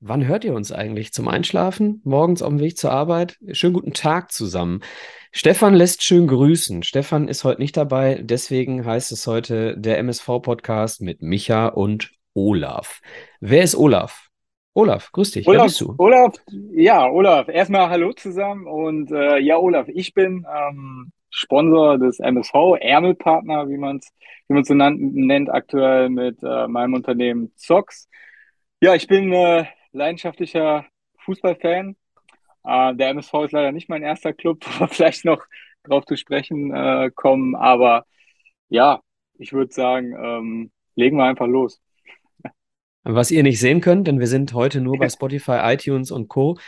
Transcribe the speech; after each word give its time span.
Wann 0.00 0.26
hört 0.26 0.44
ihr 0.44 0.54
uns 0.54 0.70
eigentlich? 0.72 1.12
Zum 1.12 1.28
Einschlafen? 1.28 2.00
Morgens 2.04 2.42
auf 2.42 2.50
dem 2.50 2.60
Weg 2.60 2.76
zur 2.76 2.90
Arbeit? 2.90 3.38
Schönen 3.52 3.74
guten 3.74 3.92
Tag 3.92 4.32
zusammen. 4.32 4.80
Stefan 5.32 5.74
lässt 5.74 6.02
schön 6.02 6.26
grüßen. 6.26 6.82
Stefan 6.82 7.28
ist 7.28 7.44
heute 7.44 7.60
nicht 7.62 7.76
dabei, 7.76 8.20
deswegen 8.22 8.84
heißt 8.84 9.12
es 9.12 9.26
heute 9.26 9.78
der 9.78 9.98
MSV-Podcast 9.98 11.00
mit 11.00 11.22
Micha 11.22 11.68
und 11.68 12.12
Olaf. 12.34 13.00
Wer 13.40 13.62
ist 13.62 13.76
Olaf? 13.76 14.28
Olaf, 14.74 15.10
grüß 15.12 15.30
dich. 15.30 15.46
Olaf, 15.46 15.60
Wer 15.60 15.64
bist 15.66 15.80
du? 15.80 15.94
Olaf, 15.98 16.34
ja, 16.72 17.08
Olaf, 17.08 17.48
erstmal 17.48 17.88
Hallo 17.88 18.12
zusammen 18.12 18.66
und 18.66 19.10
äh, 19.12 19.38
ja, 19.38 19.56
Olaf, 19.56 19.86
ich 19.88 20.12
bin 20.14 20.44
ähm, 20.52 21.12
Sponsor 21.30 21.98
des 21.98 22.18
MSV, 22.18 22.76
Ärmelpartner, 22.80 23.68
wie 23.68 23.76
man 23.76 23.98
es 23.98 24.12
wie 24.48 24.54
man's 24.54 24.68
so 24.68 24.74
nennt, 24.74 25.48
aktuell 25.50 26.10
mit 26.10 26.42
äh, 26.42 26.68
meinem 26.68 26.94
Unternehmen 26.94 27.52
Zox. 27.56 28.08
Ja, 28.80 28.94
ich 28.94 29.06
bin 29.06 29.32
äh, 29.32 29.64
leidenschaftlicher 29.94 30.84
Fußballfan. 31.24 31.96
Äh, 32.64 32.94
der 32.94 33.08
MSV 33.10 33.34
ist 33.44 33.52
leider 33.52 33.72
nicht 33.72 33.88
mein 33.88 34.02
erster 34.02 34.32
Club, 34.32 34.64
wo 34.66 34.80
wir 34.80 34.88
vielleicht 34.88 35.24
noch 35.24 35.42
drauf 35.84 36.04
zu 36.04 36.16
sprechen 36.16 36.74
äh, 36.74 37.10
kommen. 37.14 37.54
Aber 37.54 38.04
ja, 38.68 39.00
ich 39.38 39.52
würde 39.52 39.72
sagen, 39.72 40.14
ähm, 40.16 40.72
legen 40.96 41.16
wir 41.16 41.24
einfach 41.24 41.46
los. 41.46 41.80
Was 43.02 43.30
ihr 43.30 43.42
nicht 43.42 43.60
sehen 43.60 43.80
könnt, 43.80 44.06
denn 44.08 44.18
wir 44.18 44.26
sind 44.26 44.54
heute 44.54 44.80
nur 44.80 44.98
bei 44.98 45.08
Spotify, 45.10 45.60
iTunes 45.62 46.10
und 46.10 46.28
Co. 46.28 46.58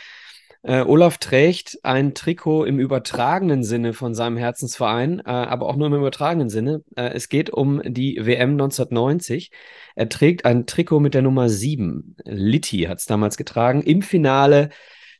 Äh, 0.63 0.81
Olaf 0.81 1.17
trägt 1.17 1.79
ein 1.83 2.13
Trikot 2.13 2.65
im 2.65 2.79
übertragenen 2.79 3.63
Sinne 3.63 3.93
von 3.93 4.13
seinem 4.15 4.37
Herzensverein, 4.37 5.19
äh, 5.19 5.29
aber 5.29 5.67
auch 5.67 5.75
nur 5.75 5.87
im 5.87 5.93
übertragenen 5.93 6.49
Sinne. 6.49 6.83
Äh, 6.95 7.11
es 7.13 7.29
geht 7.29 7.49
um 7.49 7.81
die 7.83 8.17
WM 8.17 8.51
1990. 8.51 9.51
Er 9.95 10.09
trägt 10.09 10.45
ein 10.45 10.65
Trikot 10.65 10.99
mit 10.99 11.13
der 11.13 11.21
Nummer 11.21 11.49
7. 11.49 12.15
Litti 12.25 12.83
hat 12.83 12.99
es 12.99 13.05
damals 13.05 13.37
getragen. 13.37 13.81
Im 13.81 14.01
Finale, 14.01 14.69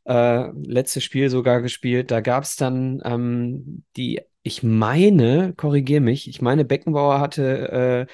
äh, 0.05 0.49
letztes 0.65 1.03
Spiel 1.03 1.29
sogar 1.29 1.61
gespielt. 1.61 2.11
Da 2.11 2.21
gab 2.21 2.43
es 2.43 2.55
dann 2.55 3.01
ähm, 3.05 3.83
die, 3.95 4.21
ich 4.43 4.63
meine, 4.63 5.53
korrigiere 5.55 6.01
mich, 6.01 6.27
ich 6.27 6.41
meine, 6.41 6.65
Beckenbauer 6.65 7.19
hatte 7.19 8.07
äh, 8.07 8.13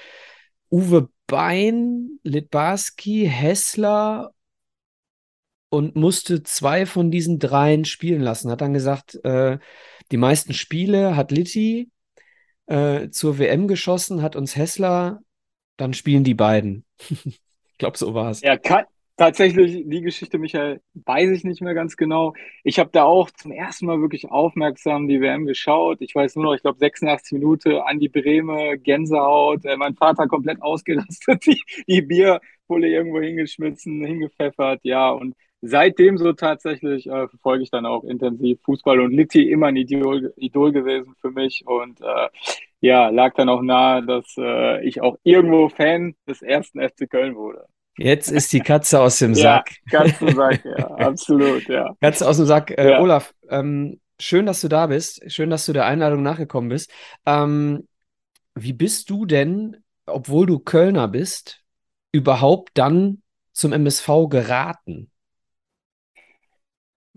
Uwe 0.70 1.10
Bein, 1.28 2.20
Litbarski, 2.24 3.28
Hessler 3.30 4.33
und 5.74 5.96
musste 5.96 6.44
zwei 6.44 6.86
von 6.86 7.10
diesen 7.10 7.40
dreien 7.40 7.84
spielen 7.84 8.22
lassen. 8.22 8.52
Hat 8.52 8.62
dann 8.62 8.74
gesagt, 8.74 9.16
äh, 9.26 9.58
die 10.12 10.18
meisten 10.18 10.54
Spiele 10.54 11.16
hat 11.16 11.32
Litti 11.32 11.90
äh, 12.68 13.10
zur 13.10 13.40
WM 13.40 13.68
geschossen, 13.68 14.22
hat 14.22 14.36
uns 14.36 14.56
Hessler, 14.56 15.22
dann 15.76 15.96
spielen 15.96 16.24
die 16.24 16.36
beiden. 16.36 16.86
ich 17.10 17.42
glaube, 17.80 17.98
so 17.98 18.14
war 18.14 18.30
es. 18.30 18.42
Ja, 18.42 18.56
tatsächlich, 19.18 19.82
die 19.88 20.02
Geschichte, 20.02 20.38
Michael, 20.38 20.80
weiß 20.94 21.32
ich 21.32 21.44
nicht 21.44 21.64
mehr 21.64 21.74
ganz 21.74 21.98
genau. 21.98 22.36
Ich 22.64 22.78
habe 22.78 22.92
da 22.94 23.06
auch 23.06 23.32
zum 23.32 23.52
ersten 23.52 23.88
Mal 23.88 24.00
wirklich 24.00 24.30
aufmerksam 24.30 25.08
die 25.08 25.22
WM 25.22 25.48
geschaut. 25.48 26.02
Ich 26.02 26.14
weiß 26.14 26.36
nur 26.36 26.46
noch, 26.46 26.54
ich 26.54 26.62
glaube, 26.62 26.78
86 26.78 27.32
Minuten 27.32 27.78
an 27.78 28.00
die 28.00 28.10
Breme, 28.10 28.78
Gänsehaut, 28.78 29.66
äh, 29.66 29.76
mein 29.76 29.96
Vater 29.96 30.28
komplett 30.28 30.62
ausgerastet, 30.62 31.48
die, 31.48 31.60
die 31.88 32.04
Bierpulle 32.04 32.90
irgendwo 32.90 33.22
hingeschmissen, 33.22 34.06
hingepfeffert, 34.06 34.82
ja, 34.84 35.10
und 35.10 35.34
seitdem 35.66 36.18
so 36.18 36.34
tatsächlich 36.34 37.08
äh, 37.08 37.28
verfolge 37.30 37.64
ich 37.64 37.72
dann 37.72 37.86
auch 37.86 38.04
intensiv 38.04 38.60
Fußball 38.64 39.00
und 39.00 39.12
Litti 39.12 39.50
immer 39.50 39.68
ein 39.68 39.78
Idol, 39.78 40.34
Idol 40.36 40.74
gewesen 40.74 41.16
für 41.22 41.32
mich 41.32 41.64
und 41.66 42.02
äh, 42.02 42.28
ja, 42.82 43.08
lag 43.08 43.34
dann 43.36 43.48
auch 43.48 43.62
nahe, 43.62 44.06
dass 44.06 44.26
äh, 44.38 44.86
ich 44.86 45.02
auch 45.02 45.18
irgendwo 45.24 45.70
Fan 45.70 46.16
des 46.28 46.42
ersten 46.42 46.82
FC 46.82 47.10
Köln 47.10 47.36
wurde. 47.36 47.66
Jetzt 47.98 48.30
ist 48.30 48.52
die 48.52 48.60
Katze 48.60 49.00
aus 49.00 49.20
dem 49.20 49.34
Sack. 49.36 49.72
Ja, 49.90 50.04
Katze 50.04 50.34
Sack, 50.34 50.66
ja, 50.66 50.88
absolut, 50.96 51.66
ja. 51.70 51.96
Katze 52.02 52.28
aus 52.28 52.38
dem 52.38 52.46
Sack. 52.46 52.72
Äh, 52.72 52.92
ja. 52.92 53.00
Olaf, 53.00 53.34
ähm, 53.50 54.02
schön, 54.20 54.46
dass 54.46 54.60
du 54.60 54.68
da 54.68 54.88
bist. 54.88 55.32
Schön, 55.32 55.50
dass 55.50 55.66
du 55.66 55.72
der 55.72 55.86
Einladung 55.86 56.24
nachgekommen 56.24 56.70
bist. 56.70 56.92
Ähm, 57.26 57.88
wie 58.54 58.74
bist 58.74 59.10
du 59.10 59.26
denn, 59.26 59.78
obwohl 60.06 60.46
du 60.46 60.60
Kölner 60.60 61.08
bist, 61.08 61.62
überhaupt 62.12 62.72
dann 62.74 63.22
zum 63.54 63.72
MSV 63.72 64.28
geraten? 64.30 65.10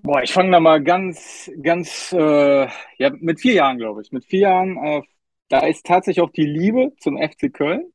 Boah, 0.07 0.23
ich 0.23 0.33
fange 0.33 0.53
da 0.53 0.61
mal 0.61 0.81
ganz, 0.83 1.51
ganz, 1.61 2.13
äh, 2.13 2.69
ja, 2.99 3.11
mit 3.19 3.41
vier 3.41 3.55
Jahren, 3.55 3.79
glaube 3.79 4.03
ich. 4.03 4.13
Mit 4.13 4.25
vier 4.25 4.41
Jahren, 4.41 4.77
äh, 4.77 5.03
da 5.49 5.67
ist 5.67 5.85
tatsächlich 5.85 6.23
auch 6.23 6.31
die 6.31 6.47
Liebe 6.47 6.93
zum 7.01 7.19
FC 7.19 7.53
Köln 7.53 7.93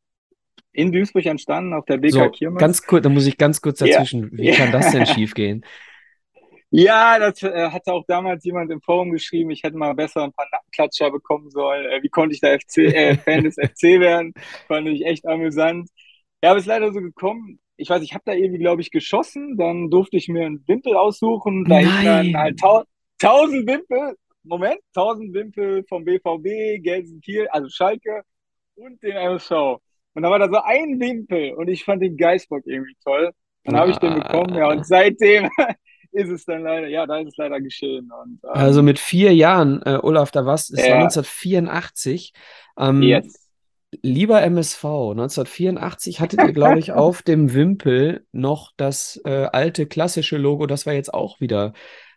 in 0.73 0.91
Duisburg 0.91 1.25
entstanden, 1.25 1.73
auf 1.73 1.85
der 1.85 1.97
BK 1.97 2.11
so, 2.11 2.29
Kirmes. 2.29 2.59
Ganz 2.59 2.81
kurz, 2.83 3.03
da 3.03 3.09
muss 3.09 3.25
ich 3.27 3.37
ganz 3.37 3.61
kurz 3.61 3.79
dazwischen. 3.79 4.23
Ja. 4.33 4.37
Wie 4.37 4.47
ja. 4.47 4.55
kann 4.55 4.73
das 4.73 4.91
denn 4.91 5.05
schiefgehen? 5.07 5.65
Ja, 6.69 7.17
das 7.17 7.43
äh, 7.43 7.69
hatte 7.69 7.93
auch 7.93 8.03
damals 8.07 8.43
jemand 8.43 8.71
im 8.71 8.81
Forum 8.81 9.11
geschrieben, 9.11 9.49
ich 9.51 9.63
hätte 9.63 9.77
mal 9.77 9.93
besser 9.93 10.23
ein 10.23 10.33
paar 10.33 10.47
Nackenklatscher 10.51 11.11
bekommen 11.11 11.49
sollen. 11.49 11.85
Äh, 11.85 12.03
wie 12.03 12.09
konnte 12.09 12.35
ich 12.35 12.41
da 12.41 12.57
FC, 12.57 12.77
äh, 12.93 13.17
Fan 13.17 13.45
des 13.45 13.55
FC 13.55 13.99
werden? 13.99 14.33
Fand 14.67 14.87
ich 14.87 15.05
echt 15.05 15.25
amüsant. 15.25 15.89
Ja, 16.43 16.51
aber 16.51 16.59
es 16.59 16.63
ist 16.63 16.69
leider 16.69 16.91
so 16.91 16.99
gekommen 16.99 17.59
ich 17.81 17.89
weiß, 17.89 18.03
ich 18.03 18.13
habe 18.13 18.23
da 18.25 18.33
irgendwie, 18.33 18.59
glaube 18.59 18.81
ich, 18.81 18.91
geschossen. 18.91 19.57
Dann 19.57 19.89
durfte 19.89 20.17
ich 20.17 20.27
mir 20.27 20.45
einen 20.45 20.63
Wimpel 20.67 20.95
aussuchen. 20.95 21.65
Da 21.65 21.81
dann 21.81 22.37
halt 22.37 22.59
tau 22.59 22.83
tausend 23.19 23.67
Wimpel. 23.67 24.15
Moment, 24.43 24.79
tausend 24.93 25.33
Wimpel 25.33 25.83
vom 25.87 26.03
BVB, 26.03 26.81
Gelsenkirchen, 26.81 27.47
also 27.51 27.69
Schalke 27.69 28.23
und 28.75 29.01
den 29.03 29.11
MSV. 29.11 29.51
Und 30.13 30.23
da 30.23 30.29
war 30.31 30.39
da 30.39 30.49
so 30.49 30.59
ein 30.63 30.99
Wimpel 30.99 31.53
und 31.53 31.67
ich 31.67 31.83
fand 31.83 32.01
den 32.01 32.17
Geistbock 32.17 32.63
irgendwie 32.65 32.95
toll. 33.03 33.31
Dann 33.63 33.77
habe 33.77 33.91
ich 33.91 33.97
den 33.97 34.15
bekommen, 34.15 34.55
ja, 34.55 34.67
und 34.67 34.85
seitdem 34.85 35.47
ist 36.11 36.29
es 36.29 36.45
dann 36.45 36.63
leider, 36.63 36.87
ja, 36.87 37.05
da 37.05 37.19
ist 37.19 37.27
es 37.27 37.37
leider 37.37 37.61
geschehen. 37.61 38.11
Und, 38.11 38.39
ähm, 38.43 38.49
also 38.51 38.81
mit 38.81 38.97
vier 38.97 39.33
Jahren, 39.33 39.81
äh, 39.83 39.99
Olaf, 40.01 40.31
da 40.31 40.45
warst, 40.45 40.73
es 40.73 40.85
ja. 40.85 40.93
war 40.93 41.01
1984. 41.03 42.33
Ähm, 42.79 43.03
yes. 43.03 43.50
Lieber 44.01 44.41
MSV, 44.41 44.83
1984 44.83 46.21
hattet 46.21 46.41
ihr, 46.41 46.53
glaube 46.53 46.79
ich, 46.79 46.91
auf 46.93 47.21
dem 47.21 47.53
Wimpel 47.53 48.25
noch 48.31 48.71
das 48.77 49.21
äh, 49.25 49.47
alte 49.51 49.85
klassische 49.85 50.37
Logo, 50.37 50.65
das 50.65 50.85
wir 50.85 50.93
jetzt 50.93 51.13
auch 51.13 51.41
wieder 51.41 51.73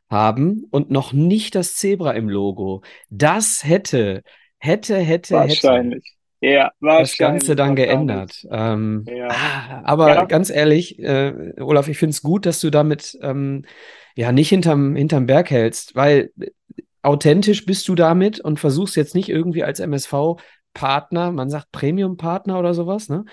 haben 0.08 0.64
und 0.70 0.90
noch 0.90 1.12
nicht 1.12 1.54
das 1.54 1.74
Zebra 1.74 2.12
im 2.12 2.28
Logo. 2.28 2.82
Das 3.10 3.64
hätte, 3.64 4.22
hätte, 4.58 4.96
hätte, 4.96 5.34
wahrscheinlich. 5.34 6.04
hätte 6.40 6.52
ja, 6.52 6.70
wahrscheinlich. 6.78 7.10
das 7.10 7.18
Ganze 7.18 7.56
dann 7.56 7.74
geändert. 7.74 8.46
Ähm, 8.50 9.04
ja. 9.08 9.28
ah, 9.30 9.82
aber 9.84 10.08
ja. 10.14 10.24
ganz 10.26 10.50
ehrlich, 10.50 10.98
äh, 11.00 11.54
Olaf, 11.58 11.88
ich 11.88 11.98
finde 11.98 12.10
es 12.10 12.22
gut, 12.22 12.46
dass 12.46 12.60
du 12.60 12.70
damit 12.70 13.18
ähm, 13.22 13.64
ja 14.14 14.30
nicht 14.30 14.50
hinterm, 14.50 14.94
hinterm 14.94 15.26
Berg 15.26 15.50
hältst, 15.50 15.96
weil 15.96 16.30
authentisch 17.02 17.66
bist 17.66 17.88
du 17.88 17.94
damit 17.94 18.40
und 18.40 18.60
versuchst 18.60 18.96
jetzt 18.96 19.14
nicht 19.14 19.28
irgendwie 19.28 19.64
als 19.64 19.80
MSV 19.80 20.36
Partner, 20.74 21.32
man 21.32 21.48
sagt 21.48 21.72
Premium-Partner 21.72 22.58
oder 22.58 22.74
sowas, 22.74 23.08
ne? 23.08 23.24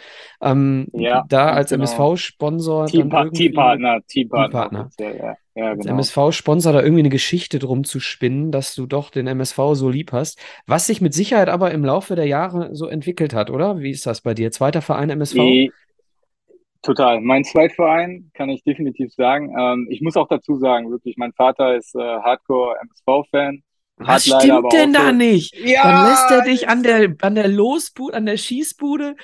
Ähm, 0.41 0.87
ja, 0.93 1.25
da 1.27 1.49
als 1.49 1.71
genau. 1.71 1.83
MSV-Sponsor. 1.83 2.85
Team-Partner, 2.85 3.99
Team-Partner. 4.07 4.89
Ja, 4.99 5.09
ja, 5.09 5.35
genau. 5.53 5.67
Als 5.67 5.85
MSV-Sponsor 5.85 6.71
da 6.71 6.81
irgendwie 6.81 7.01
eine 7.01 7.09
Geschichte 7.09 7.59
drum 7.59 7.83
zu 7.83 7.99
spinnen, 7.99 8.51
dass 8.51 8.75
du 8.75 8.85
doch 8.85 9.09
den 9.09 9.27
MSV 9.27 9.57
so 9.73 9.89
lieb 9.89 10.13
hast. 10.13 10.39
Was 10.67 10.87
sich 10.87 11.01
mit 11.01 11.13
Sicherheit 11.13 11.49
aber 11.49 11.71
im 11.71 11.83
Laufe 11.83 12.15
der 12.15 12.27
Jahre 12.27 12.73
so 12.73 12.87
entwickelt 12.87 13.33
hat, 13.33 13.49
oder? 13.49 13.79
Wie 13.79 13.91
ist 13.91 14.05
das 14.05 14.21
bei 14.21 14.33
dir? 14.33 14.51
Zweiter 14.51 14.81
Verein 14.81 15.09
MSV? 15.09 15.35
Die, 15.35 15.71
total. 16.81 17.19
Mein 17.21 17.43
Zweitverein 17.43 18.31
kann 18.33 18.49
ich 18.49 18.63
definitiv 18.63 19.13
sagen. 19.13 19.53
Ähm, 19.57 19.87
ich 19.89 20.01
muss 20.01 20.15
auch 20.15 20.27
dazu 20.27 20.55
sagen, 20.55 20.89
wirklich, 20.89 21.17
mein 21.17 21.33
Vater 21.33 21.75
ist 21.75 21.95
äh, 21.95 21.99
Hardcore-MSV-Fan. 21.99 23.63
Was 24.05 24.25
stimmt 24.25 24.73
denn 24.73 24.93
da 24.93 25.07
so, 25.07 25.11
nicht? 25.11 25.55
Ja, 25.57 25.83
Dann 25.83 26.09
lässt 26.09 26.31
er 26.31 26.41
dich 26.43 26.69
an 26.69 26.83
der, 26.83 27.15
an 27.21 27.35
der 27.35 27.47
Losbude, 27.47 28.15
an 28.15 28.25
der 28.25 28.37
Schießbude. 28.37 29.15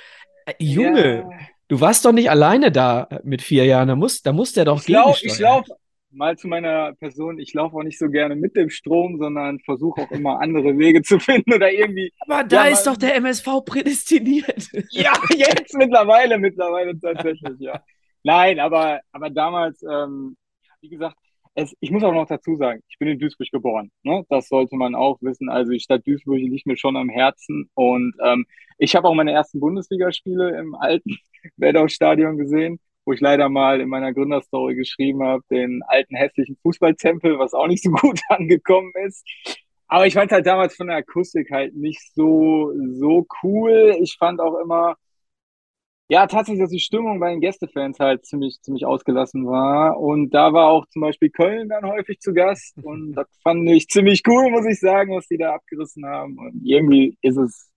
Äh, 0.45 0.53
Junge, 0.59 1.17
ja. 1.17 1.29
du 1.67 1.81
warst 1.81 2.05
doch 2.05 2.11
nicht 2.11 2.29
alleine 2.29 2.71
da 2.71 3.07
mit 3.23 3.41
vier 3.41 3.65
Jahren. 3.65 3.87
Da 3.87 3.95
muss, 3.95 4.21
da 4.21 4.33
muss 4.33 4.53
der 4.53 4.65
doch 4.65 4.81
Ich 4.81 4.87
laufe 4.87 5.27
lauf 5.39 5.65
mal 6.17 6.37
zu 6.37 6.47
meiner 6.47 6.93
Person, 6.95 7.39
ich 7.39 7.53
laufe 7.53 7.75
auch 7.75 7.83
nicht 7.83 7.99
so 7.99 8.09
gerne 8.09 8.35
mit 8.35 8.55
dem 8.55 8.69
Strom, 8.69 9.17
sondern 9.17 9.59
versuche 9.59 10.01
auch 10.01 10.11
immer 10.11 10.39
andere 10.41 10.77
Wege 10.77 11.01
zu 11.01 11.19
finden 11.19 11.53
oder 11.53 11.71
irgendwie. 11.71 12.11
Aber 12.19 12.43
da 12.43 12.65
ja, 12.65 12.73
ist 12.73 12.83
doch 12.83 12.97
der 12.97 13.15
MSV 13.15 13.63
prädestiniert. 13.65 14.69
Ja, 14.91 15.13
jetzt 15.35 15.75
mittlerweile, 15.75 16.37
mittlerweile 16.37 16.99
tatsächlich, 16.99 17.59
ja. 17.59 17.83
Nein, 18.23 18.59
aber, 18.59 18.99
aber 19.11 19.29
damals, 19.29 19.83
ähm, 19.83 20.35
wie 20.81 20.89
gesagt, 20.89 21.17
es, 21.57 21.75
ich 21.79 21.89
muss 21.89 22.03
auch 22.03 22.13
noch 22.13 22.27
dazu 22.27 22.55
sagen, 22.55 22.83
ich 22.87 22.99
bin 22.99 23.07
in 23.07 23.17
Duisburg 23.17 23.49
geboren. 23.51 23.91
Ne? 24.03 24.23
Das 24.29 24.47
sollte 24.47 24.75
man 24.75 24.93
auch 24.93 25.17
wissen. 25.21 25.49
Also 25.49 25.71
die 25.71 25.79
Stadt 25.79 26.05
Duisburg 26.05 26.37
liegt 26.37 26.67
mir 26.67 26.77
schon 26.77 26.95
am 26.95 27.09
Herzen. 27.09 27.67
Und 27.73 28.13
ähm, 28.23 28.45
ich 28.77 28.95
habe 28.95 29.07
auch 29.07 29.15
meine 29.15 29.31
ersten 29.31 29.59
Bundesligaspiele 29.59 30.55
im 30.59 30.75
alten 30.75 31.17
Werdau-Stadion 31.57 32.37
gesehen, 32.37 32.79
wo 33.05 33.13
ich 33.13 33.21
leider 33.21 33.49
mal 33.49 33.81
in 33.81 33.89
meiner 33.89 34.13
Gründerstory 34.13 34.75
geschrieben 34.75 35.23
habe, 35.23 35.43
den 35.49 35.81
alten 35.87 36.15
hässlichen 36.15 36.57
Fußballtempel, 36.61 37.39
was 37.39 37.55
auch 37.55 37.67
nicht 37.67 37.83
so 37.83 37.89
gut 38.01 38.19
angekommen 38.29 38.91
ist. 39.07 39.25
Aber 39.87 40.05
ich 40.05 40.13
fand 40.13 40.31
halt 40.31 40.45
damals 40.45 40.75
von 40.75 40.87
der 40.87 40.97
Akustik 40.97 41.49
halt 41.49 41.75
nicht 41.75 42.13
so, 42.13 42.71
so 42.91 43.25
cool. 43.41 43.97
Ich 43.99 44.17
fand 44.19 44.39
auch 44.41 44.59
immer, 44.59 44.95
ja, 46.09 46.25
tatsächlich, 46.25 46.61
dass 46.61 46.69
die 46.69 46.79
Stimmung 46.79 47.19
bei 47.19 47.31
den 47.31 47.41
Gästefans 47.41 47.99
halt 47.99 48.25
ziemlich, 48.25 48.61
ziemlich 48.61 48.85
ausgelassen 48.85 49.45
war. 49.45 49.99
Und 49.99 50.29
da 50.33 50.53
war 50.53 50.67
auch 50.67 50.85
zum 50.87 51.01
Beispiel 51.01 51.29
Köln 51.29 51.67
dann 51.67 51.85
häufig 51.85 52.19
zu 52.19 52.33
Gast. 52.33 52.77
Und 52.81 53.13
das 53.13 53.27
fand 53.43 53.69
ich 53.69 53.89
ziemlich 53.89 54.21
cool, 54.27 54.49
muss 54.49 54.65
ich 54.65 54.79
sagen, 54.79 55.15
was 55.15 55.27
die 55.27 55.37
da 55.37 55.55
abgerissen 55.55 56.05
haben. 56.05 56.37
Und 56.37 56.61
irgendwie 56.63 57.17
ist 57.21 57.35
es, 57.35 57.69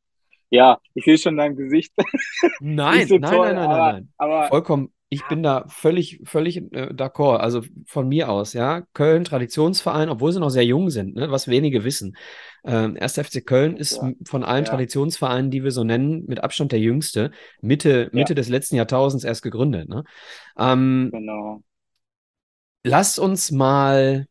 ja, 0.48 0.78
ich 0.94 1.04
sehe 1.04 1.18
schon 1.18 1.36
dein 1.36 1.56
Gesicht. 1.56 1.92
Nein, 2.60 3.08
so 3.08 3.18
nein, 3.18 3.32
toll, 3.32 3.46
nein, 3.46 3.56
nein, 3.56 3.64
aber, 3.64 3.78
nein, 3.78 3.94
nein, 3.94 4.08
aber, 4.16 4.48
Vollkommen, 4.48 4.92
ich 5.12 5.26
bin 5.26 5.42
da 5.42 5.64
völlig, 5.66 6.20
völlig 6.22 6.58
äh, 6.72 6.92
d'accord. 6.94 7.38
Also 7.38 7.62
von 7.84 8.06
mir 8.08 8.28
aus, 8.28 8.52
ja. 8.52 8.82
Köln, 8.94 9.24
Traditionsverein, 9.24 10.08
obwohl 10.08 10.32
sie 10.32 10.38
noch 10.38 10.50
sehr 10.50 10.64
jung 10.64 10.88
sind, 10.88 11.16
ne, 11.16 11.32
was 11.32 11.48
wenige 11.48 11.82
wissen. 11.82 12.16
Ähm, 12.64 12.96
1. 12.98 13.14
FC 13.14 13.44
Köln 13.44 13.76
ist 13.76 13.96
ja. 13.96 14.12
von 14.24 14.44
allen 14.44 14.64
ja. 14.64 14.70
Traditionsvereinen, 14.70 15.50
die 15.50 15.64
wir 15.64 15.72
so 15.72 15.82
nennen, 15.82 16.24
mit 16.28 16.44
Abstand 16.44 16.70
der 16.70 16.78
jüngste. 16.78 17.32
Mitte, 17.60 18.08
Mitte 18.12 18.32
ja. 18.32 18.36
des 18.36 18.48
letzten 18.48 18.76
Jahrtausends 18.76 19.24
erst 19.24 19.42
gegründet. 19.42 19.88
Ne? 19.88 20.04
Ähm, 20.56 21.10
genau. 21.12 21.64
Lass 22.84 23.18
uns 23.18 23.50
mal, 23.50 24.26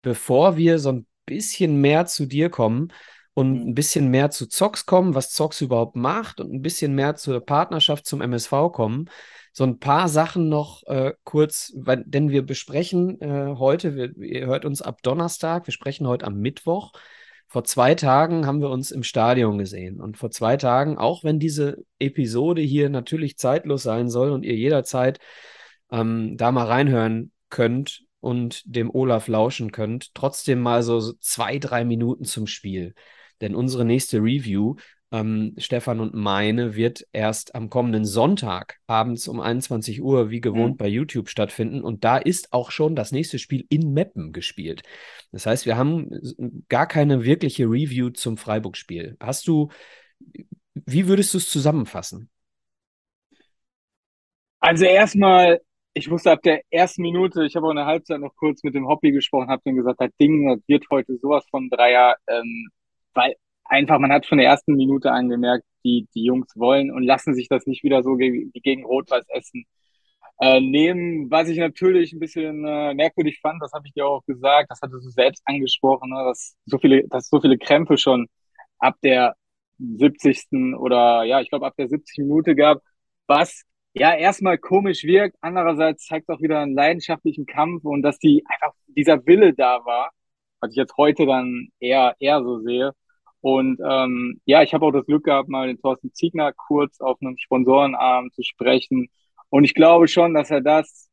bevor 0.00 0.56
wir 0.56 0.78
so 0.78 0.92
ein 0.92 1.06
bisschen 1.26 1.78
mehr 1.82 2.06
zu 2.06 2.24
dir 2.24 2.48
kommen, 2.48 2.90
und 3.34 3.62
mhm. 3.62 3.68
ein 3.68 3.74
bisschen 3.74 4.08
mehr 4.08 4.30
zu 4.30 4.46
Zox 4.46 4.84
kommen, 4.84 5.14
was 5.14 5.30
Zox 5.30 5.62
überhaupt 5.62 5.96
macht 5.96 6.38
und 6.38 6.52
ein 6.52 6.60
bisschen 6.60 6.94
mehr 6.94 7.16
zur 7.16 7.40
Partnerschaft 7.40 8.04
zum 8.06 8.20
MSV 8.20 8.50
kommen 8.72 9.08
so 9.52 9.64
ein 9.64 9.78
paar 9.78 10.08
Sachen 10.08 10.48
noch 10.48 10.82
äh, 10.86 11.12
kurz, 11.24 11.72
weil, 11.76 12.04
denn 12.06 12.30
wir 12.30 12.42
besprechen 12.44 13.20
äh, 13.20 13.54
heute, 13.58 13.94
wir, 13.94 14.16
ihr 14.16 14.46
hört 14.46 14.64
uns 14.64 14.80
ab 14.80 15.02
Donnerstag, 15.02 15.66
wir 15.66 15.72
sprechen 15.72 16.06
heute 16.06 16.26
am 16.26 16.38
Mittwoch. 16.38 16.92
Vor 17.48 17.64
zwei 17.64 17.94
Tagen 17.94 18.46
haben 18.46 18.62
wir 18.62 18.70
uns 18.70 18.90
im 18.90 19.02
Stadion 19.02 19.58
gesehen. 19.58 20.00
Und 20.00 20.16
vor 20.16 20.30
zwei 20.30 20.56
Tagen, 20.56 20.96
auch 20.96 21.22
wenn 21.22 21.38
diese 21.38 21.84
Episode 21.98 22.62
hier 22.62 22.88
natürlich 22.88 23.36
zeitlos 23.36 23.82
sein 23.82 24.08
soll 24.08 24.30
und 24.30 24.42
ihr 24.42 24.56
jederzeit 24.56 25.18
ähm, 25.90 26.38
da 26.38 26.50
mal 26.50 26.66
reinhören 26.66 27.30
könnt 27.50 28.04
und 28.20 28.62
dem 28.64 28.90
Olaf 28.90 29.28
lauschen 29.28 29.70
könnt, 29.70 30.14
trotzdem 30.14 30.60
mal 30.60 30.82
so, 30.82 30.98
so 31.00 31.12
zwei, 31.20 31.58
drei 31.58 31.84
Minuten 31.84 32.24
zum 32.24 32.46
Spiel. 32.46 32.94
Denn 33.42 33.54
unsere 33.54 33.84
nächste 33.84 34.18
Review 34.18 34.76
ähm, 35.12 35.54
Stefan 35.58 36.00
und 36.00 36.14
meine, 36.14 36.74
wird 36.74 37.06
erst 37.12 37.54
am 37.54 37.68
kommenden 37.68 38.04
Sonntag 38.06 38.78
abends 38.86 39.28
um 39.28 39.40
21 39.40 40.02
Uhr 40.02 40.30
wie 40.30 40.40
gewohnt 40.40 40.74
mhm. 40.74 40.76
bei 40.78 40.88
YouTube 40.88 41.28
stattfinden. 41.28 41.82
Und 41.82 42.02
da 42.02 42.16
ist 42.16 42.52
auch 42.52 42.70
schon 42.70 42.96
das 42.96 43.12
nächste 43.12 43.38
Spiel 43.38 43.66
in 43.68 43.92
Meppen 43.92 44.32
gespielt. 44.32 44.82
Das 45.30 45.46
heißt, 45.46 45.66
wir 45.66 45.76
haben 45.76 46.10
gar 46.68 46.86
keine 46.86 47.24
wirkliche 47.24 47.64
Review 47.64 48.10
zum 48.10 48.38
Freiburg-Spiel. 48.38 49.16
Hast 49.20 49.46
du, 49.46 49.68
wie 50.74 51.06
würdest 51.06 51.34
du 51.34 51.38
es 51.38 51.50
zusammenfassen? 51.50 52.30
Also 54.60 54.86
erstmal, 54.86 55.60
ich 55.92 56.08
wusste 56.10 56.32
ab 56.32 56.42
der 56.42 56.62
ersten 56.70 57.02
Minute, 57.02 57.44
ich 57.44 57.54
habe 57.54 57.66
auch 57.66 57.70
in 57.70 57.76
der 57.76 57.86
Halbzeit 57.86 58.20
noch 58.20 58.34
kurz 58.36 58.62
mit 58.62 58.74
dem 58.74 58.88
Hobby 58.88 59.12
gesprochen, 59.12 59.48
habe 59.48 59.62
ihm 59.66 59.76
gesagt, 59.76 60.00
das 60.00 60.10
Ding 60.18 60.46
das 60.46 60.60
wird 60.68 60.86
heute 60.90 61.18
sowas 61.18 61.44
von 61.50 61.68
Dreier, 61.68 62.16
ähm, 62.28 62.68
weil 63.12 63.34
einfach, 63.72 63.98
man 63.98 64.12
hat 64.12 64.26
von 64.26 64.38
der 64.38 64.46
ersten 64.48 64.74
Minute 64.76 65.10
angemerkt, 65.12 65.64
die, 65.84 66.06
die 66.14 66.24
Jungs 66.24 66.52
wollen 66.56 66.92
und 66.92 67.02
lassen 67.04 67.34
sich 67.34 67.48
das 67.48 67.66
nicht 67.66 67.82
wieder 67.82 68.02
so 68.02 68.18
wie 68.18 68.50
gegen 68.54 68.84
Rot-Weiß 68.84 69.24
Essen 69.28 69.64
äh, 70.40 70.60
nehmen. 70.60 71.30
Was 71.30 71.48
ich 71.48 71.58
natürlich 71.58 72.12
ein 72.12 72.20
bisschen 72.20 72.64
äh, 72.66 72.94
merkwürdig 72.94 73.40
fand, 73.40 73.62
das 73.62 73.72
habe 73.72 73.86
ich 73.86 73.94
dir 73.94 74.06
auch 74.06 74.24
gesagt, 74.26 74.70
das 74.70 74.80
hattest 74.82 75.06
du 75.06 75.10
selbst 75.10 75.42
angesprochen, 75.46 76.10
ne, 76.10 76.24
dass 76.24 76.56
so 76.66 76.78
viele, 76.78 77.08
dass 77.08 77.28
so 77.28 77.40
viele 77.40 77.58
Krämpfe 77.58 77.96
schon 77.98 78.28
ab 78.78 78.96
der 79.02 79.34
70. 79.78 80.76
oder 80.78 81.24
ja, 81.24 81.40
ich 81.40 81.50
glaube 81.50 81.66
ab 81.66 81.74
der 81.78 81.88
70. 81.88 82.18
Minute 82.18 82.54
gab, 82.54 82.82
was 83.26 83.62
ja 83.94 84.14
erstmal 84.14 84.58
komisch 84.58 85.04
wirkt, 85.04 85.36
andererseits 85.40 86.06
zeigt 86.06 86.28
auch 86.30 86.40
wieder 86.40 86.60
einen 86.60 86.74
leidenschaftlichen 86.74 87.46
Kampf 87.46 87.84
und 87.84 88.02
dass 88.02 88.18
die 88.18 88.44
einfach 88.46 88.74
dieser 88.88 89.24
Wille 89.26 89.54
da 89.54 89.84
war, 89.84 90.10
was 90.60 90.70
ich 90.70 90.76
jetzt 90.76 90.96
heute 90.96 91.26
dann 91.26 91.68
eher 91.80 92.14
eher 92.20 92.42
so 92.42 92.60
sehe. 92.60 92.92
Und 93.42 93.80
ähm, 93.84 94.40
ja, 94.46 94.62
ich 94.62 94.72
habe 94.72 94.86
auch 94.86 94.92
das 94.92 95.04
Glück 95.04 95.24
gehabt, 95.24 95.48
mal 95.48 95.66
den 95.66 95.78
Thorsten 95.78 96.14
Ziegner 96.14 96.52
kurz 96.52 97.00
auf 97.00 97.18
einem 97.20 97.36
Sponsorenarm 97.36 98.30
zu 98.32 98.42
sprechen. 98.44 99.08
Und 99.50 99.64
ich 99.64 99.74
glaube 99.74 100.08
schon, 100.08 100.32
dass 100.32 100.50
er 100.50 100.60
das 100.62 101.10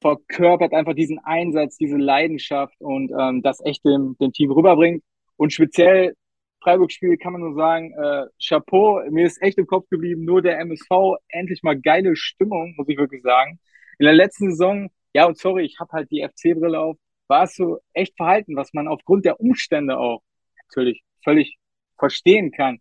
verkörpert, 0.00 0.72
einfach 0.72 0.94
diesen 0.94 1.18
Einsatz, 1.18 1.76
diese 1.76 1.96
Leidenschaft 1.96 2.80
und 2.80 3.10
ähm, 3.18 3.42
das 3.42 3.64
echt 3.64 3.84
dem, 3.84 4.16
dem 4.20 4.32
Team 4.32 4.52
rüberbringt. 4.52 5.02
Und 5.36 5.52
speziell 5.52 6.14
Freiburg-Spiel 6.62 7.16
kann 7.16 7.32
man 7.32 7.42
nur 7.42 7.54
sagen, 7.54 7.92
äh, 7.92 8.26
Chapeau, 8.42 9.02
mir 9.10 9.26
ist 9.26 9.42
echt 9.42 9.58
im 9.58 9.66
Kopf 9.66 9.88
geblieben, 9.90 10.24
nur 10.24 10.42
der 10.42 10.60
MSV, 10.60 11.16
endlich 11.28 11.62
mal 11.62 11.78
geile 11.80 12.14
Stimmung, 12.16 12.74
muss 12.76 12.88
ich 12.88 12.98
wirklich 12.98 13.22
sagen. 13.22 13.58
In 13.98 14.04
der 14.04 14.14
letzten 14.14 14.50
Saison, 14.50 14.88
ja 15.14 15.26
und 15.26 15.38
sorry, 15.38 15.64
ich 15.64 15.78
habe 15.80 15.90
halt 15.92 16.10
die 16.10 16.22
FC-Brille 16.26 16.78
auf, 16.78 16.96
war 17.28 17.44
es 17.44 17.54
so 17.56 17.78
echt 17.92 18.16
verhalten, 18.16 18.56
was 18.56 18.72
man 18.72 18.88
aufgrund 18.88 19.24
der 19.24 19.40
Umstände 19.40 19.98
auch 19.98 20.22
natürlich 20.68 21.02
völlig 21.24 21.58
verstehen 21.98 22.52
kann. 22.52 22.78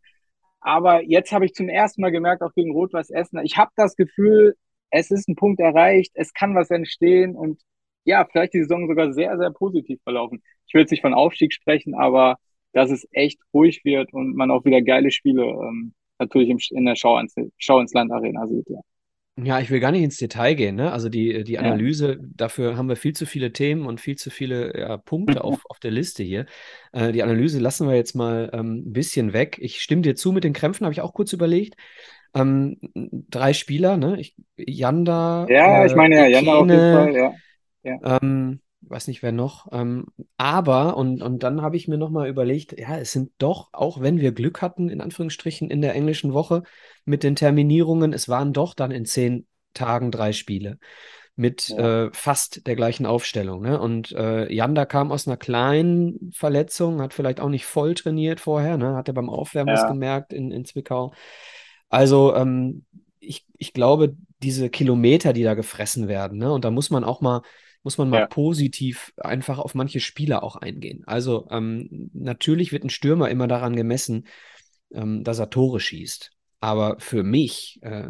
Aber 0.62 1.04
jetzt 1.04 1.32
habe 1.32 1.46
ich 1.46 1.54
zum 1.54 1.70
ersten 1.70 2.02
Mal 2.02 2.12
gemerkt, 2.12 2.42
auch 2.42 2.54
gegen 2.54 2.72
Rot-Weiß 2.72 3.12
Essen, 3.12 3.40
ich 3.44 3.58
habe 3.58 3.72
das 3.76 3.96
Gefühl, 3.96 4.56
es 4.90 5.12
ist 5.12 5.28
ein 5.28 5.36
Punkt 5.36 5.60
erreicht, 5.60 6.12
es 6.16 6.34
kann 6.34 6.56
was 6.56 6.72
entstehen 6.72 7.36
und 7.36 7.62
ja, 8.04 8.26
vielleicht 8.26 8.54
die 8.54 8.62
Saison 8.62 8.88
sogar 8.88 9.14
sehr, 9.14 9.38
sehr 9.38 9.52
positiv 9.52 10.00
verlaufen. 10.04 10.44
Ich 10.68 10.74
will 10.74 10.82
jetzt 10.82 10.92
nicht 10.92 11.02
von 11.02 11.14
Aufstieg 11.14 11.54
sprechen, 11.54 11.96
aber 11.96 12.38
dass 12.74 12.92
es 12.92 13.08
echt 13.12 13.40
ruhig 13.54 13.84
wird 13.86 14.14
und 14.14 14.36
man 14.36 14.52
auch 14.52 14.66
wieder 14.66 14.82
geile 14.82 15.12
Spiele 15.12 15.44
ähm, 15.44 15.94
natürlich 16.20 16.50
im, 16.50 16.60
in 16.72 16.86
der 16.86 16.96
Schau 16.96 17.18
ins, 17.20 17.36
Schau 17.58 17.80
ins 17.80 17.94
Land 17.94 18.12
Arena 18.12 18.48
sieht, 18.48 18.70
ja. 18.70 18.80
Ja, 19.38 19.60
ich 19.60 19.70
will 19.70 19.82
gar 19.82 19.92
nicht 19.92 20.04
ins 20.04 20.16
Detail 20.16 20.54
gehen. 20.54 20.76
Ne? 20.76 20.94
Also 20.94 21.10
die, 21.10 21.44
die 21.44 21.60
Analyse, 21.60 22.14
ja. 22.14 22.18
dafür 22.22 22.78
haben 22.78 22.88
wir 22.88 22.96
viel 22.96 23.12
zu 23.12 23.26
viele 23.26 23.52
Themen 23.52 23.86
und 23.86 24.00
viel 24.00 24.16
zu 24.16 24.30
viele 24.30 24.78
ja, 24.80 24.96
Punkte 24.96 25.44
auf, 25.44 25.60
auf 25.66 25.80
der 25.80 25.92
Liste 25.92 26.24
hier. 26.24 26.46
Äh, 26.94 27.12
die 27.12 27.22
Analyse 27.22 27.60
lassen 27.60 27.86
wir 27.88 27.96
jetzt 27.96 28.16
mal 28.16 28.50
ähm, 28.54 28.86
ein 28.88 28.94
bisschen 28.94 29.34
weg. 29.34 29.58
Ich 29.60 29.82
stimme 29.82 30.04
dir 30.04 30.16
zu 30.16 30.32
mit 30.32 30.46
den 30.46 30.54
Krämpfen, 30.54 30.86
habe 30.86 30.94
ich 30.94 31.02
auch 31.02 31.14
kurz 31.14 31.34
überlegt. 31.34 31.76
Ähm, 32.34 32.78
drei 33.30 33.52
Spieler, 33.52 33.98
ne? 33.98 34.20
Ich, 34.22 34.36
Janda. 34.56 35.48
Ja, 35.50 35.84
äh, 35.84 35.88
ich 35.88 35.96
meine 35.96 36.16
ja, 36.16 36.28
Janda 36.28 36.54
auf 36.56 36.70
jeden 36.70 36.94
Fall, 36.94 37.16
ja. 37.16 37.34
ja. 37.84 38.20
Ähm, 38.22 38.62
weiß 38.90 39.08
nicht 39.08 39.24
wer 39.24 39.32
noch. 39.32 39.68
Ähm, 39.72 40.06
aber, 40.38 40.98
und, 40.98 41.22
und 41.22 41.44
dann 41.44 41.62
habe 41.62 41.78
ich 41.78 41.88
mir 41.88 41.98
nochmal 41.98 42.28
überlegt, 42.28 42.78
ja, 42.78 42.98
es 42.98 43.12
sind 43.12 43.32
doch, 43.38 43.70
auch 43.72 44.02
wenn 44.02 44.20
wir 44.20 44.32
Glück 44.32 44.62
hatten, 44.62 44.90
in 44.90 45.02
Anführungsstrichen, 45.02 45.70
in 45.70 45.82
der 45.82 45.96
englischen 45.96 46.34
Woche 46.34 46.64
mit 47.06 47.24
den 47.24 47.36
Terminierungen, 47.36 48.14
es 48.14 48.30
waren 48.30 48.54
doch 48.54 48.74
dann 48.74 48.92
in 48.92 49.06
zehn 49.06 49.48
Tagen 49.74 50.12
drei 50.12 50.32
Spiele 50.32 50.80
mit 51.36 51.70
ja. 51.70 52.06
äh, 52.06 52.10
fast 52.14 52.66
der 52.66 52.76
gleichen 52.76 53.06
Aufstellung. 53.06 53.62
Ne? 53.62 53.80
Und 53.80 54.12
äh, 54.14 54.52
Janda 54.52 54.86
kam 54.86 55.12
aus 55.12 55.28
einer 55.28 55.38
kleinen 55.38 56.32
Verletzung, 56.34 57.02
hat 57.02 57.14
vielleicht 57.14 57.42
auch 57.42 57.50
nicht 57.50 57.66
voll 57.66 57.94
trainiert 57.94 58.40
vorher, 58.40 58.78
ne? 58.78 58.96
hat 58.96 59.10
er 59.10 59.14
beim 59.14 59.30
Aufwärmen 59.30 59.76
ja. 59.76 59.88
gemerkt 59.88 60.32
in, 60.32 60.52
in 60.52 60.64
Zwickau. 60.64 61.14
Also 61.90 62.34
ähm, 62.36 62.86
ich, 63.20 63.46
ich 63.58 63.74
glaube, 63.74 64.16
diese 64.42 64.70
Kilometer, 64.70 65.34
die 65.34 65.44
da 65.44 65.56
gefressen 65.56 66.08
werden, 66.08 66.38
ne? 66.38 66.52
und 66.54 66.64
da 66.64 66.72
muss 66.72 66.90
man 66.90 67.04
auch 67.04 67.20
mal 67.20 67.42
muss 67.86 68.00
man 68.00 68.10
mal 68.10 68.22
ja. 68.22 68.28
positiv 68.28 69.14
einfach 69.18 69.60
auf 69.60 69.76
manche 69.76 70.00
Spieler 70.00 70.44
auch 70.44 70.56
eingehen. 70.56 71.04
Also 71.06 71.48
ähm, 71.52 72.10
natürlich 72.14 72.72
wird 72.72 72.84
ein 72.84 72.90
Stürmer 72.90 73.30
immer 73.30 73.48
daran 73.48 73.76
gemessen, 73.76 74.26
ähm, 74.92 75.24
dass 75.24 75.38
er 75.38 75.52
Tore 75.52 75.80
schießt. 75.80 76.32
Aber 76.60 76.96
für 77.00 77.22
mich, 77.22 77.80
äh, 77.84 78.10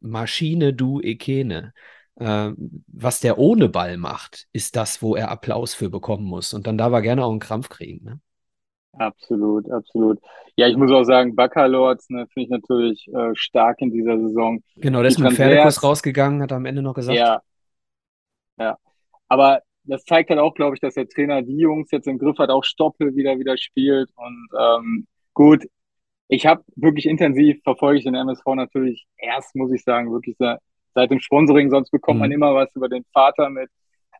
Maschine 0.00 0.74
du 0.74 1.00
Ekene, 1.00 1.72
äh, 2.16 2.50
was 2.88 3.20
der 3.20 3.38
ohne 3.38 3.68
Ball 3.68 3.98
macht, 3.98 4.48
ist 4.52 4.74
das, 4.74 5.00
wo 5.00 5.14
er 5.14 5.30
Applaus 5.30 5.74
für 5.74 5.88
bekommen 5.88 6.24
muss. 6.24 6.52
Und 6.52 6.66
dann 6.66 6.76
darf 6.76 6.92
er 6.92 7.02
gerne 7.02 7.24
auch 7.24 7.30
einen 7.30 7.38
Krampf 7.38 7.68
kriegen. 7.68 8.04
Ne? 8.04 8.20
Absolut, 8.94 9.70
absolut. 9.70 10.18
Ja, 10.56 10.66
ich 10.66 10.76
muss 10.76 10.90
auch 10.90 11.04
sagen, 11.04 11.36
Baccalords 11.36 12.10
ne, 12.10 12.26
finde 12.34 12.44
ich 12.44 12.50
natürlich 12.50 13.08
äh, 13.14 13.30
stark 13.34 13.80
in 13.80 13.92
dieser 13.92 14.18
Saison. 14.18 14.60
Genau, 14.74 15.02
der 15.02 15.08
ist 15.08 15.20
mit 15.20 15.30
dem 15.30 15.36
Pferdekurs 15.36 15.84
rausgegangen, 15.84 16.42
hat 16.42 16.50
er 16.50 16.56
am 16.56 16.66
Ende 16.66 16.82
noch 16.82 16.94
gesagt. 16.94 17.16
Ja, 17.16 17.40
ja. 18.58 18.76
Aber 19.28 19.62
das 19.84 20.04
zeigt 20.04 20.30
halt 20.30 20.40
auch, 20.40 20.54
glaube 20.54 20.74
ich, 20.76 20.80
dass 20.80 20.94
der 20.94 21.08
Trainer 21.08 21.42
die 21.42 21.56
Jungs 21.56 21.90
jetzt 21.90 22.06
im 22.06 22.18
Griff 22.18 22.38
hat, 22.38 22.50
auch 22.50 22.64
Stoppel 22.64 23.16
wieder 23.16 23.38
wieder 23.38 23.56
spielt. 23.56 24.10
Und 24.16 24.48
ähm, 24.58 25.06
gut, 25.34 25.64
ich 26.28 26.46
habe 26.46 26.62
wirklich 26.76 27.06
intensiv 27.06 27.62
verfolge 27.62 27.98
ich 27.98 28.04
den 28.04 28.14
MSV 28.14 28.44
natürlich 28.54 29.06
erst, 29.18 29.54
muss 29.54 29.72
ich 29.72 29.82
sagen, 29.84 30.12
wirklich 30.12 30.36
seit 30.38 31.10
dem 31.10 31.20
Sponsoring, 31.20 31.70
sonst 31.70 31.90
bekommt 31.90 32.16
mhm. 32.16 32.20
man 32.20 32.32
immer 32.32 32.54
was 32.54 32.74
über 32.76 32.88
den 32.88 33.04
Vater 33.12 33.50
mit. 33.50 33.70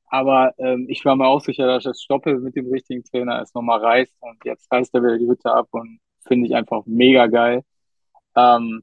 Aber 0.09 0.53
ähm, 0.59 0.87
ich 0.91 1.05
war 1.05 1.17
mir 1.17 1.27
auch 1.27 1.41
sicher, 1.41 1.67
dass 1.67 1.85
das 1.85 2.03
stoppe 2.03 2.39
mit 2.39 2.55
dem 2.55 2.71
richtigen 2.71 3.03
Trainer, 3.03 3.41
es 3.41 3.55
nochmal 3.55 3.81
reißt 3.81 4.15
und 4.21 4.45
jetzt 4.45 4.71
reißt 4.71 4.95
er 4.95 5.03
wieder 5.03 5.19
die 5.19 5.27
Hütte 5.29 5.51
ab 5.53 5.69
und 5.71 6.01
finde 6.27 6.47
ich 6.47 6.55
einfach 6.55 6.83
mega 6.87 7.27
geil. 7.29 7.63
Ähm, 8.37 8.83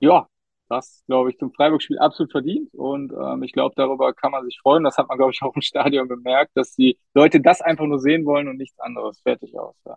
ja, 0.00 0.28
das, 0.72 1.02
glaube 1.06 1.30
ich, 1.30 1.38
zum 1.38 1.52
Freiburg-Spiel 1.52 1.98
absolut 1.98 2.32
verdient. 2.32 2.72
Und 2.74 3.12
ähm, 3.12 3.42
ich 3.42 3.52
glaube, 3.52 3.74
darüber 3.76 4.12
kann 4.12 4.32
man 4.32 4.44
sich 4.44 4.58
freuen. 4.60 4.84
Das 4.84 4.96
hat 4.98 5.08
man, 5.08 5.18
glaube 5.18 5.32
ich, 5.32 5.40
auch 5.42 5.54
im 5.54 5.62
Stadion 5.62 6.08
bemerkt, 6.08 6.52
dass 6.54 6.74
die 6.74 6.98
Leute 7.14 7.40
das 7.40 7.60
einfach 7.60 7.86
nur 7.86 7.98
sehen 7.98 8.24
wollen 8.24 8.48
und 8.48 8.56
nichts 8.56 8.78
anderes. 8.80 9.20
Fertig 9.20 9.58
aus. 9.58 9.76
Ja. 9.86 9.96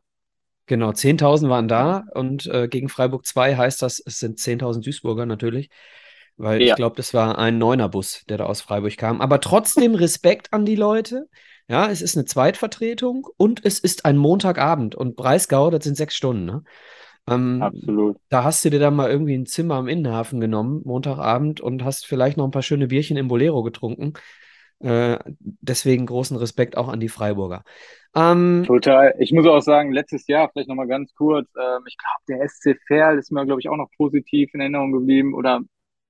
Genau, 0.67 0.89
10.000 0.89 1.49
waren 1.49 1.67
da 1.67 2.05
und 2.15 2.47
äh, 2.47 2.67
gegen 2.67 2.89
Freiburg 2.89 3.25
2 3.25 3.55
heißt 3.55 3.81
das, 3.83 4.01
es 4.03 4.17
sind 4.17 4.39
10.000 4.39 4.83
Duisburger 4.83 5.27
natürlich, 5.27 5.69
weil 6.37 6.61
ja. 6.61 6.69
ich 6.69 6.75
glaube, 6.75 6.95
das 6.95 7.13
war 7.13 7.37
ein 7.37 7.59
Neuner-Bus, 7.59 8.23
der 8.27 8.39
da 8.39 8.45
aus 8.45 8.61
Freiburg 8.61 8.97
kam. 8.97 9.21
Aber 9.21 9.39
trotzdem 9.39 9.93
Respekt 9.95 10.53
an 10.53 10.65
die 10.65 10.75
Leute. 10.75 11.29
Ja, 11.67 11.89
es 11.89 12.01
ist 12.01 12.15
eine 12.15 12.25
Zweitvertretung 12.25 13.27
und 13.37 13.63
es 13.65 13.79
ist 13.79 14.05
ein 14.05 14.17
Montagabend 14.17 14.93
und 14.93 15.15
Breisgau, 15.15 15.71
das 15.71 15.83
sind 15.83 15.97
sechs 15.97 16.15
Stunden. 16.15 16.45
Ne? 16.45 16.63
Ähm, 17.27 17.61
Absolut. 17.61 18.17
Da 18.29 18.43
hast 18.43 18.63
du 18.63 18.69
dir 18.69 18.79
dann 18.79 18.95
mal 18.95 19.09
irgendwie 19.09 19.35
ein 19.35 19.45
Zimmer 19.45 19.75
am 19.75 19.87
Innenhafen 19.87 20.39
genommen, 20.39 20.81
Montagabend, 20.85 21.59
und 21.59 21.83
hast 21.83 22.05
vielleicht 22.05 22.37
noch 22.37 22.45
ein 22.45 22.51
paar 22.51 22.61
schöne 22.61 22.87
Bierchen 22.87 23.17
im 23.17 23.27
Bolero 23.27 23.63
getrunken. 23.63 24.13
Äh, 24.79 25.17
deswegen 25.39 26.05
großen 26.05 26.37
Respekt 26.37 26.77
auch 26.77 26.89
an 26.89 26.99
die 26.99 27.09
Freiburger. 27.09 27.63
Ähm, 28.15 28.63
Total. 28.67 29.15
Ich 29.19 29.31
muss 29.31 29.47
auch 29.47 29.61
sagen, 29.61 29.91
letztes 29.91 30.27
Jahr, 30.27 30.49
vielleicht 30.51 30.69
nochmal 30.69 30.87
ganz 30.87 31.13
kurz, 31.15 31.49
ähm, 31.55 31.83
ich 31.87 31.97
glaube, 31.97 32.21
der 32.27 32.47
SC 32.47 32.77
Verl 32.85 33.17
ist 33.17 33.31
mir, 33.31 33.45
glaube 33.45 33.61
ich, 33.61 33.69
auch 33.69 33.77
noch 33.77 33.89
positiv 33.97 34.53
in 34.53 34.59
Erinnerung 34.59 34.91
geblieben. 34.91 35.33
Oder 35.33 35.61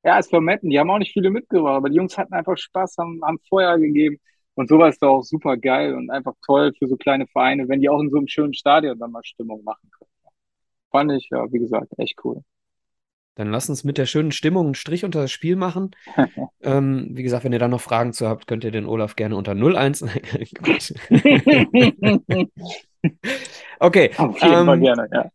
ja, 0.04 0.20
es 0.20 0.32
Metten, 0.32 0.70
die 0.70 0.80
haben 0.80 0.90
auch 0.90 1.00
nicht 1.00 1.14
viele 1.14 1.30
mitgebracht, 1.30 1.78
aber 1.78 1.90
die 1.90 1.96
Jungs 1.96 2.18
hatten 2.18 2.34
einfach 2.34 2.58
Spaß, 2.58 2.98
haben, 2.98 3.22
haben 3.24 3.40
Feuer 3.50 3.78
gegeben. 3.78 4.18
Und 4.56 4.70
sowas 4.70 4.96
ist 4.96 5.02
doch 5.02 5.18
auch 5.18 5.24
super 5.24 5.58
geil 5.58 5.96
und 5.96 6.10
einfach 6.12 6.34
toll 6.46 6.74
für 6.78 6.88
so 6.88 6.96
kleine 6.96 7.28
Vereine, 7.28 7.68
wenn 7.68 7.82
die 7.82 7.90
auch 7.90 8.00
in 8.02 8.10
so 8.10 8.18
einem 8.18 8.28
schönen 8.28 8.54
Stadion 8.54 9.00
dann 9.00 9.12
mal 9.12 9.24
Stimmung 9.24 9.64
machen 9.64 9.90
können 9.98 10.15
fand 10.96 11.12
ich, 11.12 11.28
ja, 11.30 11.52
wie 11.52 11.60
gesagt, 11.60 11.92
echt 11.98 12.24
cool. 12.24 12.42
Dann 13.36 13.52
lass 13.52 13.68
uns 13.68 13.84
mit 13.84 13.98
der 13.98 14.06
schönen 14.06 14.32
Stimmung 14.32 14.68
einen 14.68 14.76
Strich 14.76 15.04
unter 15.04 15.20
das 15.22 15.32
Spiel 15.32 15.58
machen. 15.58 15.92
ähm, 16.62 17.10
wie 17.12 17.24
gesagt, 17.24 17.44
wenn 17.44 17.52
ihr 17.52 17.60
da 17.60 17.68
noch 17.68 17.82
Fragen 17.82 18.14
zu 18.14 18.30
habt, 18.30 18.48
könnt 18.48 18.64
ihr 18.64 18.72
den 18.72 18.86
Olaf 18.86 19.18
gerne 19.18 19.36
unter 19.36 19.52
01. 19.52 20.04
okay. 23.80 24.12
Auf 24.16 24.42
jeden 24.42 24.54
ähm, 24.54 24.66
Fall 24.66 24.80
gerne, 24.80 25.10
ja. 25.12 25.30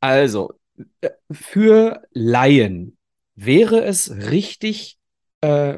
Also, 0.00 0.54
äh, 1.02 1.10
für 1.30 2.02
Laien 2.12 2.96
wäre 3.34 3.84
es 3.84 4.10
richtig, 4.30 4.98
äh, 5.42 5.76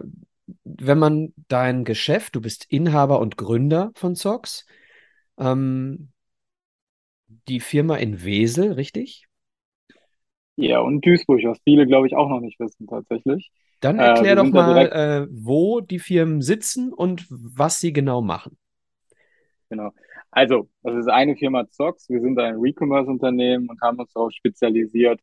wenn 0.63 0.99
man 0.99 1.35
dein 1.49 1.83
Geschäft, 1.85 2.37
du 2.37 2.41
bist 2.41 2.67
Inhaber 2.69 3.19
und 3.19 3.37
Gründer 3.37 3.91
von 3.97 4.15
Zox, 4.15 4.65
ähm, 5.39 6.12
die 7.49 7.61
Firma 7.61 7.97
in 7.97 8.25
Wesel, 8.25 8.73
richtig? 8.73 9.27
Ja, 10.57 10.81
und 10.81 11.05
Duisburg, 11.05 11.41
was 11.45 11.59
viele, 11.65 11.87
glaube 11.87 12.07
ich, 12.07 12.15
auch 12.15 12.29
noch 12.29 12.41
nicht 12.41 12.61
wissen 12.61 12.87
tatsächlich. 12.87 13.51
Dann 13.81 13.99
äh, 13.99 14.03
erklär 14.03 14.33
äh, 14.33 14.37
doch 14.37 14.51
mal, 14.51 14.87
äh, 14.87 15.27
wo 15.31 15.81
die 15.81 15.99
Firmen 15.99 16.43
sitzen 16.43 16.93
und 16.93 17.27
was 17.29 17.81
sie 17.81 17.93
genau 17.93 18.21
machen. 18.21 18.57
Genau. 19.71 19.91
Also, 20.31 20.69
das 20.83 20.97
ist 20.97 21.09
eine 21.09 21.37
Firma 21.37 21.69
Zox. 21.69 22.09
Wir 22.09 22.21
sind 22.21 22.39
ein 22.39 22.57
Recommerce-Unternehmen 22.57 23.69
und 23.69 23.81
haben 23.81 23.99
uns 23.99 24.13
darauf 24.13 24.33
spezialisiert, 24.33 25.21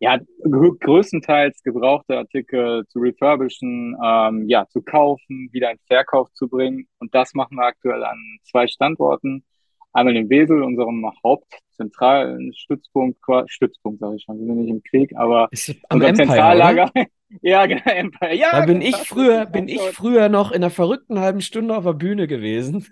ja, 0.00 0.18
größtenteils 0.44 1.62
gebrauchte 1.62 2.16
Artikel 2.16 2.86
zu 2.88 3.00
refurbischen, 3.00 3.96
ähm, 4.02 4.48
ja, 4.48 4.66
zu 4.68 4.82
kaufen, 4.82 5.50
wieder 5.52 5.70
in 5.70 5.78
Verkauf 5.86 6.32
zu 6.32 6.48
bringen. 6.48 6.88
Und 6.98 7.14
das 7.14 7.34
machen 7.34 7.56
wir 7.58 7.66
aktuell 7.66 8.02
an 8.04 8.18
zwei 8.44 8.66
Standorten. 8.66 9.44
Einmal 9.92 10.16
in 10.16 10.30
Wesel, 10.30 10.62
unserem 10.62 11.10
hauptzentralen 11.24 12.52
Stützpunkt, 12.54 13.18
Stützpunkt 13.46 14.00
sage 14.00 14.16
ich 14.16 14.22
schon, 14.22 14.38
wir 14.38 14.46
sind 14.46 14.58
nicht 14.58 14.70
im 14.70 14.82
Krieg, 14.82 15.12
aber 15.16 15.48
unser 15.90 16.08
Empire, 16.08 16.14
Zentrallager. 16.14 16.90
ja, 17.42 17.66
genau, 17.66 17.82
Empire. 17.90 18.34
Ja, 18.34 18.60
da 18.60 18.66
bin 18.66 18.82
ich 18.82 18.96
früher, 18.96 19.46
bin 19.46 19.68
ich 19.68 19.80
früher 19.80 20.28
noch 20.28 20.50
in 20.50 20.58
einer 20.58 20.70
verrückten 20.70 21.18
halben 21.18 21.40
Stunde 21.40 21.76
auf 21.76 21.84
der 21.84 21.94
Bühne 21.94 22.28
gewesen. 22.28 22.86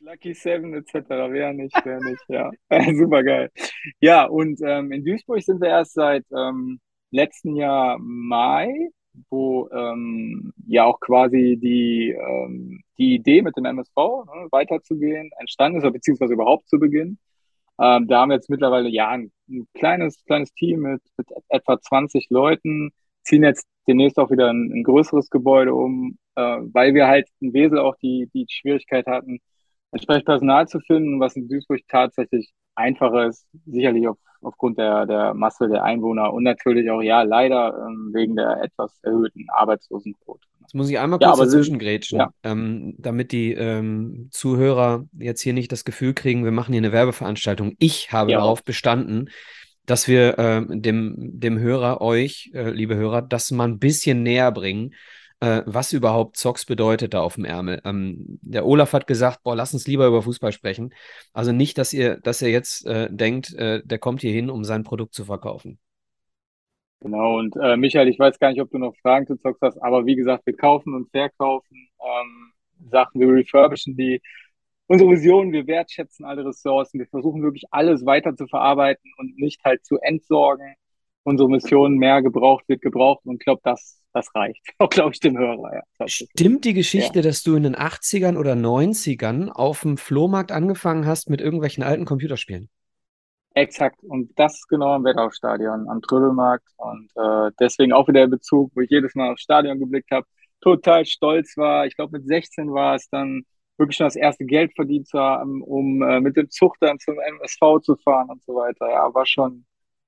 Lucky 0.00 0.34
Seven 0.34 0.72
etc. 0.74 1.08
Wer 1.08 1.52
nicht, 1.52 1.76
wer 1.84 1.98
nicht, 2.00 2.22
ja. 2.28 2.50
Super 2.94 3.24
geil. 3.24 3.50
Ja, 4.00 4.24
und 4.24 4.60
ähm, 4.62 4.92
in 4.92 5.04
Duisburg 5.04 5.42
sind 5.42 5.60
wir 5.60 5.68
erst 5.68 5.94
seit 5.94 6.24
ähm, 6.32 6.78
letzten 7.10 7.56
Jahr 7.56 7.98
Mai 7.98 8.90
wo 9.30 9.68
ähm, 9.70 10.52
ja 10.66 10.84
auch 10.84 11.00
quasi 11.00 11.58
die, 11.60 12.10
ähm, 12.10 12.82
die 12.98 13.14
Idee 13.14 13.42
mit 13.42 13.56
dem 13.56 13.64
MSV 13.64 13.96
ne, 13.96 14.48
weiterzugehen 14.50 15.30
entstanden 15.38 15.80
ist, 15.80 15.92
beziehungsweise 15.92 16.34
überhaupt 16.34 16.68
zu 16.68 16.78
beginnen. 16.78 17.18
Ähm, 17.78 18.06
da 18.08 18.20
haben 18.20 18.30
wir 18.30 18.36
jetzt 18.36 18.50
mittlerweile 18.50 18.88
ja 18.88 19.08
ein, 19.10 19.32
ein, 19.48 19.66
kleines, 19.74 20.24
kleines 20.24 20.52
Team 20.54 20.80
mit, 20.80 21.02
mit 21.16 21.28
etwa 21.48 21.80
20 21.80 22.28
Leuten, 22.30 22.90
ziehen 23.22 23.42
jetzt 23.42 23.66
demnächst 23.86 24.18
auch 24.18 24.30
wieder 24.30 24.50
ein, 24.50 24.72
ein 24.72 24.82
größeres 24.82 25.30
Gebäude 25.30 25.74
um, 25.74 26.18
äh, 26.36 26.40
weil 26.40 26.94
wir 26.94 27.06
halt 27.06 27.28
in 27.40 27.52
Wesel 27.52 27.78
auch 27.78 27.96
die, 27.96 28.28
die 28.34 28.46
Schwierigkeit 28.48 29.06
hatten, 29.06 29.40
entsprechend 29.92 30.26
Personal 30.26 30.68
zu 30.68 30.80
finden, 30.80 31.20
was 31.20 31.36
in 31.36 31.48
Duisburg 31.48 31.80
tatsächlich 31.88 32.52
einfacher 32.74 33.26
ist, 33.26 33.46
sicherlich 33.66 34.08
auf, 34.08 34.18
aufgrund 34.46 34.78
der, 34.78 35.06
der 35.06 35.34
Masse 35.34 35.68
der 35.68 35.82
Einwohner 35.82 36.32
und 36.32 36.44
natürlich 36.44 36.90
auch, 36.90 37.02
ja, 37.02 37.22
leider 37.22 37.86
ähm, 37.86 38.10
wegen 38.14 38.36
der 38.36 38.62
etwas 38.62 38.98
erhöhten 39.02 39.46
Arbeitslosenquote. 39.50 40.46
Jetzt 40.60 40.74
muss 40.74 40.88
ich 40.88 40.98
einmal 40.98 41.18
kurz 41.18 41.38
ja, 41.38 41.44
dazwischen 41.44 41.78
grätschen, 41.78 42.18
ja. 42.18 42.30
ähm, 42.42 42.94
damit 42.98 43.32
die 43.32 43.52
ähm, 43.52 44.28
Zuhörer 44.30 45.04
jetzt 45.18 45.40
hier 45.40 45.52
nicht 45.52 45.70
das 45.70 45.84
Gefühl 45.84 46.14
kriegen, 46.14 46.44
wir 46.44 46.52
machen 46.52 46.72
hier 46.72 46.80
eine 46.80 46.92
Werbeveranstaltung. 46.92 47.74
Ich 47.78 48.12
habe 48.12 48.32
ja. 48.32 48.38
darauf 48.38 48.64
bestanden, 48.64 49.30
dass 49.84 50.08
wir 50.08 50.38
äh, 50.38 50.64
dem, 50.68 51.14
dem 51.16 51.58
Hörer, 51.58 52.00
euch, 52.00 52.50
äh, 52.54 52.70
liebe 52.70 52.96
Hörer, 52.96 53.22
das 53.22 53.50
mal 53.50 53.68
ein 53.68 53.78
bisschen 53.78 54.22
näher 54.22 54.50
bringen 54.50 54.94
äh, 55.40 55.62
was 55.66 55.92
überhaupt 55.92 56.36
Zocks 56.36 56.64
bedeutet 56.64 57.14
da 57.14 57.20
auf 57.20 57.34
dem 57.34 57.44
Ärmel. 57.44 57.80
Ähm, 57.84 58.38
der 58.42 58.66
Olaf 58.66 58.92
hat 58.92 59.06
gesagt, 59.06 59.42
boah, 59.42 59.54
lass 59.54 59.74
uns 59.74 59.86
lieber 59.86 60.06
über 60.06 60.22
Fußball 60.22 60.52
sprechen. 60.52 60.94
Also 61.32 61.52
nicht, 61.52 61.78
dass 61.78 61.92
ihr, 61.92 62.18
dass 62.20 62.42
ihr 62.42 62.50
jetzt 62.50 62.86
äh, 62.86 63.08
denkt, 63.10 63.54
äh, 63.54 63.82
der 63.84 63.98
kommt 63.98 64.20
hier 64.22 64.32
hin, 64.32 64.50
um 64.50 64.64
sein 64.64 64.84
Produkt 64.84 65.14
zu 65.14 65.24
verkaufen. 65.24 65.78
Genau, 67.00 67.38
und 67.38 67.54
äh, 67.56 67.76
Michael, 67.76 68.08
ich 68.08 68.18
weiß 68.18 68.38
gar 68.38 68.50
nicht, 68.50 68.60
ob 68.60 68.70
du 68.70 68.78
noch 68.78 68.96
Fragen 68.96 69.26
zu 69.26 69.36
Zocks 69.36 69.60
hast, 69.60 69.78
aber 69.82 70.06
wie 70.06 70.16
gesagt, 70.16 70.46
wir 70.46 70.56
kaufen 70.56 70.94
und 70.94 71.10
verkaufen 71.10 71.88
ähm, 72.00 72.52
Sachen, 72.90 73.20
wir 73.20 73.28
refurbischen 73.28 73.96
die. 73.96 74.22
Unsere 74.88 75.10
Vision, 75.10 75.52
wir 75.52 75.66
wertschätzen 75.66 76.24
alle 76.24 76.44
Ressourcen, 76.44 77.00
wir 77.00 77.08
versuchen 77.08 77.42
wirklich 77.42 77.64
alles 77.72 78.06
weiter 78.06 78.36
zu 78.36 78.46
verarbeiten 78.46 79.10
und 79.18 79.36
nicht 79.36 79.64
halt 79.64 79.84
zu 79.84 79.98
entsorgen. 80.00 80.74
Unsere 81.26 81.50
Mission, 81.50 81.96
mehr 81.96 82.22
gebraucht 82.22 82.68
wird 82.68 82.82
gebraucht 82.82 83.24
und 83.24 83.34
ich 83.34 83.44
glaube, 83.44 83.60
das 83.64 84.00
das 84.16 84.34
reicht. 84.34 84.62
Auch, 84.78 84.88
glaube 84.88 85.12
ich, 85.12 85.20
dem 85.20 85.38
Hörer. 85.38 85.82
Ja, 85.98 86.08
Stimmt 86.08 86.64
die 86.64 86.72
Geschichte, 86.72 87.18
ja. 87.18 87.22
dass 87.22 87.42
du 87.42 87.54
in 87.54 87.62
den 87.62 87.76
80ern 87.76 88.36
oder 88.36 88.54
90ern 88.54 89.50
auf 89.50 89.82
dem 89.82 89.96
Flohmarkt 89.96 90.52
angefangen 90.52 91.06
hast 91.06 91.28
mit 91.30 91.40
irgendwelchen 91.40 91.84
alten 91.84 92.04
Computerspielen? 92.04 92.68
Exakt. 93.54 94.02
Und 94.02 94.30
das 94.38 94.66
genau 94.68 94.92
am 94.92 95.04
Wetthausstadion, 95.04 95.88
am 95.88 96.02
Trödelmarkt. 96.02 96.68
Und 96.76 97.10
äh, 97.16 97.50
deswegen 97.60 97.92
auch 97.92 98.08
wieder 98.08 98.20
der 98.20 98.28
Bezug, 98.28 98.72
wo 98.74 98.80
ich 98.80 98.90
jedes 98.90 99.14
Mal 99.14 99.32
aufs 99.32 99.42
Stadion 99.42 99.78
geblickt 99.78 100.10
habe, 100.10 100.26
total 100.60 101.04
stolz 101.06 101.56
war. 101.56 101.86
Ich 101.86 101.96
glaube, 101.96 102.18
mit 102.18 102.26
16 102.26 102.72
war 102.72 102.94
es 102.94 103.08
dann 103.10 103.42
wirklich 103.78 103.96
schon 103.96 104.06
das 104.06 104.16
erste 104.16 104.44
Geld 104.44 104.72
verdient 104.74 105.06
zu 105.06 105.18
haben, 105.18 105.62
um 105.62 106.02
äh, 106.02 106.20
mit 106.20 106.36
dem 106.36 106.50
Zug 106.50 106.76
dann 106.80 106.98
zum 106.98 107.18
MSV 107.18 107.80
zu 107.82 107.96
fahren 107.96 108.30
und 108.30 108.42
so 108.44 108.54
weiter. 108.54 108.90
Ja, 108.90 109.12
war 109.14 109.26
schon, 109.26 109.66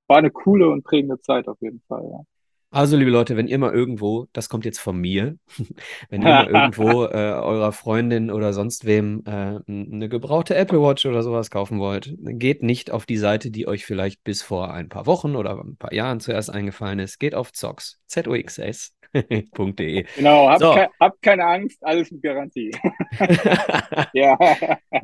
war 0.08 0.16
eine 0.16 0.30
coole 0.30 0.68
und 0.68 0.84
prägende 0.84 1.20
Zeit 1.20 1.46
auf 1.48 1.60
jeden 1.60 1.80
Fall. 1.86 2.04
Ja. 2.10 2.24
Also, 2.70 2.98
liebe 2.98 3.10
Leute, 3.10 3.34
wenn 3.38 3.48
ihr 3.48 3.58
mal 3.58 3.72
irgendwo, 3.72 4.26
das 4.34 4.50
kommt 4.50 4.66
jetzt 4.66 4.78
von 4.78 4.98
mir, 4.98 5.38
wenn 6.10 6.20
ihr 6.20 6.28
mal 6.28 6.46
irgendwo 6.48 7.04
äh, 7.04 7.32
eurer 7.32 7.72
Freundin 7.72 8.30
oder 8.30 8.52
sonst 8.52 8.84
wem 8.84 9.22
äh, 9.26 9.58
eine 9.66 10.08
gebrauchte 10.10 10.54
Apple 10.54 10.80
Watch 10.82 11.06
oder 11.06 11.22
sowas 11.22 11.50
kaufen 11.50 11.78
wollt, 11.78 12.14
geht 12.18 12.62
nicht 12.62 12.90
auf 12.90 13.06
die 13.06 13.16
Seite, 13.16 13.50
die 13.50 13.66
euch 13.66 13.86
vielleicht 13.86 14.22
bis 14.22 14.42
vor 14.42 14.74
ein 14.74 14.90
paar 14.90 15.06
Wochen 15.06 15.34
oder 15.34 15.58
ein 15.58 15.76
paar 15.76 15.94
Jahren 15.94 16.20
zuerst 16.20 16.50
eingefallen 16.50 16.98
ist. 16.98 17.18
Geht 17.18 17.34
auf 17.34 17.52
Zox, 17.52 18.00
Z-O-X-S.de. 19.12 20.06
Genau, 20.16 20.48
habt, 20.48 20.60
so. 20.60 20.72
ke 20.72 20.88
habt, 21.00 21.22
keine 21.22 21.46
Angst, 21.46 21.84
alles 21.84 22.10
mit 22.10 22.22
Garantie. 22.22 22.70
ja. 24.12 24.36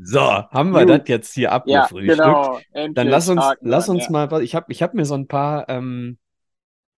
So, 0.03 0.21
haben 0.21 0.71
wir 0.71 0.87
das 0.87 1.03
jetzt 1.07 1.35
hier 1.35 1.53
abgefrühstückt. 1.53 2.19
Ja, 2.19 2.61
genau. 2.73 2.93
Dann 2.93 3.09
lass 3.09 3.29
uns, 3.29 3.43
lass 3.61 3.89
uns 3.89 4.05
ja. 4.05 4.11
mal, 4.11 4.43
ich 4.43 4.55
habe 4.55 4.73
ich 4.73 4.83
hab 4.83 4.95
mir 4.95 5.05
so 5.05 5.15
ein 5.15 5.27
paar 5.27 5.69
ähm, 5.69 6.19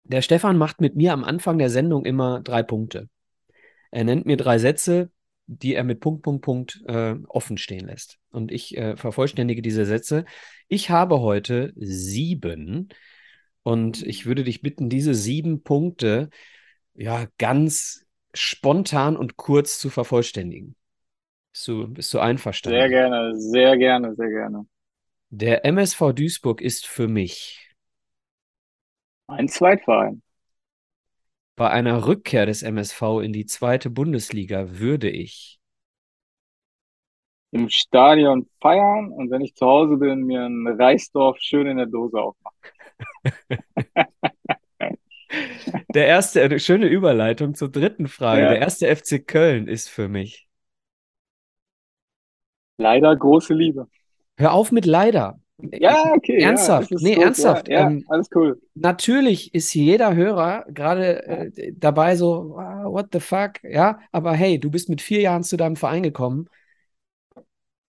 der 0.08 0.22
Stefan 0.22 0.56
macht 0.56 0.80
mit 0.80 0.96
mir 0.96 1.12
am 1.12 1.24
Anfang 1.24 1.58
der 1.58 1.70
Sendung 1.70 2.04
immer 2.04 2.40
drei 2.40 2.62
Punkte. 2.62 3.08
Er 3.90 4.04
nennt 4.04 4.26
mir 4.26 4.36
drei 4.36 4.58
Sätze, 4.58 5.10
die 5.46 5.74
er 5.74 5.84
mit 5.84 6.00
Punkt, 6.00 6.22
Punkt, 6.22 6.44
Punkt 6.44 6.82
äh, 6.86 7.14
offen 7.28 7.58
stehen 7.58 7.86
lässt. 7.86 8.18
Und 8.30 8.52
ich 8.52 8.76
äh, 8.76 8.96
vervollständige 8.96 9.62
diese 9.62 9.84
Sätze. 9.84 10.24
Ich 10.68 10.90
habe 10.90 11.20
heute 11.20 11.72
sieben 11.76 12.88
und 13.62 14.02
ich 14.02 14.26
würde 14.26 14.44
dich 14.44 14.62
bitten, 14.62 14.88
diese 14.88 15.14
sieben 15.14 15.62
Punkte 15.62 16.30
ja 16.96 17.26
ganz 17.38 18.04
spontan 18.34 19.16
und 19.16 19.36
kurz 19.36 19.78
zu 19.78 19.90
vervollständigen. 19.90 20.76
Bist 21.52 21.68
du, 21.68 21.88
bist 21.88 22.14
du 22.14 22.20
einverstanden? 22.20 22.80
Sehr 22.80 22.88
gerne, 22.90 23.34
sehr 23.40 23.78
gerne, 23.78 24.14
sehr 24.14 24.28
gerne. 24.28 24.66
Der 25.30 25.64
MSV 25.64 26.12
Duisburg 26.12 26.60
ist 26.60 26.88
für 26.88 27.06
mich 27.06 27.70
Ein 29.28 29.48
Zweitverein. 29.48 30.20
bei 31.54 31.68
einer 31.68 32.06
Rückkehr 32.06 32.46
des 32.46 32.62
MSV 32.62 33.20
in 33.20 33.34
die 33.34 33.44
zweite 33.44 33.90
Bundesliga 33.90 34.78
würde 34.78 35.10
ich 35.10 35.60
Im 37.50 37.68
Stadion 37.70 38.48
feiern 38.60 39.10
und 39.10 39.30
wenn 39.32 39.40
ich 39.40 39.54
zu 39.56 39.66
Hause 39.66 39.96
bin, 39.96 40.22
mir 40.26 40.42
ein 40.44 40.66
Reisdorf 40.68 41.38
schön 41.40 41.66
in 41.66 41.76
der 41.78 41.86
Dose 41.86 42.20
aufmachen. 42.20 42.56
Der 45.94 46.06
erste, 46.06 46.42
eine 46.42 46.58
schöne 46.60 46.86
Überleitung 46.86 47.54
zur 47.54 47.70
dritten 47.70 48.08
Frage. 48.08 48.42
Ja. 48.42 48.48
Der 48.50 48.60
erste 48.60 48.94
FC 48.94 49.26
Köln 49.26 49.68
ist 49.68 49.88
für 49.88 50.08
mich. 50.08 50.48
Leider 52.78 53.14
große 53.16 53.54
Liebe. 53.54 53.88
Hör 54.36 54.52
auf 54.52 54.72
mit 54.72 54.84
leider. 54.84 55.40
Ja, 55.72 56.12
okay. 56.12 56.38
ja, 56.40 56.48
Ernsthaft? 56.48 56.92
es 56.92 56.98
ist 56.98 57.02
Nee, 57.02 57.14
gut, 57.14 57.24
ernsthaft. 57.24 57.68
Ja, 57.68 57.80
ja 57.80 57.86
Ähm, 57.86 58.04
alles 58.08 58.28
cool. 58.34 58.60
Natürlich 58.74 59.54
ist 59.54 59.72
jeder 59.72 60.14
Hörer 60.14 60.66
gerade 60.68 61.24
äh, 61.26 61.72
dabei 61.74 62.16
so, 62.16 62.56
ah, 62.58 62.84
what 62.84 63.06
the 63.12 63.20
fuck, 63.20 63.52
ja, 63.64 63.98
aber 64.12 64.34
hey, 64.34 64.58
du 64.58 64.70
bist 64.70 64.90
mit 64.90 65.00
vier 65.00 65.22
Jahren 65.22 65.42
zu 65.44 65.56
deinem 65.56 65.76
Verein 65.76 66.02
gekommen. 66.02 66.48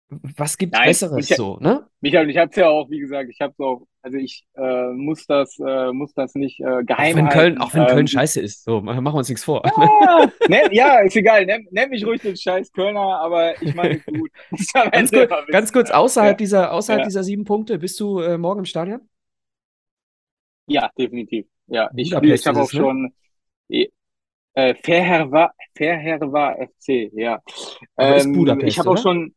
Was 0.09 0.57
gibt's 0.57 0.77
Nein, 0.77 0.87
Besseres 0.87 1.29
ich- 1.29 1.35
so, 1.35 1.57
ne? 1.57 1.85
Michael, 1.99 2.29
ich 2.29 2.37
habe 2.37 2.49
es 2.49 2.55
ja 2.55 2.69
auch, 2.69 2.89
wie 2.89 2.99
gesagt, 2.99 3.29
ich 3.29 3.41
habe 3.41 3.51
es 3.51 3.59
auch, 3.59 3.85
also 4.07 4.17
ich 4.17 4.45
äh, 4.55 4.87
muss 4.93 5.25
das, 5.27 5.57
äh, 5.59 5.91
muss 5.93 6.13
das 6.13 6.35
nicht 6.35 6.59
äh, 6.61 6.83
Auch 6.95 7.13
geheim 7.13 7.15
wenn 7.15 7.29
Köln, 7.29 7.57
halten. 7.57 7.57
auch 7.59 7.73
wenn 7.73 7.85
Köln 7.85 8.07
Ähm, 8.07 8.07
scheiße 8.07 8.41
ist, 8.41 8.63
so, 8.63 8.81
machen 8.81 9.03
wir 9.03 9.13
uns 9.13 9.29
nichts 9.29 9.43
vor. 9.43 9.61
Ja, 9.99 10.31
nenn, 10.45 10.71
ja, 10.71 10.99
ist 11.01 11.15
egal. 11.15 11.45
Nenn, 11.45 11.67
nenn 11.71 11.89
mich 11.89 12.05
ruhig 12.05 12.21
den 12.21 12.35
scheiß 12.35 12.71
Kölner, 12.71 13.19
aber 13.19 13.61
ich 13.61 13.73
meine 13.73 13.99
gut. 14.07 14.31
Ganz, 14.91 15.11
kurz, 15.11 15.31
ganz 15.51 15.71
kurz, 15.73 15.91
außerhalb 15.91 16.31
Ja. 16.31 16.37
dieser, 16.39 16.71
außerhalb 16.73 17.01
Ja. 17.01 17.05
dieser 17.05 17.23
sieben 17.23 17.43
Punkte, 17.45 17.77
bist 17.79 17.99
du 17.99 18.19
äh, 18.19 18.37
morgen 18.37 18.59
im 18.59 18.65
Stadion? 18.65 19.01
Ja, 20.67 20.89
definitiv. 20.97 21.45
Ja, 21.67 21.89
ich, 21.95 22.09
Budapest 22.09 22.41
ich 22.41 22.47
habe 22.47 22.59
auch 22.61 22.71
ne? 22.71 22.79
schon 22.79 23.13
äh, 24.53 24.73
Fairherwa, 24.83 25.51
Fairherwa 25.77 26.55
FC, 26.55 27.09
ja. 27.13 27.41
Aber 27.95 28.15
ist 28.15 28.25
Ähm, 28.25 28.33
Budapest, 28.33 28.67
ich 28.67 28.79
habe 28.79 28.89
auch 28.91 28.97
schon, 28.97 29.35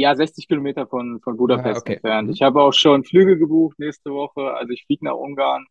ja, 0.00 0.14
60 0.16 0.48
Kilometer 0.48 0.86
von, 0.86 1.20
von 1.22 1.36
Budapest 1.36 1.76
Ah, 1.76 1.78
okay. 1.78 1.94
entfernt. 1.94 2.28
Mhm. 2.28 2.32
Ich 2.32 2.42
habe 2.42 2.62
auch 2.62 2.72
schon 2.72 3.04
Flüge 3.04 3.38
gebucht 3.38 3.78
nächste 3.78 4.10
Woche. 4.12 4.52
Also 4.54 4.72
ich 4.72 4.84
fliege 4.86 5.04
nach 5.04 5.14
Ungarn 5.14 5.66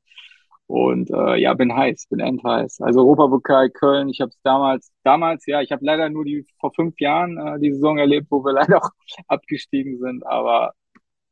und 0.67 1.09
äh, 1.11 1.35
ja, 1.37 1.53
bin 1.53 1.75
heiß, 1.75 2.07
bin 2.09 2.19
endheiß. 2.19 2.81
Also 2.81 3.01
Europapokal 3.01 3.69
Köln, 3.71 4.09
ich 4.09 4.21
habe 4.21 4.29
es 4.29 4.39
damals, 4.43 4.91
damals, 5.03 5.45
ja, 5.45 5.61
ich 5.61 5.71
habe 5.71 5.85
leider 5.85 6.09
nur 6.09 6.25
die 6.25 6.45
vor 6.59 6.73
fünf 6.73 6.99
Jahren 6.99 7.37
äh, 7.37 7.59
die 7.59 7.73
Saison 7.73 7.97
erlebt, 7.97 8.27
wo 8.29 8.43
wir 8.45 8.53
leider 8.53 8.77
auch 8.83 8.89
abgestiegen 9.27 9.99
sind, 9.99 10.25
aber 10.25 10.73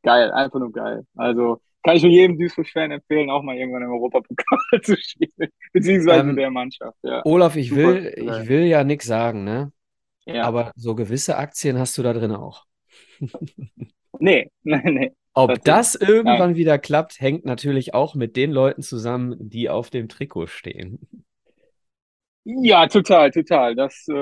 geil, 0.04 0.32
einfach 0.32 0.60
nur 0.60 0.72
geil. 0.72 1.06
Also 1.16 1.62
kann 1.84 1.96
ich 1.96 2.04
nur 2.04 2.12
jedem 2.12 2.38
Duisburg-Fan 2.38 2.92
empfehlen, 2.92 3.30
auch 3.30 3.44
mal 3.44 3.56
irgendwann 3.58 3.84
im 3.84 3.92
Europapokal 3.92 4.60
zu 4.84 4.98
spielen, 4.98 5.50
beziehungsweise 5.74 6.24
Ähm, 6.24 6.36
der 6.36 6.52
Mannschaft, 6.52 6.98
ja. 7.04 7.24
Olaf, 7.24 7.56
ich 7.56 7.70
Super 7.70 7.76
will, 7.76 8.12
geil. 8.18 8.44
ich 8.44 8.50
will 8.50 8.66
ja 8.66 8.84
nichts 8.84 9.06
sagen, 9.06 9.44
ne? 9.44 9.72
Ja. 10.26 10.44
Aber 10.44 10.74
so 10.78 10.96
gewisse 10.96 11.38
Aktien 11.38 11.80
hast 11.80 11.98
du 11.98 12.04
da 12.04 12.14
drin 12.14 12.34
auch. 12.34 12.68
Nee, 14.20 14.52
nee, 14.64 14.82
nee. 14.92 15.12
Ob 15.34 15.64
das 15.64 15.96
irgendwann 15.96 16.54
wieder 16.56 16.78
klappt, 16.78 17.20
hängt 17.20 17.44
natürlich 17.44 17.96
auch 17.96 18.14
mit 18.14 18.36
den 18.36 18.52
Leuten 18.52 18.84
zusammen, 18.84 19.36
die 19.40 19.68
auf 19.68 19.90
dem 19.90 20.08
Trikot 20.08 20.46
stehen. 20.48 21.00
Ja, 22.46 22.88
total, 22.88 23.32
total. 23.32 23.76
Das, 23.76 24.08
äh, 24.08 24.14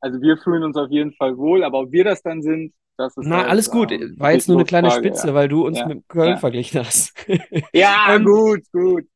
also 0.00 0.20
wir 0.20 0.36
fühlen 0.38 0.62
uns 0.64 0.76
auf 0.76 0.90
jeden 0.90 1.12
Fall 1.14 1.36
wohl, 1.38 1.64
aber 1.64 1.80
ob 1.80 1.92
wir 1.92 2.04
das 2.04 2.22
dann 2.22 2.42
sind, 2.42 2.74
das 2.96 3.16
ist 3.16 3.30
Na, 3.30 3.42
halt, 3.42 3.46
alles 3.46 3.70
gut. 3.70 3.92
ähm, 3.92 4.16
War 4.18 4.32
jetzt 4.32 4.48
nur 4.48 4.56
eine 4.56 4.64
kleine 4.64 4.90
Frage, 4.90 4.90
Spitze, 4.90 5.34
weil 5.34 5.48
du 5.48 5.64
uns 5.66 5.84
Ja. 5.84 5.84
mit 5.84 6.08
Köln 6.08 6.36
Ja. 6.36 6.38
verglichen 6.38 6.80
hast. 6.84 7.14
Ja, 7.74 7.90
ja 8.06 8.18
Ähm, 8.18 8.24
gut, 8.24 8.62
gut. 8.72 9.06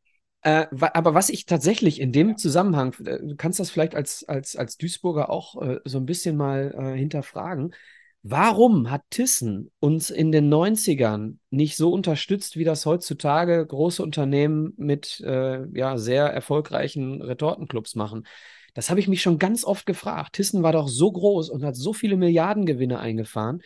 Äh, 0.42 0.66
aber 0.80 1.14
was 1.14 1.28
ich 1.28 1.46
tatsächlich 1.46 2.00
in 2.00 2.12
dem 2.12 2.36
Zusammenhang, 2.36 2.94
äh, 3.04 3.18
du 3.20 3.36
kannst 3.36 3.58
das 3.58 3.70
vielleicht 3.70 3.94
als, 3.94 4.24
als, 4.28 4.54
als 4.56 4.76
Duisburger 4.76 5.30
auch 5.30 5.60
äh, 5.60 5.80
so 5.84 5.98
ein 5.98 6.06
bisschen 6.06 6.36
mal 6.36 6.74
äh, 6.94 6.96
hinterfragen. 6.98 7.74
Warum 8.22 8.90
hat 8.90 9.02
Thyssen 9.10 9.70
uns 9.78 10.10
in 10.10 10.32
den 10.32 10.52
90ern 10.52 11.36
nicht 11.50 11.76
so 11.76 11.92
unterstützt, 11.92 12.56
wie 12.56 12.64
das 12.64 12.84
heutzutage 12.84 13.64
große 13.64 14.02
Unternehmen 14.02 14.74
mit 14.76 15.20
äh, 15.20 15.64
ja, 15.76 15.96
sehr 15.96 16.26
erfolgreichen 16.26 17.22
Retortenclubs 17.22 17.94
machen? 17.94 18.26
Das 18.74 18.90
habe 18.90 19.00
ich 19.00 19.08
mich 19.08 19.22
schon 19.22 19.38
ganz 19.38 19.64
oft 19.64 19.86
gefragt. 19.86 20.34
Thyssen 20.34 20.62
war 20.62 20.72
doch 20.72 20.88
so 20.88 21.10
groß 21.10 21.50
und 21.50 21.64
hat 21.64 21.76
so 21.76 21.92
viele 21.92 22.16
Milliardengewinne 22.16 22.98
eingefahren, 22.98 23.62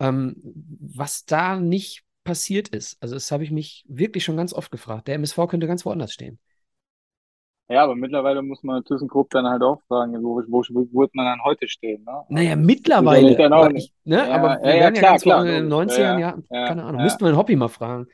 ähm, 0.00 0.36
was 0.80 1.24
da 1.24 1.58
nicht 1.58 2.04
passiert 2.24 2.68
ist. 2.68 2.96
Also 3.00 3.14
das 3.14 3.30
habe 3.30 3.44
ich 3.44 3.50
mich 3.50 3.84
wirklich 3.88 4.24
schon 4.24 4.36
ganz 4.36 4.52
oft 4.52 4.70
gefragt. 4.70 5.08
Der 5.08 5.16
MSV 5.16 5.46
könnte 5.48 5.66
ganz 5.66 5.84
woanders 5.84 6.12
stehen. 6.12 6.38
Ja, 7.68 7.82
aber 7.84 7.96
mittlerweile 7.96 8.42
muss 8.42 8.62
man 8.62 8.84
ThyssenKrupp 8.84 9.30
dann 9.30 9.46
halt 9.46 9.62
auch 9.62 9.82
fragen, 9.88 10.14
wo, 10.22 10.36
wo, 10.48 10.62
wo 10.70 11.00
wird 11.00 11.14
man 11.14 11.26
dann 11.26 11.42
heute 11.44 11.68
stehen, 11.68 12.04
ne? 12.04 12.24
Naja, 12.28 12.56
Also, 12.98 13.36
mittlerweile. 13.36 13.46
auch 13.52 13.68
Aber, 13.68 13.74
ich, 13.74 13.92
ne, 14.04 14.28
Ja, 14.28 14.32
aber 14.32 14.58
ja, 14.62 14.74
wir 14.74 14.74
ja, 14.74 14.90
ja 14.90 14.90
klar, 14.90 15.04
ganz 15.04 15.24
klar, 15.24 15.42
in 15.42 15.46
den 15.46 15.68
logisch. 15.68 15.68
90ern, 15.68 16.18
Ja, 16.18 16.18
ja, 16.18 16.38
ja, 16.50 16.58
keine 16.64 16.82
Ahnung. 16.84 17.00
ja. 17.00 17.02
Müssten 17.02 17.24
wir 17.24 17.30
den 17.30 17.36
Hobby 17.38 17.54
mal 17.56 17.68
fragen, 17.68 18.08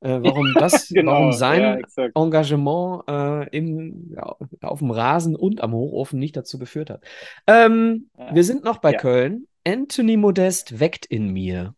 äh, 0.00 0.20
warum 0.22 0.56
das, 0.56 0.94
Genau, 0.94 1.02
warum 1.04 1.32
ja, 1.50 1.78
sein. 1.82 1.82
Engagement 2.14 3.04
äh, 3.08 3.48
im, 3.56 4.12
ja, 4.14 4.36
auf 4.62 4.80
dem 4.80 4.90
Rasen 4.90 5.36
und 5.36 5.62
am 5.62 5.72
Hochofen 5.74 6.18
nicht 6.18 6.36
dazu 6.36 6.58
geführt 6.58 6.90
hat. 6.90 7.04
Ähm, 7.46 8.10
Ja. 8.18 8.26
wir 8.28 8.44
sind 8.44 8.64
noch 8.64 8.78
bei 8.78 8.92
Ja. 8.92 8.94
Köln. 8.94 9.46
Anthony 9.66 10.16
Modest 10.16 10.80
weckt 10.80 11.06
in 11.06 11.32
mir. 11.32 11.74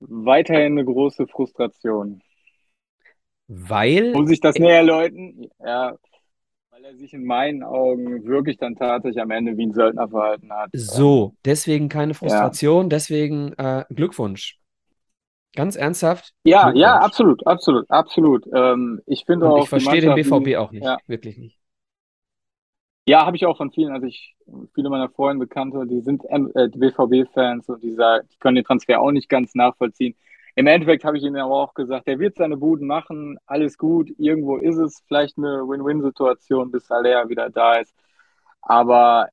Weiterhin 0.00 0.72
eine 0.72 0.84
große 0.84 1.28
Frustration. 1.28 2.20
Weil 3.48 4.12
Muss 4.12 4.30
ich 4.30 4.40
das 4.40 4.58
näher 4.58 4.76
erläutern? 4.78 5.46
Ja, 5.64 5.96
weil 6.70 6.84
er 6.84 6.96
sich 6.96 7.14
in 7.14 7.24
meinen 7.24 7.62
Augen 7.62 8.24
wirklich 8.24 8.58
dann 8.58 8.76
tatsächlich 8.76 9.22
am 9.22 9.30
Ende 9.30 9.56
wie 9.56 9.66
ein 9.66 9.72
Söldner 9.74 10.08
verhalten 10.08 10.52
hat. 10.52 10.70
So, 10.74 11.34
deswegen 11.44 11.88
keine 11.88 12.14
Frustration, 12.14 12.90
deswegen 12.90 13.52
äh, 13.54 13.84
Glückwunsch. 13.90 14.58
Ganz 15.54 15.76
ernsthaft. 15.76 16.34
Ja, 16.44 16.72
ja, 16.72 16.98
absolut, 17.00 17.46
absolut, 17.46 17.90
absolut. 17.90 18.46
Ähm, 18.52 19.00
ich 19.06 19.24
finde 19.26 19.46
Und 19.46 19.50
auch 19.50 19.64
ich 19.64 19.68
verstehe 19.68 20.00
den 20.00 20.14
BVB 20.14 20.56
auch 20.56 20.70
nicht, 20.72 20.84
Ja, 20.84 20.98
wirklich 21.06 21.36
nicht. 21.38 21.58
ja 23.06 23.24
habe 23.26 23.36
ich 23.36 23.46
auch 23.46 23.56
von 23.56 23.70
vielen. 23.72 23.92
Also 23.92 24.06
ich, 24.06 24.36
viele 24.74 24.90
meiner 24.90 25.08
Freunde, 25.10 25.46
Bekannte, 25.46 25.86
die 25.86 26.00
sind 26.00 26.24
äh, 26.28 26.68
BVB-Fans 26.68 27.68
und 27.68 27.82
die, 27.82 27.94
sagen, 27.94 28.28
die 28.32 28.38
können 28.38 28.56
den 28.56 28.64
Transfer 28.64 29.00
auch 29.00 29.10
nicht 29.12 29.28
ganz 29.28 29.54
nachvollziehen. 29.54 30.14
Im 30.58 30.66
Endeffekt 30.66 31.04
habe 31.04 31.16
ich 31.16 31.22
ihnen 31.22 31.36
aber 31.36 31.54
auch 31.54 31.72
gesagt, 31.72 32.08
er 32.08 32.18
wird 32.18 32.34
seine 32.34 32.56
Buden 32.56 32.88
machen, 32.88 33.38
alles 33.46 33.78
gut, 33.78 34.10
irgendwo 34.18 34.56
ist 34.56 34.76
es 34.76 35.04
vielleicht 35.06 35.38
eine 35.38 35.62
Win-Win-Situation, 35.68 36.72
bis 36.72 36.90
Aller 36.90 37.28
wieder 37.28 37.48
da 37.48 37.76
ist. 37.76 37.94
Aber 38.62 39.28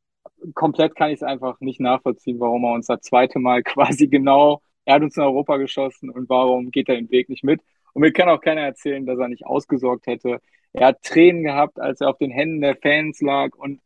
komplett 0.53 0.95
kann 0.95 1.09
ich 1.09 1.15
es 1.15 1.23
einfach 1.23 1.59
nicht 1.61 1.79
nachvollziehen, 1.79 2.39
warum 2.39 2.63
er 2.65 2.73
uns 2.73 2.85
das 2.85 3.01
zweite 3.01 3.39
Mal 3.39 3.63
quasi 3.63 4.07
genau, 4.07 4.61
er 4.85 4.95
hat 4.95 5.01
uns 5.01 5.17
in 5.17 5.23
Europa 5.23 5.57
geschossen 5.57 6.11
und 6.11 6.29
warum 6.29 6.69
geht 6.69 6.89
er 6.89 6.95
den 6.95 7.09
Weg 7.09 7.27
nicht 7.29 7.43
mit? 7.43 7.59
Und 7.93 8.01
mir 8.01 8.13
kann 8.13 8.29
auch 8.29 8.39
keiner 8.39 8.61
erzählen, 8.61 9.03
dass 9.07 9.17
er 9.17 9.27
nicht 9.27 9.47
ausgesorgt 9.47 10.05
hätte. 10.05 10.39
Er 10.73 10.89
hat 10.89 11.01
Tränen 11.01 11.41
gehabt, 11.43 11.79
als 11.79 12.01
er 12.01 12.09
auf 12.09 12.19
den 12.19 12.29
Händen 12.29 12.61
der 12.61 12.75
Fans 12.75 13.19
lag 13.21 13.55
und 13.55 13.81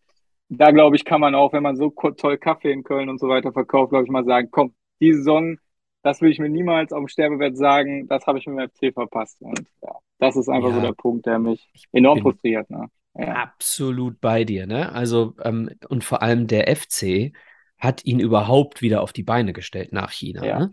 da 0.49 0.71
glaube 0.71 0.97
ich, 0.97 1.05
kann 1.05 1.21
man 1.21 1.35
auch, 1.35 1.53
wenn 1.53 1.63
man 1.63 1.77
so 1.77 1.89
toll 1.89 2.37
Kaffee 2.37 2.73
in 2.73 2.83
Köln 2.83 3.07
und 3.07 3.19
so 3.19 3.29
weiter 3.29 3.53
verkauft, 3.53 3.91
glaube 3.91 4.03
ich 4.03 4.11
mal 4.11 4.25
sagen, 4.25 4.49
komm, 4.51 4.73
die 4.99 5.13
Saison, 5.13 5.57
das 6.01 6.21
will 6.21 6.31
ich 6.31 6.39
mir 6.39 6.49
niemals 6.49 6.91
auf 6.93 6.99
dem 6.99 7.07
Sterbebett 7.07 7.57
sagen, 7.57 8.07
das 8.07 8.25
habe 8.27 8.39
ich 8.39 8.47
mit 8.47 8.57
dem 8.57 8.69
FC 8.69 8.93
verpasst. 8.93 9.37
Und 9.41 9.61
ja, 9.83 9.91
das 10.19 10.35
ist 10.35 10.49
einfach 10.49 10.69
so 10.71 10.77
Ja. 10.77 10.81
der 10.87 10.93
Punkt, 10.93 11.25
der 11.25 11.39
mich 11.39 11.69
enorm 11.91 12.19
frustriert. 12.21 12.69
Ne? 12.69 12.87
Ja. 13.15 13.33
Absolut 13.33 14.21
bei 14.21 14.43
dir, 14.43 14.65
ne? 14.67 14.91
Also, 14.91 15.35
ähm, 15.43 15.69
und 15.89 16.03
vor 16.03 16.21
allem 16.21 16.47
der 16.47 16.67
FC 16.73 17.33
hat 17.77 18.05
ihn 18.05 18.19
überhaupt 18.19 18.81
wieder 18.81 19.01
auf 19.01 19.13
die 19.13 19.23
Beine 19.23 19.51
gestellt 19.53 19.91
nach 19.93 20.11
China, 20.11 20.45
Ja. 20.45 20.59
ne? 20.59 20.71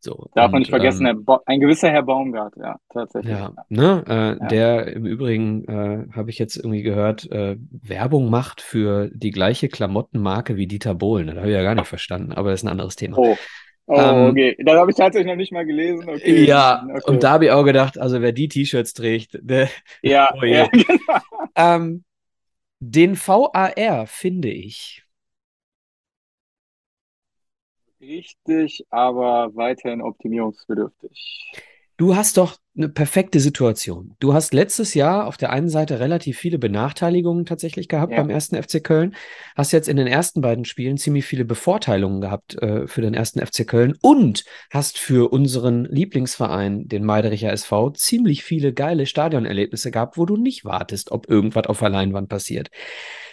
So, 0.00 0.28
Darf 0.34 0.50
man 0.50 0.58
nicht 0.58 0.68
vergessen, 0.68 1.06
ähm, 1.06 1.24
ein 1.46 1.60
gewisser 1.60 1.88
Herr 1.90 2.02
Baumgart, 2.02 2.54
ja, 2.58 2.76
tatsächlich. 2.90 3.32
Ja, 3.32 3.52
ne? 3.70 4.04
Äh, 4.06 4.12
Ja. 4.12 4.48
Der 4.48 4.86
im 4.92 5.06
Übrigen, 5.06 5.64
äh, 5.66 6.06
habe 6.14 6.28
ich 6.28 6.38
jetzt 6.38 6.56
irgendwie 6.56 6.82
gehört, 6.82 7.30
äh, 7.32 7.56
Werbung 7.70 8.28
macht 8.28 8.60
für 8.60 9.08
die 9.14 9.30
gleiche 9.30 9.68
Klamottenmarke 9.68 10.56
wie 10.56 10.66
Dieter 10.66 10.94
Bohlen. 10.94 11.28
Das 11.28 11.36
habe 11.36 11.48
ich 11.48 11.54
ja 11.54 11.62
gar 11.62 11.74
nicht 11.74 11.86
verstanden, 11.86 12.32
aber 12.32 12.50
das 12.50 12.60
ist 12.60 12.64
ein 12.64 12.72
anderes 12.72 12.96
Thema. 12.96 13.16
Oh, 13.16 13.36
oh 13.86 13.94
Ähm, 13.96 14.30
okay. 14.30 14.56
Das 14.64 14.76
habe 14.76 14.90
ich 14.90 14.96
tatsächlich 14.96 15.26
noch 15.28 15.36
nicht 15.36 15.52
mal 15.52 15.64
gelesen. 15.66 16.08
Okay. 16.08 16.44
Ja, 16.46 16.86
okay. 16.90 17.00
und 17.10 17.22
da 17.22 17.32
habe 17.32 17.46
ich 17.46 17.50
auch 17.50 17.64
gedacht, 17.64 17.98
also 17.98 18.20
wer 18.22 18.32
die 18.32 18.48
T-Shirts 18.48 18.94
trägt, 18.94 19.38
der, 19.42 19.68
Ja, 20.02 20.30
Oh 20.40 20.44
je. 20.44 20.54
ja, 20.54 20.66
genau. 20.68 21.20
ähm, 21.56 22.04
den 22.80 23.16
VAR 23.16 24.06
finde 24.06 24.50
ich. 24.50 25.04
Richtig, 28.00 28.86
aber 28.90 29.56
weiterhin 29.56 30.00
optimierungsbedürftig. 30.00 31.64
Du 31.96 32.16
hast 32.16 32.36
doch 32.38 32.56
eine 32.76 32.88
perfekte 32.88 33.38
Situation. 33.38 34.16
Du 34.18 34.34
hast 34.34 34.52
letztes 34.52 34.94
Jahr 34.94 35.28
auf 35.28 35.36
der 35.36 35.50
einen 35.50 35.68
Seite 35.68 36.00
relativ 36.00 36.38
viele 36.38 36.58
Benachteiligungen 36.58 37.46
tatsächlich 37.46 37.86
gehabt 37.88 38.10
Ja. 38.12 38.18
beim 38.18 38.30
ersten 38.30 38.56
FC 38.60 38.82
Köln, 38.82 39.14
hast 39.54 39.70
jetzt 39.72 39.88
in 39.88 39.96
den 39.96 40.08
ersten 40.08 40.40
beiden 40.40 40.64
Spielen 40.64 40.96
ziemlich 40.96 41.24
viele 41.24 41.44
Bevorteilungen 41.44 42.20
gehabt 42.20 42.60
äh, 42.60 42.88
für 42.88 43.00
den 43.00 43.14
ersten 43.14 43.38
FC 43.44 43.64
Köln 43.64 43.94
und 44.02 44.44
hast 44.72 44.98
für 44.98 45.32
unseren 45.32 45.84
Lieblingsverein, 45.84 46.88
den 46.88 47.04
Meidericher 47.04 47.52
SV, 47.52 47.90
ziemlich 47.90 48.42
viele 48.42 48.72
geile 48.72 49.06
Stadionerlebnisse 49.06 49.92
gehabt, 49.92 50.18
wo 50.18 50.26
du 50.26 50.36
nicht 50.36 50.64
wartest, 50.64 51.12
ob 51.12 51.30
irgendwas 51.30 51.66
auf 51.66 51.78
der 51.78 51.90
Leinwand 51.90 52.28
passiert. 52.28 52.70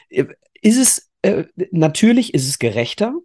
Äh, 0.10 0.26
Ist 0.62 0.78
es, 0.78 1.10
äh, 1.24 1.45
natürlich 1.71 2.36
ist 2.36 2.47
es 2.47 2.60
gerechter, 2.60 3.15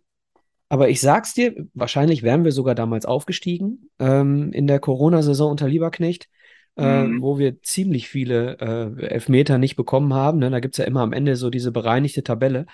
aber 0.68 0.88
ich 0.88 1.00
sag's 1.00 1.34
dir, 1.34 1.54
wahrscheinlich 1.74 2.22
wären 2.22 2.44
wir 2.44 2.52
sogar 2.52 2.74
damals 2.74 3.06
aufgestiegen 3.06 3.88
ähm, 3.98 4.52
in 4.52 4.66
der 4.66 4.80
Corona-Saison 4.80 5.50
unter 5.50 5.68
Lieberknecht, 5.68 6.28
äh, 6.76 7.04
Mhm. 7.04 7.22
wo 7.22 7.38
wir 7.38 7.62
ziemlich 7.62 8.08
viele 8.08 8.58
äh, 8.60 9.06
Elfmeter 9.06 9.58
nicht 9.58 9.76
bekommen 9.76 10.12
haben. 10.14 10.38
Ne? 10.38 10.50
Da 10.50 10.60
gibt's 10.60 10.78
ja 10.78 10.84
immer 10.84 11.00
am 11.02 11.12
Ende 11.12 11.36
so 11.36 11.50
diese 11.50 11.72
bereinigte 11.72 12.22
Tabelle. 12.22 12.66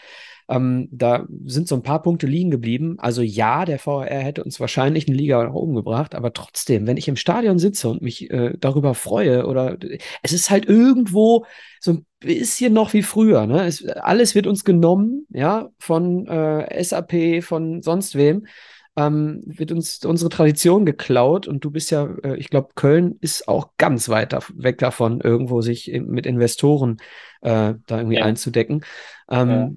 Ähm, 0.52 0.88
da 0.92 1.26
sind 1.46 1.66
so 1.68 1.74
ein 1.76 1.82
paar 1.82 2.02
Punkte 2.02 2.26
liegen 2.26 2.50
geblieben. 2.50 2.96
Also 2.98 3.22
ja, 3.22 3.64
der 3.64 3.78
VAR 3.78 4.04
hätte 4.06 4.44
uns 4.44 4.60
wahrscheinlich 4.60 5.08
eine 5.08 5.16
Liga 5.16 5.42
nach 5.42 5.54
oben 5.54 5.74
gebracht, 5.74 6.14
aber 6.14 6.32
trotzdem, 6.32 6.86
wenn 6.86 6.96
ich 6.98 7.08
im 7.08 7.16
Stadion 7.16 7.58
sitze 7.58 7.88
und 7.88 8.02
mich 8.02 8.30
äh, 8.30 8.54
darüber 8.58 8.94
freue 8.94 9.46
oder 9.46 9.76
es 10.22 10.32
ist 10.32 10.50
halt 10.50 10.66
irgendwo 10.66 11.46
so 11.80 11.92
ein 11.92 12.06
bisschen 12.20 12.72
noch 12.74 12.92
wie 12.92 13.02
früher, 13.02 13.46
ne? 13.46 13.64
Es, 13.64 13.86
alles 13.86 14.34
wird 14.34 14.46
uns 14.46 14.64
genommen, 14.64 15.26
ja, 15.30 15.70
von 15.78 16.26
äh, 16.26 16.84
SAP, 16.84 17.42
von 17.42 17.82
sonst 17.82 18.14
wem. 18.14 18.46
Ähm, 18.94 19.40
wird 19.46 19.72
uns 19.72 20.04
unsere 20.04 20.28
Tradition 20.28 20.84
geklaut 20.84 21.48
und 21.48 21.64
du 21.64 21.70
bist 21.70 21.90
ja, 21.90 22.10
äh, 22.24 22.36
ich 22.36 22.50
glaube, 22.50 22.72
Köln 22.74 23.16
ist 23.22 23.48
auch 23.48 23.70
ganz 23.78 24.10
weit 24.10 24.36
weg 24.54 24.76
davon, 24.76 25.22
irgendwo 25.22 25.62
sich 25.62 25.90
in, 25.90 26.08
mit 26.08 26.26
Investoren 26.26 26.98
äh, 27.40 27.74
da 27.86 27.98
irgendwie 27.98 28.18
Ja. 28.18 28.24
einzudecken. 28.26 28.84
Ähm, 29.30 29.48
Ja. 29.48 29.70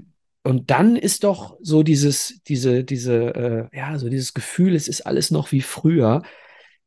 Und 0.46 0.70
dann 0.70 0.96
ist 0.96 1.24
doch 1.24 1.58
so 1.60 1.82
dieses, 1.82 2.42
diese, 2.44 2.84
diese, 2.84 3.70
äh, 3.74 3.78
ja, 3.78 3.98
so 3.98 4.10
dieses 4.10 4.34
Gefühl, 4.36 4.76
es 4.76 4.88
ist 4.88 5.02
alles 5.02 5.32
noch 5.32 5.52
wie 5.52 5.62
früher. 5.62 6.22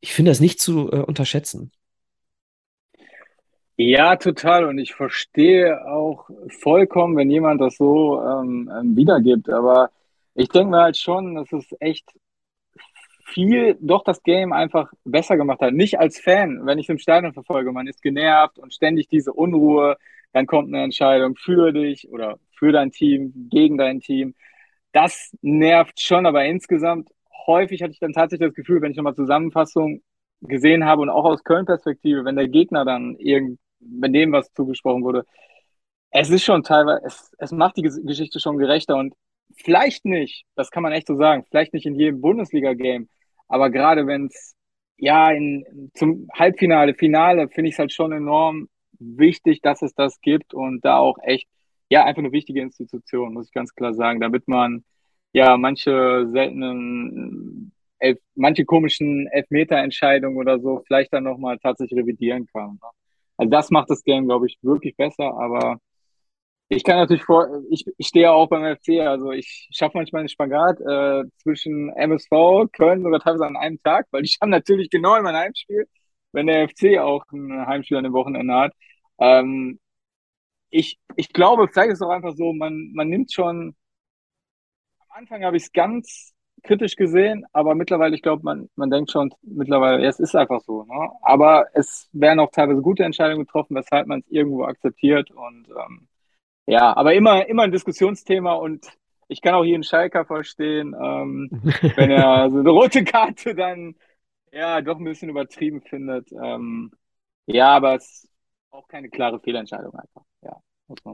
Ich 0.01 0.13
finde 0.13 0.31
das 0.31 0.39
nicht 0.39 0.61
zu 0.61 0.91
äh, 0.93 1.01
unterschätzen. 1.01 1.73
Ja, 3.77 4.15
total. 4.15 4.65
Und 4.65 4.79
ich 4.79 4.95
verstehe 4.95 5.85
auch 5.87 6.31
vollkommen, 6.61 7.17
wenn 7.17 7.31
jemand 7.31 7.61
das 7.61 7.77
so 7.77 8.23
ähm, 8.23 8.71
ähm, 8.73 8.97
wiedergibt. 8.97 9.51
Aber 9.51 9.91
ich 10.35 10.49
denke 10.49 10.71
mir 10.71 10.83
halt 10.83 10.97
schon, 10.97 11.35
dass 11.35 11.53
es 11.53 11.67
echt 11.81 12.09
viel 13.25 13.77
doch 13.81 14.05
das 14.05 14.23
Game 14.23 14.53
einfach 14.53 14.93
besser 15.05 15.37
gemacht 15.37 15.61
hat. 15.61 15.75
Nicht 15.75 15.99
als 15.99 16.21
Fan, 16.21 16.65
wenn 16.65 16.79
ich 16.79 16.87
es 16.87 16.91
im 16.91 16.99
Stadion 16.99 17.35
verfolge, 17.35 17.73
man 17.73 17.89
ist 17.89 18.03
genervt 18.03 18.59
und 18.59 18.73
ständig 18.73 19.09
diese 19.09 19.33
Unruhe, 19.33 19.97
dann 20.33 20.47
kommt 20.47 20.69
eine 20.69 20.85
Entscheidung 20.85 21.35
für 21.37 21.73
dich 21.73 22.09
oder 22.11 22.39
für 22.59 22.73
dein 22.73 22.91
Team, 22.91 23.49
gegen 23.51 23.79
dein 23.79 24.01
Team. 24.01 24.35
Das 24.93 25.33
nervt 25.43 26.01
schon, 26.01 26.27
aber 26.27 26.45
insgesamt 26.47 27.11
häufig 27.47 27.83
hatte 27.83 27.93
ich 27.93 28.01
dann 28.01 28.13
tatsächlich 28.13 28.49
das 28.49 28.55
Gefühl, 28.57 28.83
wenn 28.83 28.91
ich 28.93 28.97
nochmal 28.97 29.15
Zusammenfassung 29.15 30.03
gesehen 30.43 30.85
habe 30.85 31.03
und 31.03 31.11
auch 31.11 31.25
aus 31.25 31.45
Köln-Perspektive, 31.45 32.25
wenn 32.25 32.37
der 32.37 32.49
Gegner 32.49 32.85
dann 32.85 33.17
irgend, 33.19 33.59
wenn 33.81 34.13
dem 34.13 34.33
was 34.33 34.53
zugesprochen 34.55 35.03
wurde, 35.05 35.25
es 36.11 36.31
ist 36.31 36.45
schon 36.45 36.63
teilweise, 36.63 37.03
es, 37.05 37.33
es 37.39 37.53
macht 37.53 37.77
die 37.77 37.83
Ges- 37.83 38.05
Geschichte 38.07 38.41
schon 38.41 38.59
gerechter 38.59 38.97
und 38.97 39.15
vielleicht 39.57 40.05
nicht, 40.05 40.45
das 40.55 40.71
kann 40.71 40.83
man 40.83 40.93
echt 40.93 41.07
so 41.07 41.17
sagen, 41.17 41.45
vielleicht 41.51 41.75
nicht 41.75 41.87
in 41.87 41.95
jedem 41.95 42.21
Bundesliga-Game, 42.21 43.09
aber 43.49 43.71
gerade 43.71 44.07
wenn 44.07 44.27
es 44.27 44.55
ja 44.97 45.31
in, 45.31 45.91
zum 45.95 46.29
Halbfinale, 46.35 46.95
Finale, 46.95 47.49
finde 47.49 47.69
ich 47.69 47.75
es 47.75 47.79
halt 47.79 47.93
schon 47.93 48.13
enorm 48.13 48.69
wichtig, 48.99 49.61
dass 49.63 49.83
es 49.83 49.95
das 49.95 50.21
gibt 50.21 50.55
und 50.55 50.85
da 50.85 50.99
auch 50.99 51.19
echt, 51.23 51.49
ja, 51.91 52.05
einfach 52.05 52.21
eine 52.21 52.33
wichtige 52.33 52.61
Institution, 52.61 53.35
muss 53.35 53.47
ich 53.47 53.53
ganz 53.53 53.75
klar 53.75 53.95
sagen, 53.95 54.21
damit 54.21 54.49
man 54.49 54.85
ja 55.33 55.57
manche 55.57 56.29
seltenen, 56.31 57.73
elf, 57.99 58.19
manche 58.35 58.65
komischen 58.65 59.27
Elfmeterentscheidungen 59.29 60.39
oder 60.39 60.59
so 60.61 60.83
vielleicht 60.87 61.13
dann 61.13 61.25
nochmal 61.25 61.59
tatsächlich 61.59 61.99
revidieren 62.01 62.47
kann. 62.53 62.73
Ne? 62.73 62.89
Also 63.39 63.51
das 63.51 63.71
macht 63.71 63.91
das 63.91 64.05
Game, 64.05 64.27
glaube 64.27 64.47
ich, 64.47 64.59
wirklich 64.63 64.97
besser, 64.97 65.33
aber 65.39 65.79
ich 66.69 66.85
kann 66.85 66.99
natürlich 66.99 67.25
vor, 67.25 67.49
ich, 67.71 67.85
ich 67.97 68.09
stehe 68.09 68.25
ja 68.25 68.33
auch 68.33 68.49
beim 68.49 68.77
FC, 68.77 69.01
also 69.01 69.33
ich 69.33 69.69
schaffe 69.73 69.97
manchmal 69.97 70.21
einen 70.21 70.29
Spagat 70.29 70.81
äh, 70.81 71.25
zwischen 71.39 71.91
MSV, 71.97 72.71
Köln 72.73 73.03
sogar 73.03 73.21
teilweise 73.21 73.47
an 73.47 73.57
einem 73.57 73.81
Tag, 73.83 74.07
weil 74.11 74.25
ich 74.25 74.39
habe 74.41 74.51
natürlich 74.51 74.91
genau 74.91 75.17
in 75.17 75.23
mein 75.23 75.35
Heimspiel, 75.37 75.87
wenn 76.33 76.47
der 76.47 76.69
FC 76.69 76.99
auch 76.99 77.25
ein 77.33 77.67
Heimspiel 77.67 77.97
an 77.97 78.05
dem 78.05 78.13
Wochenende 78.13 78.55
hat. 78.55 78.73
Ähm, 79.19 79.79
ich, 80.71 80.99
ich 81.17 81.33
glaube, 81.33 81.69
vielleicht 81.69 81.91
ist 81.91 82.01
es 82.01 82.07
auch 82.07 82.11
einfach 82.11 82.35
so, 82.35 82.53
man, 82.53 82.91
man 82.95 83.09
nimmt 83.09 83.33
schon, 83.33 83.75
am 85.01 85.07
Anfang 85.11 85.45
habe 85.45 85.57
ich 85.57 85.65
es 85.65 85.73
ganz 85.73 86.35
kritisch 86.63 86.97
gesehen, 86.97 87.47
aber 87.53 87.75
mittlerweile, 87.75 88.15
ich 88.15 88.23
glaube, 88.23 88.43
man, 88.45 88.69
man 88.75 88.91
denkt 88.91 89.11
schon 89.11 89.33
mittlerweile, 89.43 90.03
ja, 90.03 90.09
es 90.09 90.21
ist 90.21 90.35
einfach 90.35 90.61
so. 90.63 90.85
Ne? 90.85 91.11
Aber 91.23 91.67
es 91.75 92.09
werden 92.13 92.41
auch 92.41 92.51
teilweise 92.51 92.83
gute 92.83 93.05
Entscheidungen 93.05 93.45
getroffen, 93.45 93.77
weshalb 93.77 94.07
man 94.07 94.21
es 94.21 94.29
irgendwo 94.29 94.65
akzeptiert 94.65 95.31
und 95.31 95.69
ähm, 95.69 96.09
ja, 96.67 96.95
aber 96.97 97.15
immer, 97.15 97.49
immer 97.49 97.63
ein 97.63 97.73
Diskussionsthema 97.73 98.53
und 98.55 98.87
ich 99.29 99.41
kann 99.43 99.55
auch 99.55 99.65
hier 99.65 99.75
einen 99.75 99.85
Schalker 99.85 100.25
verstehen, 100.25 100.95
ähm, 101.01 101.51
wenn 101.97 102.11
er 102.11 102.51
so 102.51 102.59
eine 102.59 102.71
rote 102.71 103.05
Karte 103.05 103.55
dann 103.55 103.95
ja 104.53 104.81
doch 104.81 104.99
ein 104.99 105.05
bisschen 105.05 105.31
übertrieben 105.31 105.83
findet. 105.83 106.31
Ähm, 106.33 106.93
ja, 107.47 107.71
aber 107.77 107.97
es 107.97 108.29
auch 108.71 108.89
keine 108.89 109.09
klare 109.09 109.41
Fehlentscheidung 109.41 109.95
einfach. 109.95 110.23
Ja, 110.43 110.57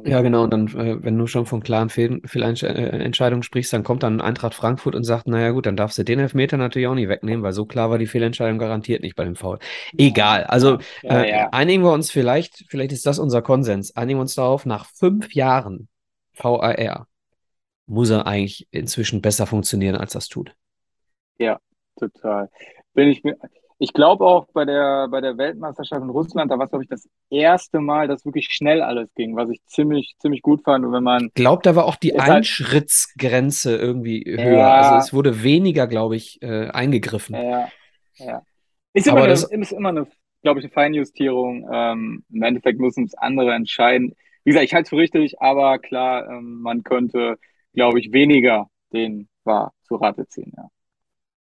Ja, 0.05 0.23
genau. 0.23 0.45
Und 0.45 0.51
dann, 0.53 0.69
äh, 0.69 1.03
wenn 1.03 1.19
du 1.19 1.27
schon 1.27 1.47
von 1.47 1.63
klaren 1.63 1.89
Fehl 1.89 2.21
Fehlentscheidungen 2.25 3.43
sprichst, 3.43 3.73
dann 3.73 3.83
kommt 3.83 4.03
dann 4.03 4.21
Eintracht 4.21 4.55
Frankfurt 4.55 4.95
und 4.95 5.05
sagt, 5.05 5.27
naja 5.27 5.51
gut, 5.51 5.67
dann 5.67 5.77
darfst 5.77 5.99
du 5.99 6.05
den 6.05 6.21
Elfmeter 6.21 6.57
natürlich 6.57 6.89
auch 6.89 6.95
nicht 6.95 7.09
wegnehmen, 7.09 7.43
weil 7.43 7.53
so 7.53 7.67
klar 7.67 7.91
war 7.91 7.99
die 7.99 8.07
Fehlentscheidung 8.07 8.59
garantiert 8.59 9.03
nicht 9.03 9.17
bei 9.17 9.25
dem 9.25 9.37
Foul. 9.37 9.59
Egal. 9.97 10.45
Also 10.45 10.79
Ja, 11.03 11.23
äh, 11.23 11.31
ja. 11.31 11.49
einigen 11.51 11.83
wir 11.83 11.93
uns 11.93 12.11
vielleicht, 12.11 12.65
vielleicht 12.69 12.93
ist 12.93 13.07
das 13.07 13.19
unser 13.19 13.43
Konsens, 13.43 13.97
einigen 13.97 14.19
wir 14.19 14.23
uns 14.23 14.35
darauf, 14.35 14.67
nach 14.67 14.87
fünf 14.87 15.35
Jahren 15.35 15.89
VAR 16.37 17.07
muss 17.87 18.11
er 18.11 18.27
eigentlich 18.27 18.67
inzwischen 18.71 19.21
besser 19.21 19.47
funktionieren, 19.47 19.97
als 19.97 20.13
das 20.13 20.29
tut. 20.29 20.55
Ja, 21.39 21.59
total. 21.99 22.51
Bin 22.95 23.09
ich 23.09 23.23
mir, 23.25 23.37
ich 23.79 23.93
glaube 23.93 24.25
auch 24.27 24.47
bei 24.53 24.65
der, 24.65 25.09
bei 25.09 25.21
der 25.21 25.37
Weltmeisterschaft 25.39 26.03
in 26.03 26.11
Russland, 26.11 26.51
da 26.51 26.59
war 26.59 26.67
es, 26.67 26.71
glaube 26.71 26.85
ich, 26.85 26.91
das 26.91 27.09
erste 27.31 27.81
Mal, 27.81 28.09
dass 28.09 28.25
wirklich 28.25 28.49
schnell 28.51 28.83
alles 28.83 29.13
ging, 29.15 29.37
was 29.37 29.51
ich 29.51 29.65
ziemlich, 29.67 30.15
ziemlich 30.19 30.43
gut 30.43 30.63
fand. 30.65 30.85
Und 30.85 30.93
wenn 30.93 31.03
man, 31.03 31.29
Ich 31.29 31.35
glaube, 31.35 31.63
da 31.63 31.75
war 31.77 31.87
auch 31.87 31.97
die 31.97 32.13
ist 32.13 32.27
halt, 32.29 32.29
Einschrittsgrenze 32.39 33.77
irgendwie 33.77 34.25
höher. 34.27 34.73
Also 34.73 34.95
ja, 34.95 34.99
es 34.99 35.13
wurde 35.13 35.43
weniger, 35.43 35.87
glaube 35.87 36.17
ich, 36.17 36.41
äh, 36.43 36.69
eingegriffen. 36.71 37.35
ja, 37.35 37.69
ja. 38.19 38.43
Ist 38.93 39.07
immer 39.09 39.19
Aber 39.19 39.25
eine, 39.25 39.31
das, 39.31 39.45
ist 39.45 39.73
immer 39.73 39.91
eine, 39.91 40.07
glaube 40.43 40.61
ich, 40.61 40.67
eine 40.67 40.73
Feinjustierung. 40.73 41.69
Ähm, 41.73 42.25
im 42.31 42.43
Endeffekt 42.43 42.81
müssen 42.81 43.05
es 43.05 43.15
andere 43.15 43.55
entscheiden. 43.55 44.15
Wie 44.45 44.51
gesagt, 44.51 44.65
ich 44.67 44.75
halte 44.75 44.85
es 44.85 44.91
für 44.91 44.97
richtig, 44.97 45.41
aber 45.41 45.79
klar, 45.79 46.29
ähm, 46.29 46.61
man 46.63 46.83
könnte, 46.85 47.39
glaube 47.75 48.01
ich, 48.01 48.13
weniger 48.13 48.69
den 48.93 49.29
war 49.45 49.73
zu 49.85 49.97
Rate 49.97 50.27
ziehen, 50.29 50.53
ja. 50.57 50.69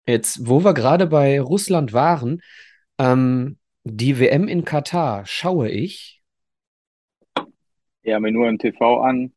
Jetzt, 0.06 0.48
wo 0.48 0.64
wir 0.64 0.74
gerade 0.74 1.08
bei 1.08 1.40
Russland 1.40 1.94
waren, 1.94 2.42
ähm, 3.00 3.58
die 3.86 4.20
WM 4.20 4.48
in 4.48 4.66
Katar 4.66 5.26
schaue 5.26 5.70
ich. 5.70 6.22
Ja, 8.04 8.20
mir 8.20 8.32
nur 8.32 8.50
im 8.50 8.58
TV 8.60 9.02
an. 9.02 9.32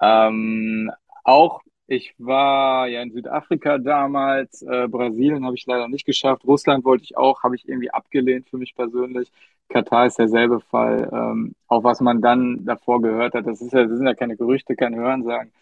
Ähm, 0.00 0.90
auch, 1.24 1.62
ich 1.88 2.14
war 2.18 2.88
ja 2.88 3.02
in 3.02 3.12
Südafrika 3.12 3.78
damals, 3.78 4.62
äh, 4.62 4.88
Brasilien 4.88 5.44
habe 5.44 5.56
ich 5.56 5.66
leider 5.66 5.88
nicht 5.88 6.06
geschafft, 6.06 6.44
Russland 6.46 6.84
wollte 6.84 7.04
ich 7.04 7.16
auch, 7.16 7.42
habe 7.42 7.56
ich 7.56 7.68
irgendwie 7.68 7.90
abgelehnt 7.90 8.48
für 8.48 8.58
mich 8.58 8.74
persönlich. 8.76 9.32
Katar 9.68 10.06
ist 10.06 10.18
derselbe 10.18 10.60
Fall. 10.60 11.10
Ähm, 11.12 11.54
auch 11.68 11.84
was 11.84 12.00
man 12.00 12.22
dann 12.22 12.64
davor 12.64 13.02
gehört 13.02 13.34
hat, 13.34 13.46
das 13.46 13.60
ist 13.60 13.72
ja, 13.72 13.84
das 13.86 13.96
sind 13.98 14.06
ja 14.06 14.14
keine 14.14 14.36
Gerüchte, 14.36 14.76
keine 14.76 14.96
Hörensagen, 14.96 15.52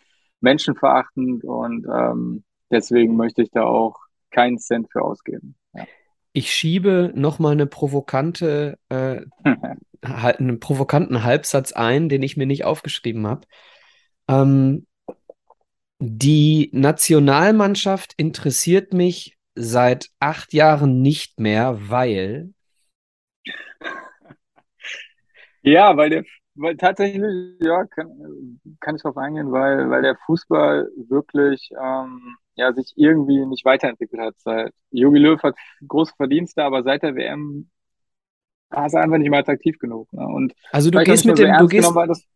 menschenverachtend 0.41 1.45
und 1.45 1.87
ähm, 1.93 2.45
deswegen 2.71 3.17
möchte 3.17 3.43
ich 3.43 3.51
da 3.51 3.65
auch 3.65 4.08
keinen 4.31 4.59
Cent 4.59 4.91
für 4.91 5.03
ausgeben. 5.03 5.57
Ja. 5.75 5.87
Ich 6.33 6.53
schiebe 6.53 7.13
noch 7.15 7.39
mal 7.39 7.53
eine 7.53 7.67
provokante, 7.67 8.79
äh, 8.89 9.23
einen 10.03 10.61
provokanten 10.61 11.25
Halbsatz 11.25 11.73
ein, 11.73 12.09
den 12.09 12.23
ich 12.23 12.37
mir 12.37 12.47
nicht 12.47 12.65
aufgeschrieben 12.65 13.27
habe. 13.27 13.47
Ähm, 14.29 14.87
die 16.01 16.71
Nationalmannschaft 16.73 18.15
interessiert 18.17 18.93
mich 18.93 19.37
seit 19.57 20.11
acht 20.21 20.53
Jahren 20.53 21.03
nicht 21.03 21.41
mehr, 21.41 21.79
weil 21.91 22.53
Ja, 25.63 25.97
weil 25.97 26.11
der, 26.11 26.25
weil 26.55 26.77
tatsächlich, 26.77 27.23
ja, 27.61 27.85
kann, 27.87 28.61
kann 28.81 28.97
ich 28.97 29.03
drauf 29.03 29.17
eingehen, 29.17 29.53
weil, 29.53 29.91
weil 29.91 30.03
der 30.03 30.17
Fußball 30.27 30.89
wirklich, 31.09 31.71
ähm, 31.81 32.37
ja, 32.59 32.73
sich 32.73 32.93
irgendwie 32.97 33.47
nicht 33.47 33.65
weiterentwickelt 33.65 34.21
hat. 34.21 34.35
Seit 34.39 34.73
Jogi 34.91 35.19
Löw 35.19 35.43
hat 35.43 35.55
große 35.87 36.13
Verdienste, 36.17 36.63
aber 36.65 36.83
seit 36.83 37.03
der 37.03 37.15
WM 37.15 37.71
war 38.71 38.87
es 38.87 38.95
einfach 38.95 39.19
nicht 39.19 39.31
mehr 39.31 39.41
attraktiv 39.41 39.79
genug. 39.79 40.13
Ne? 40.13 40.27
Und 40.27 40.55
also 40.73 40.91
du 40.91 41.03
gehst 41.03 41.25
mit 41.25 41.39
dem, 41.39 41.55
so 41.55 41.61
du 41.61 41.69
gehst, 41.69 41.97
das, 42.07 42.27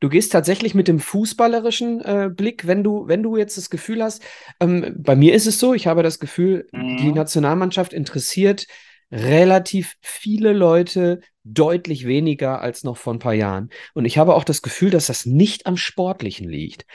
Du 0.00 0.08
gehst 0.08 0.32
tatsächlich 0.32 0.74
mit 0.74 0.88
dem 0.88 0.98
fußballerischen 0.98 2.00
äh, 2.00 2.30
Blick, 2.34 2.66
wenn 2.66 2.82
du, 2.82 3.06
wenn 3.06 3.22
du 3.22 3.36
jetzt 3.36 3.58
das 3.58 3.68
Gefühl 3.68 4.02
hast, 4.02 4.22
ähm, 4.58 4.94
bei 4.96 5.14
mir 5.14 5.34
ist 5.34 5.46
es 5.46 5.60
so, 5.60 5.74
ich 5.74 5.86
habe 5.86 6.02
das 6.02 6.18
Gefühl, 6.18 6.66
mhm. 6.72 6.96
die 6.96 7.12
Nationalmannschaft 7.12 7.92
interessiert 7.92 8.66
relativ 9.12 9.96
viele 10.00 10.54
Leute 10.54 11.20
deutlich 11.44 12.06
weniger 12.06 12.62
als 12.62 12.82
noch 12.82 12.96
vor 12.96 13.12
ein 13.12 13.18
paar 13.18 13.34
Jahren. 13.34 13.68
Und 13.92 14.06
ich 14.06 14.16
habe 14.16 14.34
auch 14.34 14.44
das 14.44 14.62
Gefühl, 14.62 14.90
dass 14.90 15.08
das 15.08 15.26
nicht 15.26 15.66
am 15.66 15.76
Sportlichen 15.76 16.48
liegt. 16.48 16.86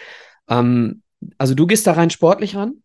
Ähm, 0.50 1.04
also 1.38 1.56
du 1.56 1.68
gehst 1.68 1.88
da 1.88 1.94
rein 1.94 2.10
sportlich 2.10 2.56
ran? 2.56 2.84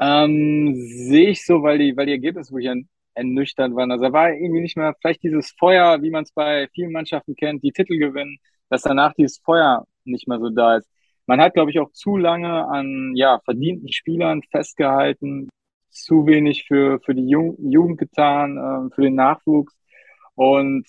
Ähm, 0.00 0.74
sehe 0.74 1.30
ich 1.30 1.44
so, 1.44 1.62
weil 1.62 1.78
die, 1.78 1.96
weil 1.96 2.06
die 2.06 2.12
Ergebnisse 2.12 2.52
wirklich 2.52 2.86
ernüchternd 3.14 3.76
waren. 3.76 3.90
Also 3.92 4.04
da 4.04 4.12
war 4.12 4.32
irgendwie 4.32 4.60
nicht 4.60 4.76
mehr 4.76 4.94
vielleicht 5.00 5.22
dieses 5.22 5.52
Feuer, 5.58 6.02
wie 6.02 6.10
man 6.10 6.24
es 6.24 6.32
bei 6.32 6.68
vielen 6.74 6.92
Mannschaften 6.92 7.36
kennt, 7.36 7.62
die 7.62 7.72
Titel 7.72 7.98
gewinnen, 7.98 8.38
dass 8.68 8.82
danach 8.82 9.12
dieses 9.14 9.38
Feuer 9.38 9.86
nicht 10.04 10.28
mehr 10.28 10.38
so 10.40 10.48
da 10.50 10.76
ist. 10.78 10.88
Man 11.26 11.40
hat, 11.40 11.54
glaube 11.54 11.70
ich, 11.70 11.78
auch 11.78 11.92
zu 11.92 12.16
lange 12.16 12.66
an 12.66 13.12
ja, 13.14 13.40
verdienten 13.44 13.92
Spielern 13.92 14.42
festgehalten, 14.50 15.48
zu 15.90 16.26
wenig 16.26 16.64
für, 16.64 17.00
für 17.00 17.14
die 17.14 17.28
Jugend 17.28 17.98
getan, 17.98 18.56
äh, 18.56 18.94
für 18.94 19.02
den 19.02 19.14
Nachwuchs. 19.14 19.74
Und 20.34 20.86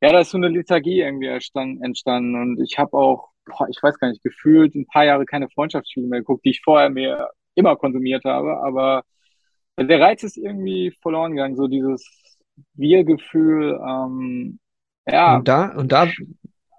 ja, 0.00 0.12
da 0.12 0.20
ist 0.20 0.30
so 0.30 0.38
eine 0.38 0.48
Lethargie 0.48 1.00
irgendwie 1.00 1.26
entstanden. 1.28 2.34
Und 2.34 2.60
ich 2.60 2.78
habe 2.78 2.94
auch, 2.96 3.30
boah, 3.46 3.68
ich 3.68 3.82
weiß 3.82 3.98
gar 3.98 4.08
nicht, 4.08 4.22
gefühlt 4.22 4.74
ein 4.74 4.86
paar 4.86 5.04
Jahre 5.04 5.24
keine 5.24 5.48
Freundschaftsspiele 5.48 6.06
mehr 6.06 6.20
geguckt, 6.20 6.44
die 6.44 6.50
ich 6.50 6.62
vorher 6.62 6.90
mir 6.90 7.30
immer 7.54 7.76
konsumiert 7.76 8.24
habe. 8.24 8.58
Aber 8.58 9.04
der 9.78 10.00
Reiz 10.00 10.22
ist 10.22 10.36
irgendwie 10.36 10.94
verloren 11.02 11.32
gegangen, 11.32 11.56
so 11.56 11.68
dieses 11.68 12.06
Wir-Gefühl. 12.74 13.78
Ähm, 13.86 14.58
ja. 15.06 15.36
Und 15.36 15.48
da, 15.48 15.74
und 15.76 15.92
da 15.92 16.08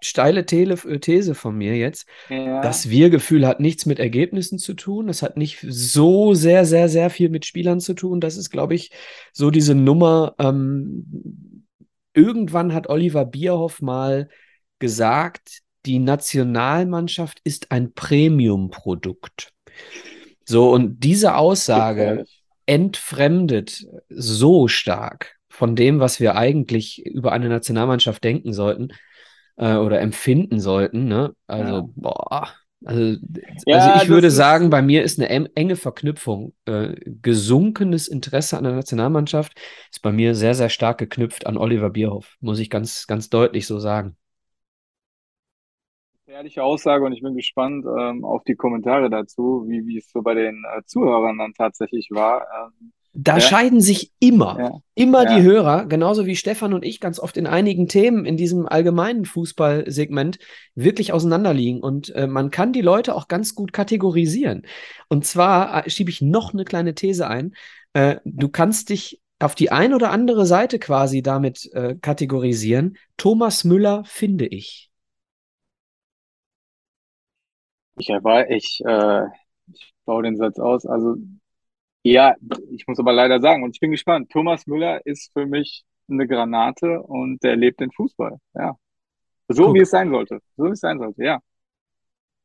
steile 0.02 0.46
These 0.46 1.36
von 1.36 1.58
mir 1.58 1.76
jetzt. 1.76 2.08
Ja. 2.30 2.62
Das 2.62 2.90
Wir-Gefühl 2.90 3.48
hat 3.48 3.60
nichts 3.60 3.86
mit 3.86 4.00
Ergebnissen 4.00 4.60
zu 4.60 4.74
tun. 4.74 5.08
Das 5.08 5.22
hat 5.22 5.38
nicht 5.38 5.66
so 5.68 6.34
sehr, 6.34 6.66
sehr, 6.66 6.90
sehr 6.90 7.10
viel 7.10 7.30
mit 7.30 7.46
Spielern 7.46 7.80
zu 7.80 7.94
tun. 7.94 8.20
Das 8.20 8.38
ist, 8.38 8.50
glaube 8.50 8.76
ich, 8.76 8.92
so 9.34 9.52
diese 9.52 9.76
Nummer. 9.76 10.36
Ähm, 10.40 11.66
irgendwann 12.14 12.74
hat 12.74 12.90
Oliver 12.90 13.26
Bierhoff 13.26 13.82
mal 13.82 14.30
gesagt, 14.80 15.62
die 15.88 16.00
Nationalmannschaft 16.00 17.40
ist 17.44 17.72
ein 17.72 17.94
Premium-Produkt. 17.94 19.54
So, 20.46 20.72
und 20.72 21.04
diese 21.04 21.36
Aussage 21.36 22.26
entfremdet 22.66 23.86
so 24.10 24.68
stark 24.68 25.38
von 25.50 25.76
dem, 25.76 26.00
was 26.00 26.20
wir 26.20 26.36
eigentlich 26.36 27.06
über 27.06 27.32
eine 27.32 27.50
Nationalmannschaft 27.50 28.24
denken 28.24 28.54
sollten 28.54 28.90
äh, 29.56 29.76
oder 29.76 30.02
empfinden 30.02 30.60
sollten. 30.60 31.06
Ne? 31.06 31.34
Also, 31.48 31.76
ja. 31.76 31.90
boah. 31.96 32.50
Also, 32.86 33.18
ja, 33.66 33.78
also 33.80 34.04
ich 34.04 34.10
würde 34.10 34.30
sagen, 34.30 34.70
bei 34.70 34.84
mir 34.84 35.04
ist 35.04 35.20
eine 35.20 35.50
enge 35.56 35.76
Verknüpfung. 35.76 36.54
Äh, 36.66 36.96
gesunkenes 37.06 38.08
Interesse 38.08 38.58
an 38.58 38.66
der 38.66 38.74
Nationalmannschaft 38.74 39.60
ist 39.92 40.02
bei 40.02 40.12
mir 40.12 40.36
sehr, 40.36 40.54
sehr 40.54 40.70
stark 40.70 41.00
geknüpft 41.00 41.48
an 41.48 41.58
Oliver 41.58 41.90
Bierhoff, 41.90 42.36
muss 42.40 42.60
ich 42.60 42.70
ganz, 42.70 43.08
ganz 43.08 43.30
deutlich 43.30 43.66
so 43.66 43.80
sagen. 43.80 44.16
Ehrliche 46.38 46.64
Aussage 46.64 47.04
und 47.04 47.14
ich 47.14 47.24
bin 47.24 47.34
gespannt 47.34 47.84
ähm, 48.00 48.24
auf 48.24 48.44
die 48.44 48.54
Kommentare 48.54 49.10
dazu, 49.10 49.66
wie, 49.68 49.88
wie 49.88 49.98
es 49.98 50.12
so 50.12 50.22
bei 50.22 50.36
den 50.36 50.64
äh, 50.72 50.84
Zuhörern 50.86 51.40
dann 51.40 51.54
tatsächlich 51.54 52.10
war. 52.12 52.42
Ähm, 52.44 52.92
da 53.14 53.38
ja. 53.38 53.42
scheiden 53.42 53.82
sich 53.82 54.12
immer, 54.20 54.60
ja. 54.60 54.72
immer 54.94 55.24
ja. 55.24 55.36
die 55.36 55.42
Hörer, 55.42 55.88
genauso 55.88 56.28
wie 56.28 56.36
Stefan 56.36 56.76
und 56.76 56.86
ich 56.86 57.00
ganz 57.00 57.20
oft 57.20 57.38
in 57.38 57.48
einigen 57.48 57.88
Themen 57.88 58.24
in 58.24 58.38
diesem 58.38 58.68
allgemeinen 58.68 59.26
Fußballsegment 59.26 60.38
wirklich 60.76 61.12
auseinanderliegen. 61.12 61.82
Und 61.82 62.14
äh, 62.14 62.28
man 62.28 62.52
kann 62.52 62.72
die 62.72 62.82
Leute 62.82 63.16
auch 63.16 63.28
ganz 63.28 63.56
gut 63.56 63.74
kategorisieren. 63.74 64.68
Und 65.10 65.26
zwar 65.26 65.88
äh, 65.88 65.90
schiebe 65.90 66.12
ich 66.12 66.22
noch 66.22 66.54
eine 66.54 66.66
kleine 66.66 66.94
These 66.94 67.28
ein. 67.28 67.56
Äh, 67.94 68.18
du 68.26 68.50
kannst 68.50 68.90
dich 68.90 69.20
auf 69.40 69.56
die 69.56 69.72
ein 69.72 69.96
oder 69.96 70.12
andere 70.12 70.46
Seite 70.46 70.78
quasi 70.78 71.24
damit 71.24 71.68
äh, 71.74 71.96
kategorisieren. 72.00 72.98
Thomas 73.18 73.64
Müller 73.64 74.04
finde 74.06 74.46
ich. 74.46 74.87
Ich, 77.98 78.10
ich, 78.10 78.82
äh, 78.86 79.26
ich 79.74 79.94
baue 80.06 80.24
den 80.24 80.38
Satz 80.38 80.60
aus. 80.60 80.86
Also, 80.86 81.16
ja, 82.04 82.36
ich 82.72 82.88
muss 82.88 83.00
aber 83.00 83.14
leider 83.14 83.42
sagen, 83.42 83.64
und 83.64 83.76
ich 83.76 83.80
bin 83.80 83.92
gespannt, 83.92 84.32
Thomas 84.32 84.68
Müller 84.68 85.06
ist 85.06 85.32
für 85.34 85.46
mich 85.46 85.84
eine 86.10 86.28
Granate 86.28 87.02
und 87.02 87.44
der 87.44 87.56
lebt 87.56 87.80
den 87.80 87.92
Fußball. 87.92 88.38
Ja. 88.54 88.78
So 89.50 89.66
Guck. 89.66 89.76
wie 89.76 89.82
es 89.82 89.90
sein 89.90 90.10
sollte. 90.10 90.40
So 90.56 90.66
wie 90.66 90.72
es 90.72 90.80
sein 90.80 91.00
sollte, 91.00 91.24
ja. 91.24 91.40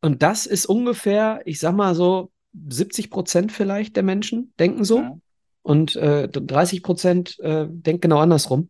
Und 0.00 0.22
das 0.22 0.46
ist 0.46 0.66
ungefähr, 0.66 1.42
ich 1.44 1.60
sag 1.60 1.74
mal 1.74 1.94
so, 1.94 2.30
70 2.54 3.10
Prozent 3.10 3.52
vielleicht 3.52 3.96
der 3.96 4.02
Menschen 4.02 4.52
denken 4.58 4.84
so. 4.84 4.98
Ja. 4.98 5.18
Und 5.62 5.96
äh, 5.96 6.28
30 6.28 6.82
Prozent 6.82 7.38
äh, 7.40 7.66
denken 7.68 8.00
genau 8.00 8.18
andersrum. 8.18 8.68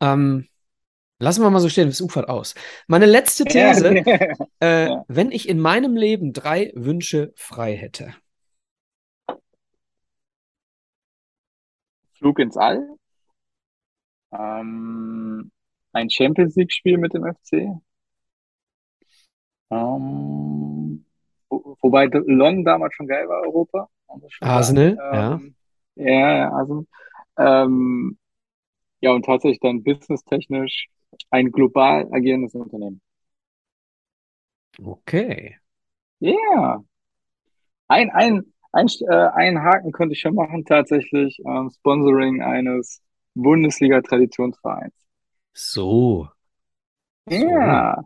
Ähm, 0.00 0.46
Lassen 1.22 1.42
wir 1.42 1.50
mal 1.50 1.60
so 1.60 1.68
stehen, 1.68 1.88
es 1.88 2.00
ufert 2.00 2.30
aus. 2.30 2.54
Meine 2.86 3.04
letzte 3.04 3.44
These, 3.44 3.88
äh, 4.62 4.88
ja. 4.88 5.04
wenn 5.06 5.30
ich 5.30 5.50
in 5.50 5.60
meinem 5.60 5.94
Leben 5.94 6.32
drei 6.32 6.72
Wünsche 6.74 7.34
frei 7.36 7.76
hätte. 7.76 8.14
Flug 12.14 12.38
ins 12.38 12.56
All, 12.56 12.96
ähm, 14.32 15.50
ein 15.92 16.08
Champions 16.08 16.56
League-Spiel 16.56 16.96
mit 16.96 17.12
dem 17.12 17.24
FC, 17.24 17.68
ähm, 19.70 21.04
wo, 21.50 21.76
wobei 21.82 22.06
London 22.06 22.64
damals 22.64 22.94
schon 22.94 23.08
geil 23.08 23.28
war, 23.28 23.42
Europa. 23.42 23.90
Arsenal, 24.40 24.98
ähm, 25.12 25.54
ja. 25.96 26.08
Ja, 26.12 26.52
also, 26.52 26.86
ähm, 27.36 28.18
ja, 29.00 29.12
und 29.12 29.26
tatsächlich 29.26 29.60
dann 29.60 29.82
businesstechnisch 29.82 30.88
ein 31.30 31.50
global 31.50 32.08
agierendes 32.12 32.54
Unternehmen. 32.54 33.00
Okay. 34.82 35.56
Ja. 36.20 36.32
Yeah. 36.32 36.84
Ein, 37.88 38.10
ein, 38.10 38.52
ein, 38.72 38.86
äh, 39.08 39.28
ein 39.34 39.62
Haken 39.62 39.92
könnte 39.92 40.14
ich 40.14 40.20
schon 40.20 40.34
machen, 40.34 40.64
tatsächlich. 40.64 41.40
Ähm, 41.44 41.70
Sponsoring 41.70 42.40
eines 42.42 43.02
Bundesliga-Traditionsvereins. 43.34 44.94
So. 45.52 46.28
Ja. 47.28 48.04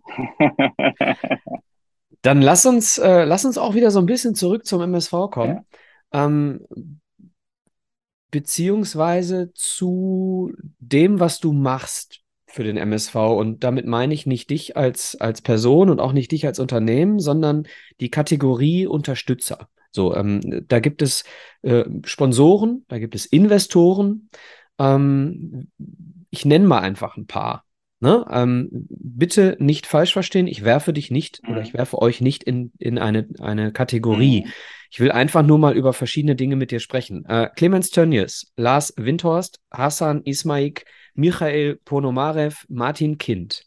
Dann 2.23 2.41
lass 2.41 2.65
uns, 2.65 2.99
äh, 2.99 3.25
lass 3.25 3.45
uns 3.45 3.59
auch 3.59 3.75
wieder 3.75 3.91
so 3.91 3.99
ein 3.99 4.07
bisschen 4.07 4.35
zurück 4.35 4.65
zum 4.65 4.81
MSV 4.81 5.31
kommen. 5.31 5.65
Ja. 6.13 6.25
Ähm, 6.27 6.67
beziehungsweise 8.31 9.53
zu 9.53 10.53
dem, 10.79 11.21
was 11.21 11.41
du 11.41 11.53
machst 11.53 12.24
für 12.55 12.65
den 12.65 12.77
MSV. 12.77 13.15
Und 13.15 13.65
damit 13.65 13.87
meine 13.87 14.15
ich 14.15 14.27
nicht 14.27 14.51
dich 14.51 14.77
als, 14.77 15.21
als 15.21 15.43
Person 15.43 15.91
und 15.91 16.01
auch 16.01 16.13
nicht 16.13 16.31
dich 16.31 16.47
als 16.47 16.59
Unternehmen, 16.59 17.19
sondern 17.19 17.67
die 18.01 18.11
Kategorie 18.11 18.87
Unterstützer. 18.87 19.69
So, 19.91 20.15
ähm, 20.15 20.65
da 20.69 20.81
gibt 20.81 21.03
es 21.03 21.25
äh, 21.63 21.85
Sponsoren, 22.05 22.85
da 22.89 22.99
gibt 22.99 23.15
es 23.15 23.27
Investoren. 23.27 24.29
Ähm, 24.79 25.69
ich 26.31 26.45
nenne 26.45 26.67
mal 26.67 26.81
einfach 26.81 27.17
ein 27.17 27.27
paar. 27.27 27.65
Ne? 28.01 28.25
Ähm, 28.31 28.69
bitte 28.89 29.57
nicht 29.61 29.87
falsch 29.87 30.13
verstehen, 30.13 30.47
ich 30.47 30.65
werfe 30.65 30.93
dich 30.93 31.11
nicht 31.11 31.43
mhm. 31.43 31.53
oder 31.53 31.63
ich 31.63 31.75
werfe 31.75 32.01
euch 32.03 32.21
nicht 32.21 32.45
in, 32.45 32.73
in 32.79 32.99
eine, 32.99 33.29
eine 33.41 33.73
Kategorie. 33.73 34.43
Mhm. 34.45 34.53
Ich 34.91 35.01
will 35.01 35.11
einfach 35.11 35.43
nur 35.43 35.59
mal 35.59 35.77
über 35.77 35.93
verschiedene 35.93 36.37
Dinge 36.37 36.55
mit 36.55 36.71
dir 36.71 36.81
sprechen. 36.81 37.25
Äh, 37.25 37.51
Clemens 37.57 37.91
Tönnies, 37.91 38.53
Lars 38.57 38.95
Windhorst, 38.97 39.61
Hassan 39.73 40.23
Ismaik, 40.25 40.85
Michael 41.15 41.77
Ponomarev, 41.85 42.65
Martin 42.69 43.19
Kind. 43.19 43.67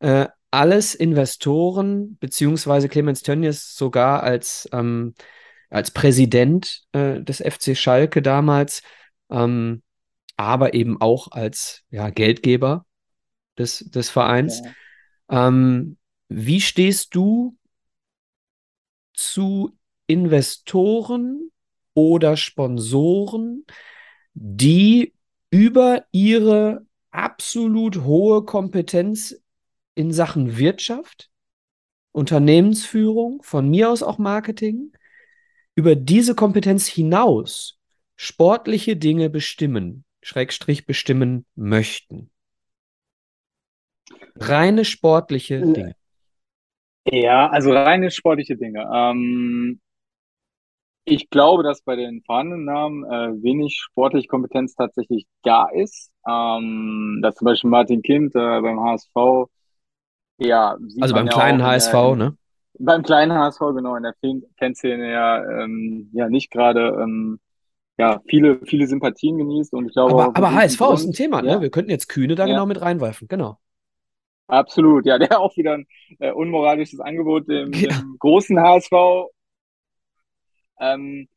Äh, 0.00 0.26
alles 0.50 0.94
Investoren, 0.94 2.16
beziehungsweise 2.18 2.88
Clemens 2.88 3.22
Tönnies 3.22 3.74
sogar 3.74 4.22
als, 4.22 4.68
ähm, 4.72 5.14
als 5.68 5.90
Präsident 5.90 6.82
äh, 6.92 7.20
des 7.20 7.40
FC 7.40 7.76
Schalke 7.76 8.22
damals, 8.22 8.82
ähm, 9.30 9.82
aber 10.36 10.74
eben 10.74 11.00
auch 11.00 11.32
als 11.32 11.82
ja, 11.90 12.10
Geldgeber 12.10 12.86
des, 13.58 13.80
des 13.90 14.08
Vereins. 14.08 14.62
Ja. 15.30 15.48
Ähm, 15.48 15.98
wie 16.28 16.60
stehst 16.60 17.14
du 17.14 17.56
zu 19.12 19.76
Investoren 20.06 21.50
oder 21.92 22.36
Sponsoren, 22.36 23.66
die 24.32 25.12
über 25.50 26.04
ihre 26.12 26.86
absolut 27.10 28.04
hohe 28.04 28.44
Kompetenz 28.44 29.40
in 29.94 30.12
Sachen 30.12 30.58
Wirtschaft 30.58 31.30
Unternehmensführung, 32.12 33.42
von 33.42 33.68
mir 33.70 33.90
aus 33.90 34.02
auch 34.02 34.18
Marketing, 34.18 34.92
über 35.74 35.94
diese 35.94 36.34
Kompetenz 36.34 36.86
hinaus 36.86 37.78
sportliche 38.16 38.96
Dinge 38.96 39.30
bestimmen, 39.30 40.04
Schrägstrich 40.20 40.86
bestimmen 40.86 41.46
möchten. 41.54 42.30
Reine 44.34 44.84
sportliche 44.84 45.60
Dinge. 45.60 45.94
Ja, 47.04 47.48
also 47.48 47.72
reine 47.72 48.10
sportliche 48.10 48.56
Dinge. 48.56 48.88
Ähm, 48.92 49.80
ich 51.08 51.30
glaube, 51.30 51.62
dass 51.62 51.82
bei 51.82 51.96
den 51.96 52.22
vorhandenen 52.24 52.64
Namen 52.64 53.04
äh, 53.04 53.42
wenig 53.42 53.78
sportliche 53.80 54.28
Kompetenz 54.28 54.74
tatsächlich 54.74 55.26
da 55.42 55.68
ist. 55.68 56.10
Ähm, 56.28 57.20
dass 57.22 57.36
zum 57.36 57.46
Beispiel 57.46 57.70
Martin 57.70 58.02
Kind 58.02 58.34
äh, 58.34 58.60
beim 58.60 58.80
HSV, 58.80 59.48
ja, 60.38 60.76
Also 61.00 61.14
beim 61.14 61.26
ja 61.26 61.34
kleinen 61.34 61.62
auch 61.62 61.62
HSV, 61.62 61.94
in, 62.02 62.16
ne? 62.16 62.36
beim 62.78 63.02
kleinen 63.02 63.32
HSV, 63.34 63.74
genau, 63.74 63.96
in 63.96 64.04
der 64.04 64.14
Fan- 64.20 64.44
Fanszene 64.58 65.10
ja, 65.12 65.44
ähm, 65.64 66.10
ja 66.14 66.28
nicht 66.30 66.50
gerade 66.52 66.88
ähm, 67.02 67.40
ja, 67.98 68.20
viele, 68.28 68.60
viele 68.66 68.86
Sympathien 68.88 69.38
genießt 69.38 69.74
und 69.74 69.86
ich 69.88 69.94
glaube 69.94 70.14
Aber, 70.14 70.36
aber 70.36 70.54
HSV 70.54 70.80
ist 70.94 71.04
ein 71.06 71.12
Grund. 71.12 71.12
Thema, 71.12 71.42
ne? 71.42 71.48
Ja, 71.50 71.60
Wir 71.60 71.70
könnten 71.70 71.90
jetzt 71.90 72.08
Kühne 72.08 72.34
da 72.34 72.46
ja, 72.46 72.48
genau 72.48 72.66
mit 72.66 72.80
reinwerfen, 72.80 73.28
genau. 73.28 73.58
absolut. 74.46 75.06
Ja, 75.06 75.18
der 75.18 75.40
auch 75.40 75.56
wieder 75.56 75.74
ein 75.74 75.86
äh, 76.18 76.32
unmoralisches 76.32 77.00
Angebot 77.00 77.48
dem, 77.48 77.80
dem 77.80 78.16
großen 78.18 78.58
HSV. 78.60 78.92
Ähm, 80.80 81.28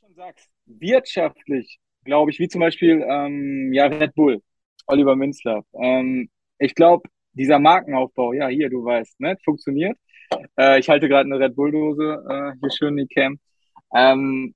schon 0.00 0.14
sagst, 0.14 0.48
wirtschaftlich, 0.66 1.78
glaube 2.04 2.30
ich, 2.30 2.38
wie 2.38 2.48
zum 2.48 2.60
Beispiel 2.60 3.04
ähm, 3.08 3.72
ja, 3.72 3.86
Red 3.86 4.14
Bull, 4.14 4.42
Oliver 4.86 5.16
Minzlaff. 5.16 5.64
Ähm, 5.74 6.30
ich 6.58 6.74
glaube, 6.74 7.08
dieser 7.32 7.58
Markenaufbau, 7.58 8.32
ja, 8.32 8.48
hier, 8.48 8.68
du 8.70 8.84
weißt, 8.84 9.20
ne, 9.20 9.36
funktioniert. 9.44 9.96
Äh, 10.58 10.80
ich 10.80 10.88
halte 10.88 11.08
gerade 11.08 11.26
eine 11.26 11.38
Red 11.38 11.56
Bull-Dose, 11.56 12.24
äh, 12.28 12.52
hier 12.60 12.70
schön 12.70 12.96
die 12.96 13.06
Cam. 13.06 13.38
Ähm, 13.94 14.54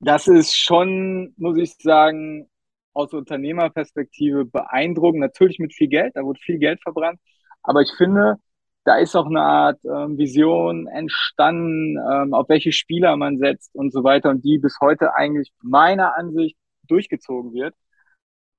das 0.00 0.28
ist 0.28 0.56
schon, 0.56 1.34
muss 1.36 1.58
ich 1.58 1.74
sagen, 1.78 2.48
aus 2.92 3.12
Unternehmerperspektive 3.12 4.44
beeindruckend. 4.44 5.20
Natürlich 5.20 5.58
mit 5.58 5.74
viel 5.74 5.88
Geld, 5.88 6.14
da 6.16 6.22
wurde 6.22 6.40
viel 6.40 6.58
Geld 6.58 6.80
verbrannt. 6.82 7.20
Aber 7.62 7.80
ich 7.80 7.90
finde, 7.96 8.36
da 8.84 8.96
ist 8.96 9.16
auch 9.16 9.26
eine 9.26 9.40
Art 9.40 9.80
ähm, 9.84 10.18
Vision 10.18 10.86
entstanden, 10.86 11.96
ähm, 11.98 12.34
auf 12.34 12.48
welche 12.48 12.72
Spieler 12.72 13.16
man 13.16 13.38
setzt 13.38 13.74
und 13.74 13.92
so 13.92 14.04
weiter 14.04 14.30
und 14.30 14.44
die 14.44 14.58
bis 14.58 14.78
heute 14.80 15.14
eigentlich 15.14 15.52
meiner 15.62 16.16
Ansicht 16.16 16.56
durchgezogen 16.86 17.52
wird. 17.54 17.74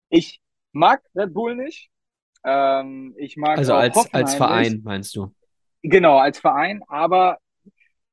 Ich 0.09 0.41
mag 0.71 1.01
Red 1.15 1.33
Bull 1.33 1.55
nicht. 1.55 1.89
Ähm, 2.43 3.13
ich 3.17 3.37
mag 3.37 3.57
Also 3.57 3.73
als, 3.73 3.95
als 3.95 3.95
Hoffenheim 3.95 4.23
nicht. 4.23 4.37
Verein, 4.37 4.81
meinst 4.83 5.15
du? 5.15 5.31
Genau, 5.83 6.17
als 6.17 6.39
Verein, 6.39 6.81
aber 6.87 7.37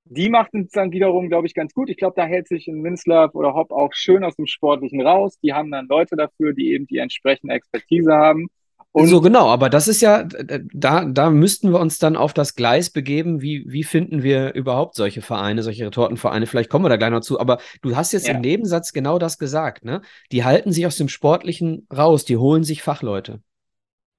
die 0.05 0.29
macht 0.29 0.55
es 0.55 0.71
dann 0.73 0.93
wiederum, 0.93 1.29
glaube 1.29 1.47
ich, 1.47 1.55
ganz 1.55 1.73
gut. 1.73 1.89
Ich 1.89 1.97
glaube, 1.97 2.15
da 2.17 2.25
hält 2.25 2.49
sich 2.49 2.67
ein 2.69 2.81
Minslav 2.83 3.35
oder 3.35 3.55
Hopp 3.55 3.71
auch 3.71 3.93
schön 3.95 4.25
aus 4.25 4.37
dem 4.37 4.47
Sportlichen 4.47 5.01
raus. 5.01 5.39
Die 5.43 5.55
haben 5.55 5.71
dann 5.71 5.87
Leute 5.87 6.17
dafür, 6.17 6.53
die 6.53 6.73
eben 6.73 6.87
die 6.87 6.99
entsprechende 6.99 7.55
Expertise 7.55 8.13
haben. 8.13 8.49
So 8.95 9.17
Und 9.17 9.23
genau, 9.23 9.49
aber 9.49 9.71
das 9.71 9.89
ist 9.89 10.03
ja, 10.03 10.25
da, 10.25 11.07
da 11.07 11.31
müssten 11.31 11.73
wir 11.73 11.81
uns 11.81 11.99
dann 11.99 12.15
auf 12.15 12.35
das 12.35 12.55
Gleis 12.55 12.91
begeben, 12.91 13.41
wie, 13.41 13.65
wie 13.67 13.85
finden 13.85 14.23
wir 14.23 14.53
überhaupt 14.53 14.97
solche 14.97 15.23
Vereine, 15.23 15.63
solche 15.63 15.87
Retortenvereine, 15.87 16.47
vielleicht 16.47 16.69
kommen 16.69 16.85
wir 16.85 16.91
da 16.91 16.97
gleich 16.97 17.11
noch 17.11 17.21
zu, 17.21 17.41
aber 17.41 17.59
du 17.81 17.97
hast 17.97 18.13
jetzt 18.13 18.29
im 18.29 18.37
ja, 18.37 18.41
Nebensatz 18.41 18.93
genau 18.93 19.19
das 19.19 19.39
gesagt, 19.39 19.85
ne? 19.85 20.03
Die 20.31 20.45
halten 20.45 20.73
sich 20.73 20.87
aus 20.87 20.97
dem 20.97 21.09
Sportlichen 21.09 21.87
raus, 21.91 22.27
die 22.27 22.37
holen 22.37 22.65
sich 22.65 22.83
Fachleute. 22.83 23.41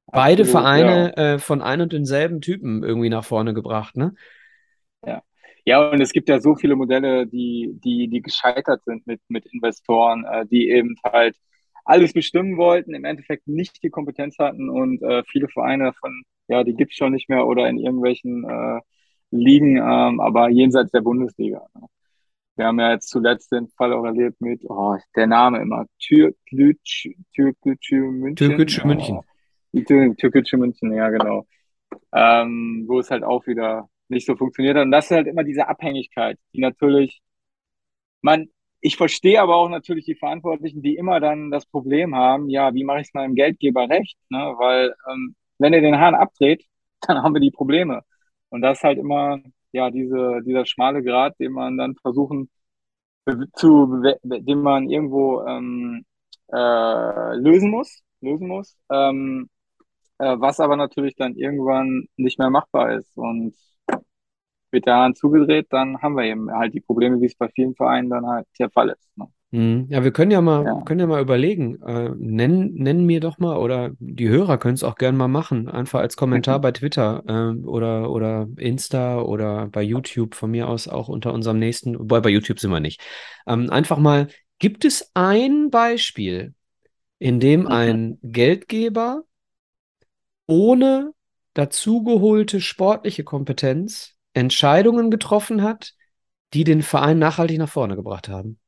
Beide 0.08 0.42
absolut, 0.42 0.48
ja. 0.48 0.60
Vereine 0.62 1.18
äh, 1.18 1.40
von 1.40 1.62
ein 1.62 1.82
und 1.82 1.94
denselben 1.94 2.42
Typen 2.42 2.84
irgendwie 2.84 3.10
nach 3.10 3.26
vorne 3.26 3.54
gebracht, 3.54 3.96
ne? 3.96 4.16
Ja. 5.06 5.22
Ja, 5.66 5.92
und 5.92 6.02
es 6.02 6.12
gibt 6.12 6.30
ja 6.30 6.42
so 6.42 6.56
viele 6.56 6.76
Modelle, 6.76 7.26
die, 7.28 7.80
die, 7.84 8.10
die 8.10 8.22
gescheitert 8.22 8.84
sind 8.86 9.08
mit, 9.08 9.22
mit 9.30 9.46
Investoren, 9.46 10.26
äh, 10.26 10.46
die 10.46 10.70
eben 10.70 10.96
halt 11.04 11.38
alles 11.86 12.13
bestimmen 12.13 12.58
wollten, 12.58 12.93
im 12.93 13.06
Endeffekt 13.06 13.48
nicht 13.48 13.84
die 13.84 13.89
Kompetenz 13.89 14.38
hatten 14.39 14.69
und 14.69 15.02
äh, 15.02 15.24
viele 15.28 15.48
Vereine 15.50 15.86
davon, 15.86 16.24
ja, 16.48 16.63
die 16.63 16.76
gibt's 16.76 16.96
schon 16.96 17.13
nicht 17.13 17.30
mehr 17.30 17.46
oder 17.46 17.67
in 17.67 17.78
irgendwelchen 17.78 18.43
äh, 18.50 18.80
Ligen, 19.32 19.78
ähm, 19.78 20.19
aber 20.19 20.50
jenseits 20.50 20.91
der 20.91 21.02
Bundesliga. 21.02 21.65
Ne? 21.74 21.88
Wir 22.56 22.65
haben 22.67 22.80
ja 22.80 22.91
jetzt 22.91 23.10
zuletzt 23.10 23.52
den 23.52 23.67
Fall 23.69 23.93
auch 23.93 24.06
erlebt 24.06 24.39
mit, 24.39 24.62
oh, 24.65 24.96
der 25.15 25.28
Name 25.28 25.60
immer, 25.62 25.86
Türkgücü 26.00 27.15
München, 28.12 28.36
Türkgücü 28.36 28.86
München. 28.86 29.17
oh, 29.17 30.13
Türkgücü 30.13 30.58
München, 30.58 30.93
ja, 30.93 31.10
genau 31.10 31.48
ähm, 32.13 32.86
wo 32.88 33.00
es 33.00 33.12
halt 33.12 33.24
auch 33.24 33.46
wieder 33.48 33.89
nicht 34.08 34.26
so 34.26 34.36
funktioniert 34.36 34.78
hat. 34.78 34.86
Und 34.86 34.91
das 34.91 35.06
ist 35.06 35.12
halt 35.12 35.28
immer 35.28 35.43
diese 35.43 35.67
Abhängigkeit, 35.67 36.38
die 36.54 36.62
natürlich, 36.62 37.22
man, 38.22 38.50
ich 38.84 38.98
verstehe 38.98 39.41
aber 39.41 39.56
auch 39.56 39.69
natürlich 39.69 40.06
die 40.06 40.15
Verantwortlichen, 40.15 40.82
die 40.82 40.96
immer 40.98 41.19
dann 41.22 41.52
das 41.52 41.65
Problem 41.65 42.15
haben, 42.15 42.50
ja, 42.50 42.74
wie 42.74 42.84
mache 42.84 43.02
ich 43.02 43.08
es 43.08 43.13
meinem 43.13 43.36
Geldgeber 43.36 43.89
recht? 43.89 44.17
Ne? 44.30 44.39
Weil 44.58 44.93
ähm, 45.10 45.36
wenn 45.58 45.74
er 45.74 45.82
den 45.82 46.00
Hahn 46.00 46.15
abdreht, 46.15 46.65
dann 47.08 47.24
haben 47.24 47.34
wir 47.34 47.41
die 47.41 47.52
Probleme. 47.52 48.02
Und 48.50 48.62
das 48.62 48.80
ist 48.80 48.84
halt 48.84 49.00
immer, 49.00 49.39
ja, 49.72 49.89
diese, 49.89 50.41
dieser 50.46 50.65
schmale 50.65 51.02
Grat, 51.04 51.39
den 51.39 51.54
man 51.54 51.78
dann 51.78 51.96
versuchen 51.96 52.50
zu, 53.56 54.04
den 54.24 54.62
man 54.62 54.89
irgendwo 54.89 55.43
ähm, 55.46 56.06
äh, 56.52 57.36
lösen 57.38 57.72
muss, 57.72 58.04
lösen 58.22 58.48
muss. 58.48 58.78
Ähm, 58.91 59.50
äh, 60.19 60.36
was 60.39 60.60
aber 60.60 60.76
natürlich 60.78 61.15
dann 61.15 61.36
irgendwann 61.36 62.08
nicht 62.17 62.39
mehr 62.39 62.50
machbar 62.50 62.93
ist. 62.93 63.17
Und 63.17 63.56
wird 64.74 64.86
der 64.88 64.96
Hahn 64.98 65.16
zugedreht, 65.16 65.68
dann 65.72 66.02
haben 66.02 66.16
wir 66.18 66.26
eben 66.26 66.52
halt 66.52 66.74
die 66.74 66.82
Probleme, 66.82 67.22
wie 67.22 67.28
es 67.28 67.36
bei 67.36 67.50
vielen 67.50 67.76
Vereinen 67.76 68.10
dann 68.10 68.26
halt 68.28 68.48
der 68.60 68.70
Fall 68.72 68.90
ist. 68.90 69.10
Ne? 69.18 69.28
Hm, 69.52 69.86
Ja, 69.90 70.04
wir 70.04 70.12
können 70.12 70.32
ja 70.32 70.42
mal, 70.42 70.66
Ja. 70.66 70.84
können 70.84 71.00
ja 71.00 71.06
mal 71.06 71.22
überlegen. 71.22 71.80
Äh, 71.84 72.10
nenn, 72.18 72.74
nenn 72.74 73.06
mir 73.06 73.20
doch 73.20 73.38
mal, 73.38 73.58
oder 73.58 73.92
die 74.00 74.28
Hörer 74.28 74.58
können 74.58 74.74
es 74.74 74.84
auch 74.84 74.96
gerne 74.96 75.16
mal 75.18 75.28
machen, 75.28 75.70
einfach 75.70 76.00
als 76.00 76.16
Kommentar 76.16 76.60
bei 76.60 76.72
Twitter 76.72 77.24
ähm, 77.28 77.68
oder, 77.68 78.10
oder 78.10 78.48
Insta 78.58 79.22
oder 79.22 79.68
bei 79.68 79.84
YouTube 79.84 80.34
von 80.34 80.50
mir 80.50 80.68
aus 80.68 80.88
auch 80.88 81.08
unter 81.08 81.34
unserem 81.34 81.60
nächsten, 81.60 82.00
wobei 82.00 82.20
bei 82.22 82.30
YouTube 82.30 82.60
sind 82.60 82.72
wir 82.72 82.80
nicht. 82.80 83.02
Ähm, 83.46 83.70
einfach 83.70 84.00
mal, 84.00 84.28
gibt 84.58 84.86
es 84.86 85.12
ein 85.14 85.70
Beispiel, 85.70 86.56
in 87.20 87.40
dem 87.40 87.68
Mhm. 87.68 87.68
ein 87.68 88.20
Geldgeber 88.24 89.24
ohne 90.48 91.14
dazugeholte 91.54 92.62
sportliche 92.62 93.24
Kompetenz 93.24 94.12
Entscheidungen 94.34 95.12
getroffen 95.12 95.62
hat, 95.63 95.93
die 96.54 96.63
den 96.63 96.84
Verein 96.84 97.19
nachhaltig 97.19 97.58
nach 97.60 97.69
vorne 97.69 97.96
gebracht 97.96 98.30
haben? 98.30 98.60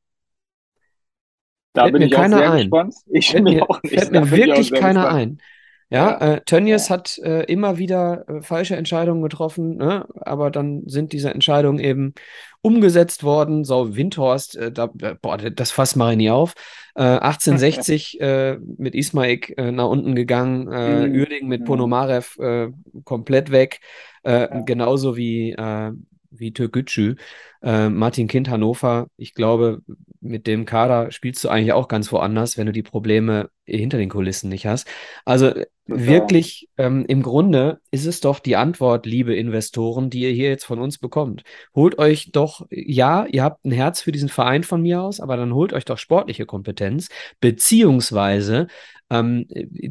Da 1.74 1.86
Fällt 1.86 1.92
bin 1.92 2.02
mir 2.02 2.08
ich 2.08 2.16
auch 2.16 2.26
keiner 2.26 2.28
sehr 2.28 2.50
ein. 2.50 2.80
gespannt. 2.80 2.94
Ich 3.06 3.30
Fällt 3.30 3.48
mir 3.48 3.68
auch 3.70 3.82
nicht. 3.82 4.10
fällt 4.10 4.12
Da 4.12 4.30
mir 4.30 4.58
auch 4.58 4.66
wirklich 4.66 4.74
keiner 4.74 5.08
gespannt. 5.08 5.10
ein. 5.10 5.40
Ja, 5.88 6.18
äh, 6.18 6.40
Tönnies 6.44 6.90
hat 6.90 7.16
äh, 7.18 7.44
immer 7.44 7.78
wieder 7.78 8.24
äh, 8.28 8.42
falsche 8.42 8.74
Entscheidungen 8.74 9.22
getroffen, 9.22 9.76
ne? 9.76 10.04
Aber 10.20 10.50
dann 10.50 10.82
sind 10.86 11.12
diese 11.12 11.30
Entscheidungen 11.30 11.78
eben 11.78 12.12
umgesetzt 12.60 13.22
worden. 13.22 13.62
So, 13.64 13.94
Windhorst, 13.94 14.56
äh, 14.56 14.72
da, 14.72 14.90
äh, 15.00 15.14
boah, 15.20 15.36
das 15.38 15.70
Fass 15.70 15.94
mache 15.94 16.12
ich 16.12 16.16
nie 16.18 16.30
auf. 16.30 16.54
Äh, 16.96 17.02
1860 17.20 18.20
äh, 18.20 18.58
mit 18.78 18.96
Ismaik 18.96 19.54
äh, 19.56 19.70
nach 19.70 19.86
unten 19.88 20.16
gegangen, 20.16 20.72
äh, 20.72 21.08
Mhm. 21.08 21.20
Uerdingen 21.20 21.48
mit 21.48 21.60
Mhm. 21.60 21.66
Ponomarev 21.66 22.36
äh, 22.40 22.68
komplett 23.04 23.52
weg, 23.52 23.78
äh, 24.24 24.48
Ja. 24.50 24.60
genauso 24.62 25.16
wie, 25.16 25.52
äh, 25.52 25.92
wie 26.38 26.52
Türkgücü. 26.52 27.16
Äh, 27.62 27.88
Martin 27.88 28.28
Kind 28.28 28.48
Hannover, 28.48 29.08
ich 29.16 29.34
glaube, 29.34 29.82
mit 30.20 30.46
dem 30.46 30.64
Kader 30.64 31.10
spielst 31.10 31.42
du 31.44 31.48
eigentlich 31.48 31.72
auch 31.72 31.88
ganz 31.88 32.12
woanders, 32.12 32.58
wenn 32.58 32.66
du 32.66 32.72
die 32.72 32.82
Probleme 32.82 33.50
hinter 33.64 33.98
den 33.98 34.08
Kulissen 34.08 34.48
nicht 34.48 34.66
hast. 34.66 34.86
Also 35.24 35.50
Total. 35.50 35.66
wirklich, 35.86 36.68
ähm, 36.78 37.04
im 37.08 37.22
Grunde 37.22 37.80
ist 37.90 38.06
es 38.06 38.20
doch 38.20 38.38
die 38.38 38.56
Antwort, 38.56 39.06
liebe 39.06 39.34
Investoren, 39.34 40.10
die 40.10 40.20
ihr 40.20 40.30
hier 40.30 40.48
jetzt 40.48 40.64
von 40.64 40.78
uns 40.78 40.98
bekommt. 40.98 41.42
Holt 41.74 41.98
euch 41.98 42.30
doch, 42.32 42.66
ja, 42.70 43.26
ihr 43.26 43.42
habt 43.42 43.64
ein 43.64 43.72
Herz 43.72 44.00
für 44.02 44.12
diesen 44.12 44.28
Verein 44.28 44.62
von 44.62 44.82
mir 44.82 45.02
aus, 45.02 45.20
aber 45.20 45.36
dann 45.36 45.54
holt 45.54 45.72
euch 45.72 45.84
doch 45.84 45.98
sportliche 45.98 46.46
Kompetenz, 46.46 47.08
beziehungsweise 47.40 48.68
ähm, 49.10 49.46
äh, 49.50 49.90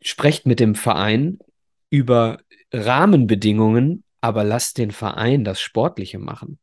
sprecht 0.00 0.46
mit 0.46 0.60
dem 0.60 0.74
Verein 0.74 1.38
über 1.90 2.38
Rahmenbedingungen, 2.72 4.02
aber 4.20 4.44
lasst 4.44 4.78
den 4.78 4.90
Verein 4.92 5.44
das 5.44 5.60
Sportliche 5.60 6.18
machen. 6.18 6.58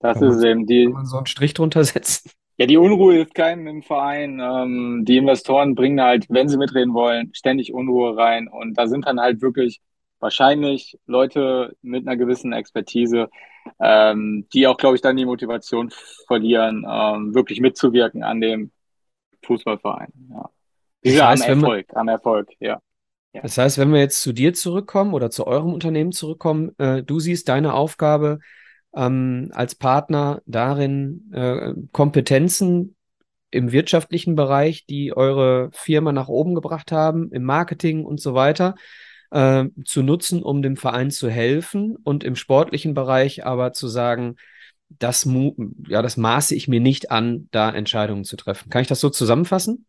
Das 0.00 0.20
Kann 0.20 0.24
man, 0.24 0.32
ist 0.32 0.36
es 0.36 0.44
eben. 0.44 0.66
kann 0.84 0.92
Die, 0.92 0.94
man 0.94 1.06
so 1.06 1.16
einen 1.18 1.26
Strich 1.26 1.54
drunter 1.54 1.84
setzen? 1.84 2.30
ja, 2.58 2.66
die 2.66 2.76
Unruhe 2.76 3.18
ist 3.22 3.34
keinem 3.34 3.66
im 3.68 3.82
Verein. 3.82 4.40
Ähm, 4.40 5.04
die 5.06 5.16
Investoren 5.16 5.74
bringen 5.74 6.00
halt, 6.00 6.26
wenn 6.28 6.48
sie 6.48 6.56
mitreden 6.58 6.92
wollen, 6.94 7.32
ständig 7.34 7.72
Unruhe 7.72 8.16
rein. 8.16 8.48
Und 8.48 8.74
da 8.76 8.86
sind 8.88 9.06
dann 9.06 9.20
halt 9.20 9.40
wirklich 9.42 9.80
wahrscheinlich 10.18 10.98
Leute 11.06 11.76
mit 11.82 12.06
einer 12.06 12.16
gewissen 12.16 12.52
Expertise, 12.52 13.28
ähm, 13.80 14.46
die 14.52 14.66
auch, 14.66 14.76
glaube 14.76 14.96
ich, 14.96 15.02
dann 15.02 15.16
die 15.16 15.24
Motivation 15.26 15.90
verlieren, 16.26 16.84
ähm, 16.88 17.34
wirklich 17.34 17.60
mitzuwirken 17.60 18.24
an 18.24 18.40
dem 18.40 18.72
Fußballverein. 19.46 20.12
Ja. 20.32 20.50
Die 21.04 21.10
Das 21.10 21.16
sind 21.16 21.28
am 21.30 21.42
wenn 21.48 21.60
man, 21.60 21.72
Erfolg, 21.72 21.88
am 21.96 22.08
Erfolg, 22.08 22.50
ja. 22.60 22.80
Ja. 23.32 23.42
Das 23.42 23.58
heißt, 23.58 23.78
wenn 23.78 23.92
wir 23.92 24.00
jetzt 24.00 24.22
zu 24.22 24.32
dir 24.32 24.54
zurückkommen 24.54 25.14
oder 25.14 25.30
zu 25.30 25.46
eurem 25.46 25.72
Unternehmen 25.72 26.12
zurückkommen, 26.12 26.72
äh, 26.78 27.02
du 27.02 27.20
siehst 27.20 27.48
deine 27.48 27.74
Aufgabe 27.74 28.40
ähm, 28.94 29.50
als 29.52 29.74
Partner 29.74 30.42
darin, 30.46 31.30
äh, 31.32 31.74
Kompetenzen 31.92 32.96
im 33.50 33.72
wirtschaftlichen 33.72 34.34
Bereich, 34.34 34.86
die 34.86 35.16
eure 35.16 35.70
Firma 35.72 36.12
nach 36.12 36.28
oben 36.28 36.54
gebracht 36.54 36.92
haben, 36.92 37.30
im 37.32 37.44
Marketing 37.44 38.04
und 38.04 38.20
so 38.20 38.34
weiter, 38.34 38.74
äh, 39.30 39.64
zu 39.84 40.02
nutzen, 40.02 40.42
um 40.42 40.62
dem 40.62 40.76
Verein 40.76 41.10
zu 41.10 41.30
helfen 41.30 41.96
und 41.96 42.24
im 42.24 42.36
sportlichen 42.36 42.94
Bereich 42.94 43.44
aber 43.44 43.72
zu 43.72 43.88
sagen, 43.88 44.36
das, 44.88 45.28
ja, 45.86 46.00
das 46.02 46.16
maße 46.16 46.54
ich 46.54 46.66
mir 46.66 46.80
nicht 46.80 47.10
an, 47.10 47.48
da 47.50 47.70
Entscheidungen 47.70 48.24
zu 48.24 48.36
treffen. 48.36 48.70
Kann 48.70 48.82
ich 48.82 48.88
das 48.88 49.00
so 49.00 49.10
zusammenfassen? 49.10 49.84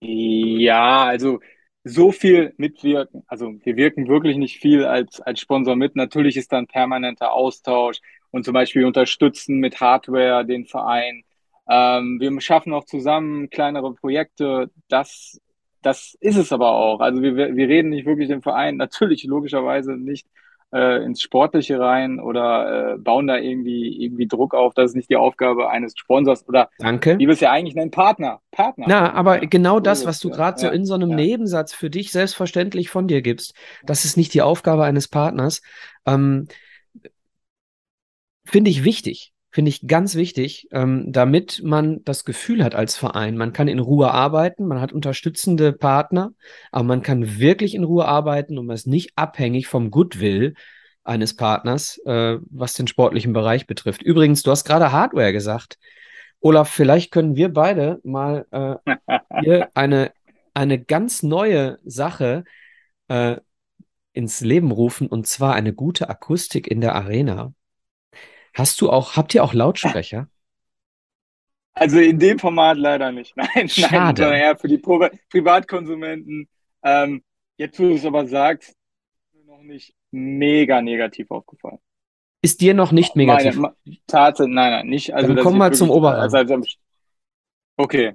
Ja, 0.00 1.04
also 1.04 1.40
so 1.84 2.12
viel 2.12 2.52
mitwirken. 2.56 3.22
Also 3.26 3.54
wir 3.64 3.76
wirken 3.76 4.08
wirklich 4.08 4.36
nicht 4.36 4.60
viel 4.60 4.84
als, 4.84 5.20
als 5.20 5.40
Sponsor 5.40 5.76
mit. 5.76 5.96
Natürlich 5.96 6.36
ist 6.36 6.52
da 6.52 6.58
ein 6.58 6.66
permanenter 6.66 7.32
Austausch 7.32 8.00
und 8.30 8.44
zum 8.44 8.54
Beispiel 8.54 8.84
unterstützen 8.84 9.58
mit 9.58 9.80
Hardware 9.80 10.44
den 10.44 10.66
Verein. 10.66 11.22
Ähm, 11.68 12.18
wir 12.20 12.40
schaffen 12.40 12.72
auch 12.72 12.84
zusammen 12.84 13.48
kleinere 13.50 13.94
Projekte. 13.94 14.70
Das, 14.88 15.40
das 15.82 16.16
ist 16.20 16.36
es 16.36 16.52
aber 16.52 16.72
auch. 16.72 17.00
Also 17.00 17.22
wir, 17.22 17.36
wir 17.36 17.68
reden 17.68 17.90
nicht 17.90 18.06
wirklich 18.06 18.28
den 18.28 18.42
Verein, 18.42 18.76
natürlich 18.76 19.24
logischerweise 19.24 19.96
nicht 19.96 20.26
äh, 20.72 21.04
ins 21.04 21.22
Sportliche 21.22 21.78
rein 21.80 22.20
oder 22.20 22.94
äh, 22.94 22.98
bauen 22.98 23.26
da 23.26 23.36
irgendwie, 23.36 24.02
irgendwie 24.02 24.26
Druck 24.26 24.54
auf. 24.54 24.74
Das 24.74 24.90
ist 24.90 24.96
nicht 24.96 25.10
die 25.10 25.16
Aufgabe 25.16 25.70
eines 25.70 25.94
Sponsors 25.96 26.46
oder 26.48 26.70
Danke. 26.78 27.18
wie 27.18 27.26
wir 27.26 27.34
es 27.34 27.40
ja 27.40 27.50
eigentlich 27.50 27.74
nennen, 27.74 27.90
Partner. 27.90 28.40
Partner. 28.50 28.86
Na, 28.88 29.12
aber 29.12 29.42
ja, 29.42 29.48
genau 29.48 29.80
das, 29.80 30.06
was 30.06 30.20
du 30.20 30.30
gerade 30.30 30.60
ja, 30.62 30.68
so 30.68 30.74
in 30.74 30.84
so 30.84 30.94
einem 30.94 31.10
ja. 31.10 31.16
Nebensatz 31.16 31.72
für 31.72 31.90
dich 31.90 32.12
selbstverständlich 32.12 32.90
von 32.90 33.08
dir 33.08 33.22
gibst, 33.22 33.54
das 33.84 34.04
ist 34.04 34.16
nicht 34.16 34.34
die 34.34 34.42
Aufgabe 34.42 34.84
eines 34.84 35.08
Partners. 35.08 35.62
Ähm, 36.06 36.48
Finde 38.44 38.70
ich 38.70 38.84
wichtig 38.84 39.32
finde 39.50 39.68
ich 39.70 39.86
ganz 39.86 40.14
wichtig, 40.14 40.68
ähm, 40.70 41.06
damit 41.08 41.60
man 41.64 42.04
das 42.04 42.24
Gefühl 42.24 42.62
hat 42.62 42.74
als 42.74 42.96
Verein, 42.96 43.36
man 43.36 43.52
kann 43.52 43.68
in 43.68 43.80
Ruhe 43.80 44.10
arbeiten, 44.12 44.66
man 44.66 44.80
hat 44.80 44.92
unterstützende 44.92 45.72
Partner, 45.72 46.32
aber 46.70 46.84
man 46.84 47.02
kann 47.02 47.38
wirklich 47.38 47.74
in 47.74 47.84
Ruhe 47.84 48.06
arbeiten 48.06 48.58
und 48.58 48.66
man 48.66 48.74
ist 48.74 48.86
nicht 48.86 49.12
abhängig 49.16 49.66
vom 49.66 49.90
Goodwill 49.90 50.54
eines 51.02 51.34
Partners, 51.34 51.98
äh, 52.06 52.38
was 52.50 52.74
den 52.74 52.86
sportlichen 52.86 53.32
Bereich 53.32 53.66
betrifft. 53.66 54.02
Übrigens, 54.02 54.42
du 54.42 54.50
hast 54.50 54.64
gerade 54.64 54.92
Hardware 54.92 55.32
gesagt. 55.32 55.78
Olaf, 56.40 56.70
vielleicht 56.70 57.10
können 57.10 57.36
wir 57.36 57.52
beide 57.52 58.00
mal 58.04 58.46
äh, 58.50 58.96
hier 59.42 59.68
eine, 59.74 60.12
eine 60.54 60.82
ganz 60.82 61.22
neue 61.22 61.78
Sache 61.84 62.44
äh, 63.08 63.36
ins 64.12 64.40
Leben 64.40 64.70
rufen, 64.70 65.08
und 65.08 65.26
zwar 65.26 65.54
eine 65.54 65.72
gute 65.72 66.08
Akustik 66.08 66.68
in 66.68 66.80
der 66.80 66.94
Arena. 66.94 67.52
Hast 68.54 68.80
du 68.80 68.90
auch, 68.90 69.16
habt 69.16 69.34
ihr 69.34 69.44
auch 69.44 69.54
Lautsprecher? 69.54 70.28
Also 71.72 71.98
in 71.98 72.18
dem 72.18 72.38
Format 72.38 72.76
leider 72.76 73.12
nicht. 73.12 73.36
Nein, 73.54 73.68
Schade. 73.68 74.22
nein, 74.22 74.40
eher 74.40 74.56
für 74.56 74.68
die 74.68 74.78
Pro 74.78 75.08
Privatkonsumenten. 75.30 76.48
Ähm, 76.82 77.22
jetzt, 77.56 77.78
wo 77.78 77.84
du 77.84 77.94
es 77.94 78.04
aber 78.04 78.26
sagst, 78.26 78.70
ist 78.70 79.34
mir 79.34 79.44
noch 79.44 79.62
nicht 79.62 79.94
mega 80.10 80.82
negativ 80.82 81.30
aufgefallen. 81.30 81.78
Ist 82.42 82.60
dir 82.60 82.74
noch 82.74 82.92
nicht 82.92 83.16
negativ? 83.16 83.56
Meine, 83.56 83.74
Tatsache, 84.06 84.48
nein, 84.48 84.72
nein, 84.72 84.86
nicht. 84.88 85.14
Also, 85.14 85.32
Dann 85.32 85.44
komm 85.44 85.58
mal 85.58 85.72
zum 85.72 85.90
Oberrang. 85.90 86.32
Also, 86.32 86.60
okay. 87.76 88.14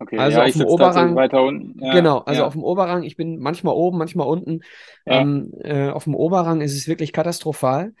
Okay, 0.00 0.16
also 0.16 0.38
ja, 0.38 0.44
auf 0.44 0.52
dem 0.52 0.66
Oberrang, 0.66 1.16
weiter 1.16 1.42
unten. 1.42 1.84
Ja, 1.84 1.92
genau, 1.92 2.18
also 2.18 2.42
ja. 2.42 2.46
auf 2.46 2.52
dem 2.52 2.62
Oberrang, 2.62 3.02
ich 3.02 3.16
bin 3.16 3.40
manchmal 3.40 3.74
oben, 3.74 3.98
manchmal 3.98 4.28
unten. 4.28 4.60
Ähm, 5.06 5.52
äh, 5.58 5.88
auf 5.88 6.04
dem 6.04 6.14
Oberrang 6.14 6.60
ist 6.60 6.76
es 6.76 6.86
wirklich 6.86 7.12
katastrophal. 7.12 7.94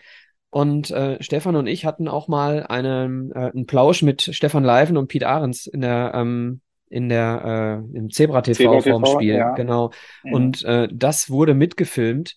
Und 0.50 0.90
äh, 0.90 1.22
Stefan 1.22 1.56
und 1.56 1.66
ich 1.66 1.84
hatten 1.84 2.08
auch 2.08 2.28
mal 2.28 2.64
einen, 2.66 3.32
äh, 3.32 3.50
einen 3.52 3.66
Plausch 3.66 4.02
mit 4.02 4.22
Stefan 4.22 4.64
Leiven 4.64 4.96
und 4.96 5.08
Pete 5.08 5.28
Ahrens 5.28 5.66
in 5.66 5.82
der, 5.82 6.12
ähm, 6.14 6.60
in 6.88 7.08
der, 7.08 7.82
äh, 7.92 7.96
im 7.96 8.10
Zebra 8.10 8.40
TV, 8.40 8.56
Zebra 8.56 8.80
vorm 8.80 9.04
Spiel. 9.04 9.34
Ja. 9.34 9.52
Genau. 9.52 9.90
Mhm. 10.24 10.32
Und 10.32 10.64
äh, 10.64 10.88
das 10.90 11.28
wurde 11.28 11.52
mitgefilmt 11.52 12.36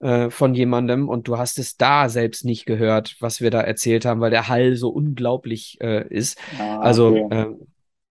äh, 0.00 0.30
von 0.30 0.54
jemandem 0.54 1.08
und 1.08 1.28
du 1.28 1.36
hast 1.36 1.58
es 1.58 1.76
da 1.76 2.08
selbst 2.08 2.46
nicht 2.46 2.64
gehört, 2.64 3.16
was 3.20 3.42
wir 3.42 3.50
da 3.50 3.60
erzählt 3.60 4.06
haben, 4.06 4.20
weil 4.20 4.30
der 4.30 4.48
Hall 4.48 4.76
so 4.76 4.88
unglaublich 4.88 5.76
äh, 5.82 6.08
ist. 6.08 6.38
Ah, 6.58 6.78
also, 6.78 7.08
okay. 7.08 7.42
äh, 7.42 7.46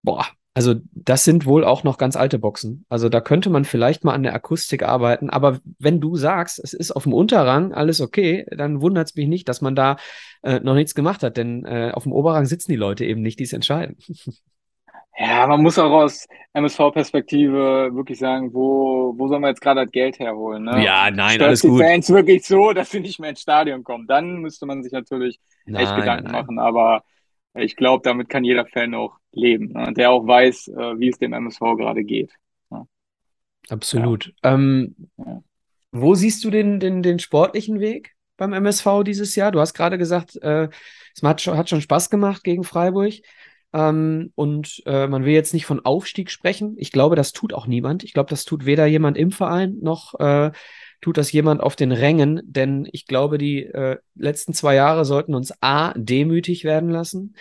boah, 0.04 0.28
also 0.60 0.76
das 0.92 1.24
sind 1.24 1.46
wohl 1.46 1.64
auch 1.64 1.86
noch 1.86 1.98
ganz 1.98 2.18
alte 2.18 2.38
Boxen. 2.38 2.86
Also 2.90 3.08
da 3.08 3.22
könnte 3.22 3.50
man 3.50 3.64
vielleicht 3.64 4.04
mal 4.04 4.14
an 4.14 4.24
der 4.24 4.34
Akustik 4.34 4.84
arbeiten. 4.84 5.30
Aber 5.30 5.60
wenn 5.80 6.02
du 6.02 6.18
sagst, 6.18 6.60
es 6.62 6.74
ist 6.74 6.92
auf 6.92 7.04
dem 7.04 7.14
Unterrang 7.14 7.72
alles 7.72 8.02
okay, 8.02 8.46
dann 8.52 8.82
wundert 8.82 9.08
es 9.08 9.16
mich 9.16 9.30
nicht, 9.30 9.48
dass 9.48 9.62
man 9.62 9.74
da 9.74 9.96
äh, 10.44 10.60
noch 10.60 10.74
nichts 10.74 10.96
gemacht 10.96 11.24
hat. 11.24 11.38
Denn 11.38 11.64
äh, 11.64 11.92
auf 11.94 12.04
dem 12.04 12.12
Oberrang 12.12 12.44
sitzen 12.46 12.72
die 12.72 12.78
Leute 12.78 13.06
eben 13.06 13.22
nicht, 13.22 13.40
die 13.40 13.46
es 13.46 13.54
entscheiden. 13.54 13.96
Ja, 15.22 15.46
man 15.48 15.62
muss 15.62 15.78
auch 15.78 15.92
aus 15.92 16.28
MSV-Perspektive 16.54 17.90
wirklich 17.94 18.20
sagen, 18.20 18.54
wo, 18.54 19.14
wo 19.18 19.28
soll 19.28 19.42
man 19.42 19.50
jetzt 19.50 19.60
gerade 19.60 19.84
das 19.84 19.92
Geld 19.92 20.18
herholen? 20.18 20.64
Ne? 20.64 20.82
Ja, 20.82 21.12
nein, 21.12 21.34
Stört 21.34 21.48
alles 21.50 21.62
die 21.62 21.68
gut. 21.68 21.82
Fans 21.82 22.10
wirklich 22.10 22.46
so, 22.46 22.72
dass 22.72 22.92
sie 22.92 23.02
nicht 23.02 23.20
mehr 23.20 23.32
ins 23.32 23.42
Stadion 23.42 23.84
kommen. 23.84 24.08
Dann 24.08 24.38
müsste 24.38 24.66
man 24.66 24.82
sich 24.82 24.94
natürlich 24.94 25.38
nein, 25.66 25.84
echt 25.84 25.94
Gedanken 25.98 26.24
nein, 26.24 26.32
nein. 26.32 26.42
machen. 26.42 26.60
Aber 26.60 27.04
ich 27.54 27.76
glaube, 27.76 28.02
damit 28.06 28.30
kann 28.30 28.46
jeder 28.46 28.66
Fan 28.66 28.96
auch 28.96 29.19
leben, 29.32 29.74
ne? 29.74 29.94
der 29.94 30.12
auch 30.12 30.26
weiß, 30.26 30.70
äh, 30.70 31.00
wie 31.00 31.10
es 31.10 31.18
dem 31.18 31.34
MSV 31.34 31.60
gerade 31.78 32.04
geht. 32.04 32.32
Ja. 32.72 32.86
Absolut. 33.70 34.34
Ja. 34.44 34.54
Ähm, 34.54 34.96
ja. 35.18 35.44
Wo 35.92 36.16
siehst 36.16 36.44
du 36.44 36.50
den, 36.50 36.80
den, 36.80 37.02
den 37.02 37.20
sportlichen 37.20 37.80
Weg 37.80 38.16
beim 38.38 38.54
MSV 38.54 39.04
dieses 39.06 39.36
Jahr? 39.36 39.52
Du 39.52 39.60
hast 39.60 39.74
gerade 39.74 39.98
gesagt, 39.98 40.36
äh, 40.42 40.70
es 41.16 41.24
hat 41.24 41.42
schon, 41.42 41.58
hat 41.58 41.70
schon 41.70 41.82
Spaß 41.82 42.10
gemacht 42.10 42.44
gegen 42.44 42.64
Freiburg. 42.64 43.14
Ähm, 43.72 44.32
und 44.36 44.82
äh, 44.86 45.08
man 45.08 45.26
will 45.26 45.34
jetzt 45.34 45.54
nicht 45.54 45.66
von 45.66 45.84
Aufstieg 45.86 46.32
sprechen. 46.32 46.76
Ich 46.78 46.92
glaube, 46.92 47.16
das 47.16 47.34
tut 47.34 47.54
auch 47.54 47.68
niemand. 47.68 48.04
Ich 48.04 48.14
glaube, 48.14 48.30
das 48.30 48.46
tut 48.46 48.66
weder 48.66 48.86
jemand 48.86 49.18
im 49.18 49.32
Verein 49.32 49.78
noch 49.82 50.20
äh, 50.20 50.52
tut 51.02 51.18
das 51.18 51.32
jemand 51.32 51.62
auf 51.62 51.76
den 51.76 51.92
Rängen, 51.92 52.42
denn 52.44 52.88
ich 52.92 53.06
glaube, 53.06 53.38
die 53.38 53.64
äh, 53.66 53.98
letzten 54.16 54.54
zwei 54.54 54.76
Jahre 54.76 55.06
sollten 55.06 55.34
uns 55.34 55.54
A, 55.62 55.94
demütig 55.96 56.64
werden 56.64 56.90
lassen 56.90 57.36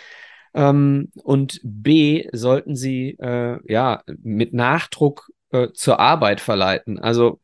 ähm, 0.53 1.11
und 1.23 1.59
B, 1.63 2.27
sollten 2.31 2.75
sie 2.75 3.17
äh, 3.19 3.59
ja 3.71 4.03
mit 4.21 4.53
Nachdruck 4.53 5.29
äh, 5.51 5.69
zur 5.73 5.99
Arbeit 5.99 6.41
verleiten. 6.41 6.99
Also 6.99 7.39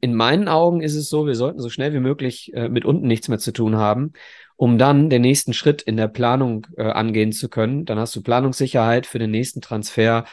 in 0.00 0.14
meinen 0.14 0.48
Augen 0.48 0.80
ist 0.80 0.94
es 0.94 1.08
so, 1.08 1.26
wir 1.26 1.34
sollten 1.34 1.60
so 1.60 1.68
schnell 1.68 1.92
wie 1.92 2.00
möglich 2.00 2.52
äh, 2.54 2.68
mit 2.68 2.84
unten 2.84 3.06
nichts 3.06 3.28
mehr 3.28 3.38
zu 3.38 3.52
tun 3.52 3.76
haben, 3.76 4.12
um 4.56 4.78
dann 4.78 5.10
den 5.10 5.22
nächsten 5.22 5.52
Schritt 5.52 5.82
in 5.82 5.96
der 5.96 6.08
Planung 6.08 6.66
äh, 6.76 6.84
angehen 6.84 7.32
zu 7.32 7.48
können. 7.48 7.84
Dann 7.84 7.98
hast 7.98 8.16
du 8.16 8.22
Planungssicherheit 8.22 9.06
für 9.06 9.18
den 9.18 9.30
nächsten 9.30 9.60
Transfer 9.60 10.24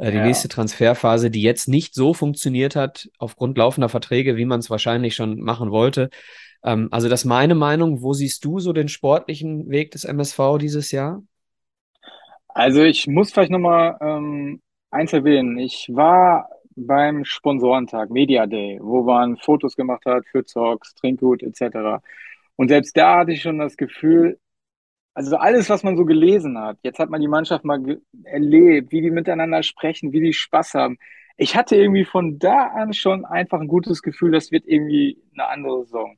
äh, 0.00 0.10
die 0.10 0.16
ja. 0.16 0.24
nächste 0.24 0.48
Transferphase, 0.48 1.30
die 1.30 1.42
jetzt 1.42 1.68
nicht 1.68 1.94
so 1.94 2.14
funktioniert 2.14 2.74
hat 2.74 3.08
aufgrund 3.18 3.58
laufender 3.58 3.90
Verträge, 3.90 4.36
wie 4.36 4.46
man 4.46 4.60
es 4.60 4.70
wahrscheinlich 4.70 5.14
schon 5.14 5.40
machen 5.40 5.70
wollte. 5.70 6.08
Ähm, 6.64 6.88
also 6.90 7.08
das 7.08 7.20
ist 7.20 7.26
meine 7.26 7.54
Meinung. 7.54 8.02
Wo 8.02 8.14
siehst 8.14 8.44
du 8.44 8.60
so 8.60 8.72
den 8.72 8.88
sportlichen 8.88 9.68
Weg 9.68 9.90
des 9.90 10.04
MSV 10.04 10.58
dieses 10.58 10.90
Jahr? 10.90 11.22
Also 12.54 12.82
ich 12.82 13.06
muss 13.06 13.32
vielleicht 13.32 13.50
nochmal 13.50 13.96
ähm, 14.00 14.60
eins 14.90 15.12
erwähnen. 15.12 15.58
Ich 15.58 15.88
war 15.92 16.48
beim 16.76 17.24
Sponsorentag, 17.24 18.10
Media 18.10 18.46
Day, 18.46 18.78
wo 18.82 19.02
man 19.02 19.36
Fotos 19.36 19.76
gemacht 19.76 20.04
hat 20.06 20.24
für 20.26 20.44
Zogs, 20.44 20.94
Trinkgut 20.94 21.42
etc. 21.42 22.02
Und 22.56 22.68
selbst 22.68 22.96
da 22.96 23.18
hatte 23.20 23.32
ich 23.32 23.42
schon 23.42 23.58
das 23.58 23.76
Gefühl, 23.76 24.38
also 25.14 25.36
alles, 25.36 25.68
was 25.70 25.82
man 25.82 25.96
so 25.96 26.04
gelesen 26.04 26.58
hat, 26.58 26.78
jetzt 26.82 26.98
hat 26.98 27.10
man 27.10 27.20
die 27.20 27.28
Mannschaft 27.28 27.64
mal 27.64 28.00
erlebt, 28.24 28.92
wie 28.92 29.02
die 29.02 29.10
miteinander 29.10 29.62
sprechen, 29.62 30.12
wie 30.12 30.20
die 30.20 30.32
Spaß 30.32 30.74
haben. 30.74 30.98
Ich 31.36 31.56
hatte 31.56 31.76
irgendwie 31.76 32.04
von 32.04 32.38
da 32.38 32.68
an 32.68 32.92
schon 32.92 33.24
einfach 33.24 33.60
ein 33.60 33.68
gutes 33.68 34.02
Gefühl, 34.02 34.32
das 34.32 34.52
wird 34.52 34.66
irgendwie 34.66 35.18
eine 35.34 35.48
andere 35.48 35.84
Saison. 35.84 36.16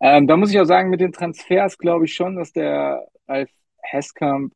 Ähm, 0.00 0.26
da 0.26 0.36
muss 0.36 0.50
ich 0.52 0.60
auch 0.60 0.64
sagen, 0.64 0.90
mit 0.90 1.00
den 1.00 1.12
Transfers 1.12 1.78
glaube 1.78 2.06
ich 2.06 2.14
schon, 2.14 2.36
dass 2.36 2.52
der 2.52 3.06
Ralf 3.28 3.50
Heskamp, 3.82 4.52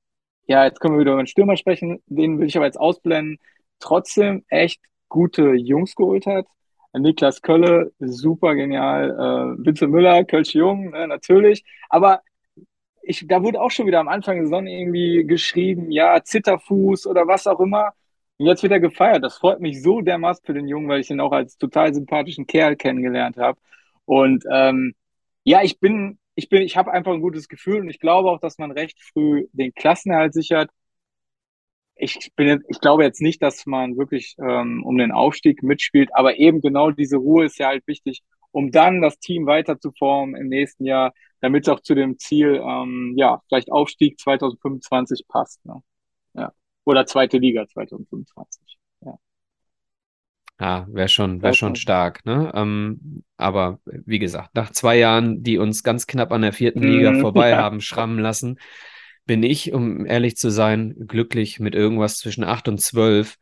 ja, 0.46 0.64
jetzt 0.64 0.80
können 0.80 0.94
wir 0.94 1.00
wieder 1.00 1.12
über 1.12 1.22
den 1.22 1.26
Stürmer 1.26 1.56
sprechen, 1.56 2.02
den 2.06 2.38
will 2.38 2.46
ich 2.48 2.56
aber 2.56 2.66
jetzt 2.66 2.78
ausblenden, 2.80 3.38
trotzdem 3.80 4.44
echt 4.48 4.80
gute 5.08 5.54
Jungs 5.54 5.94
geholt 5.94 6.26
hat. 6.26 6.46
Niklas 6.92 7.42
Kölle, 7.42 7.92
super 7.98 8.54
genial. 8.54 9.10
Äh, 9.10 9.64
Vince 9.66 9.86
Müller, 9.86 10.24
Kölsch 10.24 10.54
Jung, 10.54 10.94
äh, 10.94 11.06
natürlich. 11.06 11.64
Aber 11.88 12.22
ich, 13.02 13.26
da 13.28 13.42
wurde 13.42 13.60
auch 13.60 13.70
schon 13.70 13.86
wieder 13.86 14.00
am 14.00 14.08
Anfang 14.08 14.36
der 14.36 14.44
Saison 14.44 14.66
irgendwie 14.66 15.24
geschrieben, 15.24 15.90
ja, 15.90 16.22
Zitterfuß 16.22 17.06
oder 17.06 17.26
was 17.26 17.46
auch 17.46 17.60
immer. 17.60 17.92
Und 18.38 18.46
jetzt 18.46 18.62
wird 18.62 18.72
er 18.72 18.80
gefeiert. 18.80 19.24
Das 19.24 19.38
freut 19.38 19.60
mich 19.60 19.82
so 19.82 20.00
dermaßen 20.00 20.44
für 20.44 20.54
den 20.54 20.68
Jungen, 20.68 20.88
weil 20.88 21.00
ich 21.00 21.10
ihn 21.10 21.20
auch 21.20 21.32
als 21.32 21.56
total 21.58 21.94
sympathischen 21.94 22.46
Kerl 22.46 22.76
kennengelernt 22.76 23.36
habe. 23.38 23.58
Und 24.04 24.44
ähm, 24.50 24.94
ja, 25.44 25.62
ich 25.62 25.80
bin, 25.80 26.18
ich 26.36 26.48
bin, 26.48 26.62
ich 26.62 26.76
habe 26.76 26.92
einfach 26.92 27.12
ein 27.12 27.22
gutes 27.22 27.48
Gefühl 27.48 27.80
und 27.80 27.90
ich 27.90 27.98
glaube 28.00 28.30
auch, 28.30 28.40
dass 28.40 28.58
man 28.58 28.70
recht 28.70 28.98
früh 29.02 29.48
den 29.52 29.74
Klassenerhalt 29.74 30.34
sichert. 30.34 30.70
ich 31.96 32.32
bin, 32.36 32.62
ich 32.68 32.80
glaube 32.80 33.04
jetzt 33.04 33.22
nicht, 33.22 33.42
dass 33.42 33.64
man 33.66 33.96
wirklich 33.96 34.36
ähm, 34.38 34.84
um 34.84 34.98
den 34.98 35.12
Aufstieg 35.12 35.62
mitspielt, 35.62 36.10
aber 36.14 36.36
eben 36.38 36.60
genau 36.60 36.90
diese 36.90 37.16
Ruhe 37.16 37.46
ist 37.46 37.58
ja 37.58 37.68
halt 37.68 37.86
wichtig, 37.86 38.22
um 38.50 38.70
dann 38.70 39.00
das 39.02 39.18
Team 39.18 39.46
weiter 39.46 39.80
zu 39.80 39.92
formen 39.92 40.36
im 40.36 40.48
nächsten 40.48 40.84
Jahr, 40.84 41.14
damit 41.40 41.64
es 41.66 41.68
auch 41.70 41.80
zu 41.80 41.94
dem 41.94 42.18
Ziel, 42.18 42.60
ähm, 42.62 43.14
ja, 43.16 43.42
vielleicht 43.48 43.72
Aufstieg 43.72 44.18
2025 44.20 45.26
passt. 45.28 45.64
Ne? 45.64 45.82
Ja. 46.34 46.52
Oder 46.84 47.06
zweite 47.06 47.38
Liga 47.38 47.66
2025. 47.66 48.75
Ja. 50.58 50.66
Ja, 50.76 50.86
wäre 50.90 51.08
schon, 51.08 51.42
wär 51.42 51.52
schon 51.52 51.76
stark, 51.76 52.24
ne? 52.24 52.50
Ähm, 52.54 53.22
aber 53.36 53.78
wie 53.84 54.18
gesagt, 54.18 54.54
nach 54.54 54.70
zwei 54.70 54.96
Jahren, 54.96 55.42
die 55.42 55.58
uns 55.58 55.82
ganz 55.82 56.06
knapp 56.06 56.32
an 56.32 56.42
der 56.42 56.54
vierten 56.54 56.82
Liga 56.82 57.12
mhm. 57.12 57.20
vorbei 57.22 57.56
haben 57.56 57.82
schrammen 57.82 58.18
lassen, 58.18 58.58
bin 59.26 59.42
ich, 59.42 59.72
um 59.72 60.06
ehrlich 60.06 60.36
zu 60.36 60.50
sein, 60.50 60.94
glücklich 61.06 61.60
mit 61.60 61.74
irgendwas 61.74 62.16
zwischen 62.16 62.44
acht 62.44 62.68
und 62.68 62.80
zwölf. 62.80 63.36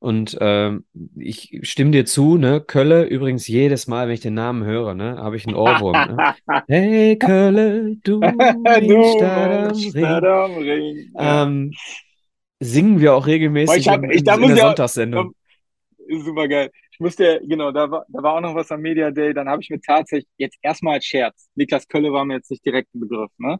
Und 0.00 0.40
äh, 0.40 0.72
ich 1.16 1.58
stimme 1.62 1.90
dir 1.90 2.04
zu, 2.04 2.36
ne? 2.36 2.60
Kölle, 2.60 3.04
übrigens 3.04 3.48
jedes 3.48 3.86
Mal, 3.86 4.06
wenn 4.06 4.14
ich 4.14 4.20
den 4.20 4.34
Namen 4.34 4.64
höre, 4.64 4.94
ne, 4.94 5.16
habe 5.16 5.36
ich 5.36 5.46
einen 5.46 5.56
Ohrwurm. 5.56 5.92
Ne? 5.92 6.34
hey 6.68 7.18
Kölle, 7.18 7.96
du, 8.04 8.20
du 8.20 9.04
Stadt 9.16 9.72
am 9.72 9.72
Ring. 9.72 10.04
Am 10.04 10.52
Ring. 10.52 11.12
Ähm, 11.18 11.72
singen 12.60 13.00
wir 13.00 13.14
auch 13.14 13.26
regelmäßig 13.26 13.78
ich 13.78 13.88
hab, 13.88 14.04
ich, 14.04 14.20
in, 14.20 14.42
in, 14.42 14.48
der 14.48 14.56
Sonntagssendung. 14.56 15.34
Super 16.08 16.48
geil. 16.48 16.70
Ich 16.90 17.00
musste, 17.00 17.40
genau, 17.44 17.70
da 17.70 17.90
war, 17.90 18.06
da 18.08 18.22
war 18.22 18.34
auch 18.34 18.40
noch 18.40 18.54
was 18.54 18.70
am 18.70 18.80
Media 18.80 19.10
Day. 19.10 19.34
Dann 19.34 19.48
habe 19.48 19.62
ich 19.62 19.70
mir 19.70 19.80
tatsächlich 19.80 20.28
jetzt 20.36 20.58
erstmal 20.62 20.94
als 20.94 21.04
Scherz, 21.04 21.48
Niklas 21.54 21.86
Kölle 21.88 22.12
war 22.12 22.24
mir 22.24 22.34
jetzt 22.34 22.50
nicht 22.50 22.64
direkt 22.64 22.94
ein 22.94 23.00
Begriff, 23.00 23.30
ne? 23.38 23.58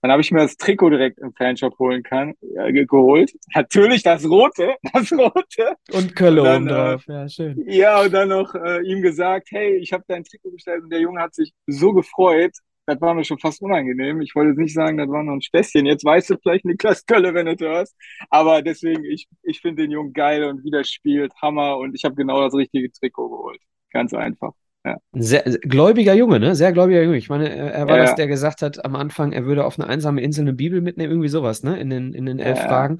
Dann 0.00 0.12
habe 0.12 0.22
ich 0.22 0.30
mir 0.30 0.40
das 0.40 0.56
Trikot 0.56 0.90
direkt 0.90 1.18
im 1.18 1.32
Fanshop 1.32 1.76
holen 1.80 2.04
kann, 2.04 2.34
äh, 2.56 2.72
geholt. 2.84 3.32
Natürlich 3.52 4.04
das 4.04 4.24
rote, 4.28 4.76
das 4.92 5.10
rote. 5.12 5.74
Und 5.92 6.14
Kölle 6.14 6.42
oben 6.42 6.68
drauf, 6.68 7.02
äh, 7.08 7.12
ja, 7.12 7.28
schön. 7.28 7.64
Ja, 7.66 8.02
und 8.02 8.12
dann 8.12 8.28
noch 8.28 8.54
äh, 8.54 8.80
ihm 8.82 9.02
gesagt, 9.02 9.48
hey, 9.50 9.76
ich 9.76 9.92
habe 9.92 10.04
dein 10.06 10.22
Trikot 10.22 10.52
bestellt 10.52 10.84
und 10.84 10.90
der 10.90 11.00
Junge 11.00 11.20
hat 11.20 11.34
sich 11.34 11.52
so 11.66 11.92
gefreut. 11.92 12.52
Das 12.88 13.02
war 13.02 13.12
mir 13.12 13.22
schon 13.22 13.38
fast 13.38 13.60
unangenehm. 13.60 14.22
Ich 14.22 14.34
wollte 14.34 14.58
nicht 14.58 14.72
sagen, 14.72 14.96
das 14.96 15.10
war 15.10 15.22
noch 15.22 15.34
ein 15.34 15.42
Späßchen. 15.42 15.84
Jetzt 15.84 16.06
weißt 16.06 16.30
du 16.30 16.36
vielleicht 16.42 16.64
Niklas 16.64 17.04
Kölle, 17.04 17.34
wenn 17.34 17.44
du 17.44 17.54
das 17.54 17.68
hörst. 17.68 17.96
Aber 18.30 18.62
deswegen, 18.62 19.04
ich, 19.04 19.28
ich 19.42 19.60
finde 19.60 19.82
den 19.82 19.90
Jungen 19.90 20.14
geil 20.14 20.44
und 20.44 20.64
wie 20.64 20.70
der 20.70 20.84
spielt, 20.84 21.34
Hammer. 21.42 21.76
Und 21.76 21.94
ich 21.94 22.06
habe 22.06 22.14
genau 22.14 22.40
das 22.40 22.54
richtige 22.54 22.90
Trikot 22.90 23.28
geholt. 23.28 23.60
Ganz 23.92 24.14
einfach. 24.14 24.52
Ja. 24.86 24.96
Sehr, 25.12 25.42
gläubiger 25.42 26.14
Junge, 26.14 26.40
ne? 26.40 26.54
Sehr 26.54 26.72
gläubiger 26.72 27.02
Junge. 27.02 27.18
Ich 27.18 27.28
meine, 27.28 27.50
er 27.50 27.86
war 27.86 27.98
ja. 27.98 28.04
das, 28.04 28.14
der 28.14 28.26
gesagt 28.26 28.62
hat 28.62 28.82
am 28.82 28.96
Anfang, 28.96 29.32
er 29.32 29.44
würde 29.44 29.66
auf 29.66 29.78
eine 29.78 29.86
einsame 29.86 30.22
Insel 30.22 30.42
eine 30.42 30.54
Bibel 30.54 30.80
mitnehmen, 30.80 31.10
irgendwie 31.10 31.28
sowas, 31.28 31.62
ne? 31.62 31.78
In 31.78 31.90
den, 31.90 32.14
in 32.14 32.24
den 32.24 32.38
elf 32.38 32.56
ja. 32.56 32.68
Fragen. 32.68 32.98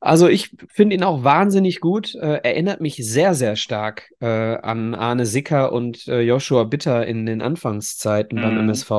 Also 0.00 0.28
ich 0.28 0.50
finde 0.68 0.94
ihn 0.94 1.02
auch 1.02 1.24
wahnsinnig 1.24 1.80
gut. 1.80 2.14
Äh, 2.14 2.40
erinnert 2.42 2.80
mich 2.80 2.96
sehr, 2.96 3.34
sehr 3.34 3.56
stark 3.56 4.10
äh, 4.20 4.26
an 4.26 4.94
Arne 4.94 5.26
Sicker 5.26 5.72
und 5.72 6.06
äh, 6.06 6.20
Joshua 6.20 6.64
Bitter 6.64 7.06
in 7.06 7.26
den 7.26 7.42
Anfangszeiten 7.42 8.38
mhm. 8.38 8.42
beim 8.42 8.58
MSV. 8.58 8.90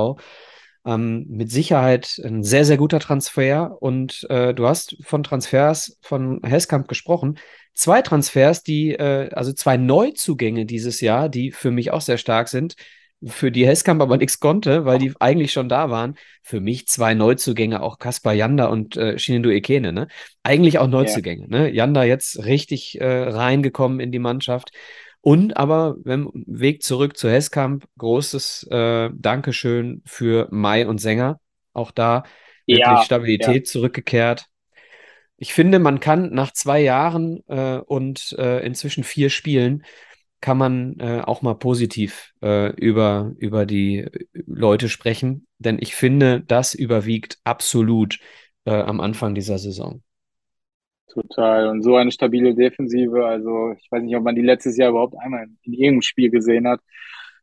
Ähm, 0.86 1.26
mit 1.30 1.52
Sicherheit 1.52 2.20
ein 2.24 2.44
sehr, 2.44 2.66
sehr 2.66 2.78
guter 2.78 3.00
Transfer. 3.00 3.78
Und 3.82 4.26
äh, 4.30 4.54
du 4.54 4.68
hast 4.68 4.98
von 5.02 5.24
Transfers 5.24 5.98
von 6.02 6.42
Heskamp 6.44 6.88
gesprochen 6.88 7.38
zwei 7.80 8.02
Transfers, 8.02 8.64
die, 8.64 8.92
äh, 8.92 9.30
also 9.34 9.54
zwei 9.54 9.78
Neuzugänge 9.78 10.66
dieses 10.66 11.00
Jahr, 11.02 11.30
die 11.30 11.52
für 11.52 11.72
mich 11.72 11.92
auch 11.92 12.02
sehr 12.02 12.18
stark 12.18 12.50
sind, 12.50 12.76
für 13.26 13.52
die 13.52 13.68
Heskamp 13.68 14.02
aber 14.02 14.18
nichts 14.18 14.40
konnte, 14.40 14.86
weil 14.86 15.00
die 15.00 15.14
eigentlich 15.20 15.52
schon 15.52 15.70
da 15.70 15.90
waren. 15.90 16.16
Für 16.42 16.62
mich 16.62 16.88
zwei 16.88 17.14
Neuzugänge, 17.14 17.82
auch 17.82 18.00
Kaspar 18.00 18.34
Janda 18.34 18.68
und 18.68 18.96
äh, 18.96 19.20
Shinendo 19.20 19.50
Ekene, 19.50 19.92
ne? 19.92 20.08
Eigentlich 20.44 20.80
auch 20.80 20.88
Neuzugänge, 20.88 21.44
ja. 21.44 21.48
ne? 21.48 21.72
Janda 21.72 22.04
jetzt 22.04 22.46
richtig 22.46 23.00
äh, 23.02 23.06
reingekommen 23.06 24.00
in 24.00 24.12
die 24.12 24.20
Mannschaft. 24.20 24.72
Und 25.22 25.58
aber, 25.58 25.98
wenn 26.04 26.30
Weg 26.34 26.82
zurück 26.82 27.18
zu 27.18 27.30
Heskamp, 27.30 27.86
großes 27.98 28.68
äh, 28.72 29.10
Dankeschön 29.14 30.02
für 30.06 30.48
Mai 30.52 30.88
und 30.88 31.00
Sänger. 31.00 31.40
Auch 31.74 31.92
da 31.92 32.24
wirklich 32.66 32.86
ja, 32.86 33.04
Stabilität 33.04 33.66
ja. 33.68 33.72
zurückgekehrt. 33.72 34.46
Ich 35.38 35.54
finde, 35.54 35.80
man 35.80 36.00
kann 36.00 36.34
nach 36.34 36.52
zwei 36.52 36.82
Jahren 36.82 37.44
äh, 37.48 37.78
und 37.78 38.36
äh, 38.38 38.66
inzwischen 38.66 39.04
vier 39.04 39.30
Spielen 39.30 39.84
kann 40.42 40.58
man 40.58 41.00
äh, 41.00 41.22
auch 41.26 41.42
mal 41.42 41.56
positiv 41.56 42.34
äh, 42.42 42.74
über, 42.76 43.34
über 43.38 43.66
die 43.66 44.08
Leute 44.34 44.90
sprechen, 44.90 45.48
denn 45.58 45.78
ich 45.80 45.96
finde, 45.96 46.42
das 46.42 46.74
überwiegt 46.74 47.40
absolut 47.44 48.20
äh, 48.66 48.72
am 48.72 49.02
Anfang 49.02 49.36
dieser 49.36 49.58
Saison. 49.58 50.02
Total. 51.08 51.68
Und 51.70 51.82
so 51.82 51.96
eine 51.96 52.12
stabile 52.12 52.54
Defensive. 52.54 53.26
Also, 53.26 53.74
ich 53.80 53.92
weiß 53.92 54.04
nicht, 54.04 54.16
ob 54.16 54.24
man 54.24 54.36
die 54.36 54.42
letztes 54.44 54.78
Jahr 54.78 54.90
überhaupt 54.92 55.16
einmal 55.20 55.48
in 55.64 55.74
irgendeinem 55.74 56.02
Spiel 56.04 56.30
gesehen 56.30 56.68
hat. 56.68 56.82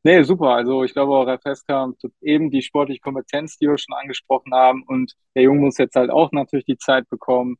Nee, 0.04 0.22
super. 0.22 0.50
Also, 0.50 0.84
ich 0.84 0.92
glaube 0.92 1.12
auch, 1.14 1.26
Refeska 1.26 1.92
eben 2.22 2.50
die 2.50 2.62
sportliche 2.62 3.00
Kompetenz, 3.00 3.58
die 3.58 3.66
wir 3.66 3.76
schon 3.76 3.96
angesprochen 3.96 4.54
haben. 4.54 4.84
Und 4.84 5.14
der 5.34 5.42
Junge 5.42 5.62
muss 5.62 5.78
jetzt 5.78 5.96
halt 5.96 6.10
auch 6.10 6.30
natürlich 6.32 6.64
die 6.64 6.78
Zeit 6.78 7.08
bekommen. 7.08 7.56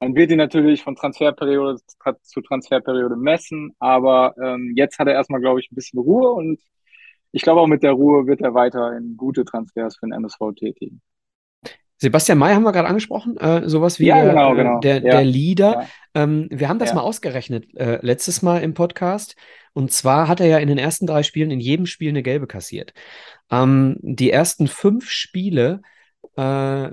Man 0.00 0.14
wird 0.14 0.30
ihn 0.30 0.38
natürlich 0.38 0.82
von 0.82 0.94
Transferperiode 0.94 1.80
zu 2.22 2.40
Transferperiode 2.42 3.16
messen, 3.16 3.74
aber 3.78 4.34
ähm, 4.42 4.72
jetzt 4.76 4.98
hat 4.98 5.08
er 5.08 5.14
erstmal, 5.14 5.40
glaube 5.40 5.60
ich, 5.60 5.70
ein 5.70 5.74
bisschen 5.74 5.98
Ruhe 5.98 6.30
und 6.32 6.60
ich 7.32 7.42
glaube 7.42 7.60
auch 7.60 7.66
mit 7.66 7.82
der 7.82 7.92
Ruhe 7.92 8.26
wird 8.26 8.40
er 8.40 8.54
weiterhin 8.54 9.16
gute 9.16 9.44
Transfers 9.44 9.96
für 9.96 10.06
den 10.06 10.12
MSV 10.12 10.38
tätigen. 10.56 11.00
Sebastian 11.98 12.36
May 12.36 12.54
haben 12.54 12.62
wir 12.62 12.72
gerade 12.72 12.88
angesprochen, 12.88 13.38
äh, 13.38 13.68
sowas 13.68 13.98
wie 13.98 14.06
ja, 14.06 14.22
genau, 14.22 14.52
äh, 14.52 14.56
genau. 14.56 14.80
Der, 14.80 14.96
ja. 14.96 15.10
der 15.12 15.24
Leader. 15.24 15.72
Ja. 16.14 16.22
Ähm, 16.22 16.48
wir 16.50 16.68
haben 16.68 16.78
das 16.78 16.92
mal 16.92 17.00
ausgerechnet 17.00 17.74
äh, 17.74 17.98
letztes 18.02 18.42
Mal 18.42 18.62
im 18.62 18.74
Podcast. 18.74 19.34
Und 19.72 19.92
zwar 19.92 20.28
hat 20.28 20.40
er 20.40 20.46
ja 20.46 20.58
in 20.58 20.68
den 20.68 20.78
ersten 20.78 21.06
drei 21.06 21.22
Spielen 21.22 21.50
in 21.50 21.60
jedem 21.60 21.86
Spiel 21.86 22.10
eine 22.10 22.22
gelbe 22.22 22.46
kassiert. 22.46 22.92
Ähm, 23.50 23.96
die 24.00 24.30
ersten 24.30 24.68
fünf 24.68 25.08
Spiele, 25.08 25.80
äh, 26.36 26.90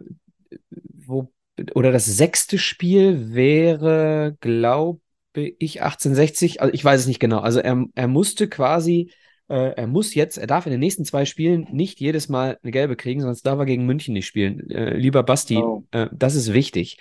wo 0.70 1.33
oder 1.76 1.92
das 1.92 2.06
sechste 2.06 2.58
Spiel 2.58 3.34
wäre, 3.34 4.38
glaube 4.40 5.00
ich, 5.36 5.82
1860. 5.82 6.62
Also 6.62 6.74
ich 6.74 6.84
weiß 6.84 7.02
es 7.02 7.08
nicht 7.08 7.20
genau. 7.20 7.40
Also 7.40 7.60
er, 7.60 7.86
er 7.96 8.08
musste 8.08 8.48
quasi, 8.48 9.12
äh, 9.50 9.74
er 9.76 9.88
muss 9.88 10.16
jetzt, 10.16 10.38
er 10.38 10.48
darf 10.48 10.66
in 10.66 10.72
den 10.72 10.80
nächsten 10.80 11.06
zwei 11.06 11.26
Spielen 11.26 11.68
nicht 11.72 12.00
jedes 12.00 12.30
Mal 12.30 12.58
eine 12.64 12.72
gelbe 12.72 12.96
kriegen, 12.96 13.22
sonst 13.22 13.44
darf 13.44 13.60
er 13.60 13.66
gegen 13.66 13.86
München 13.86 14.14
nicht 14.14 14.28
spielen. 14.28 14.70
Äh, 14.70 14.96
lieber 14.96 15.24
Basti, 15.24 15.58
oh. 15.58 15.86
äh, 15.92 16.08
das 16.12 16.36
ist 16.36 16.54
wichtig. 16.54 16.98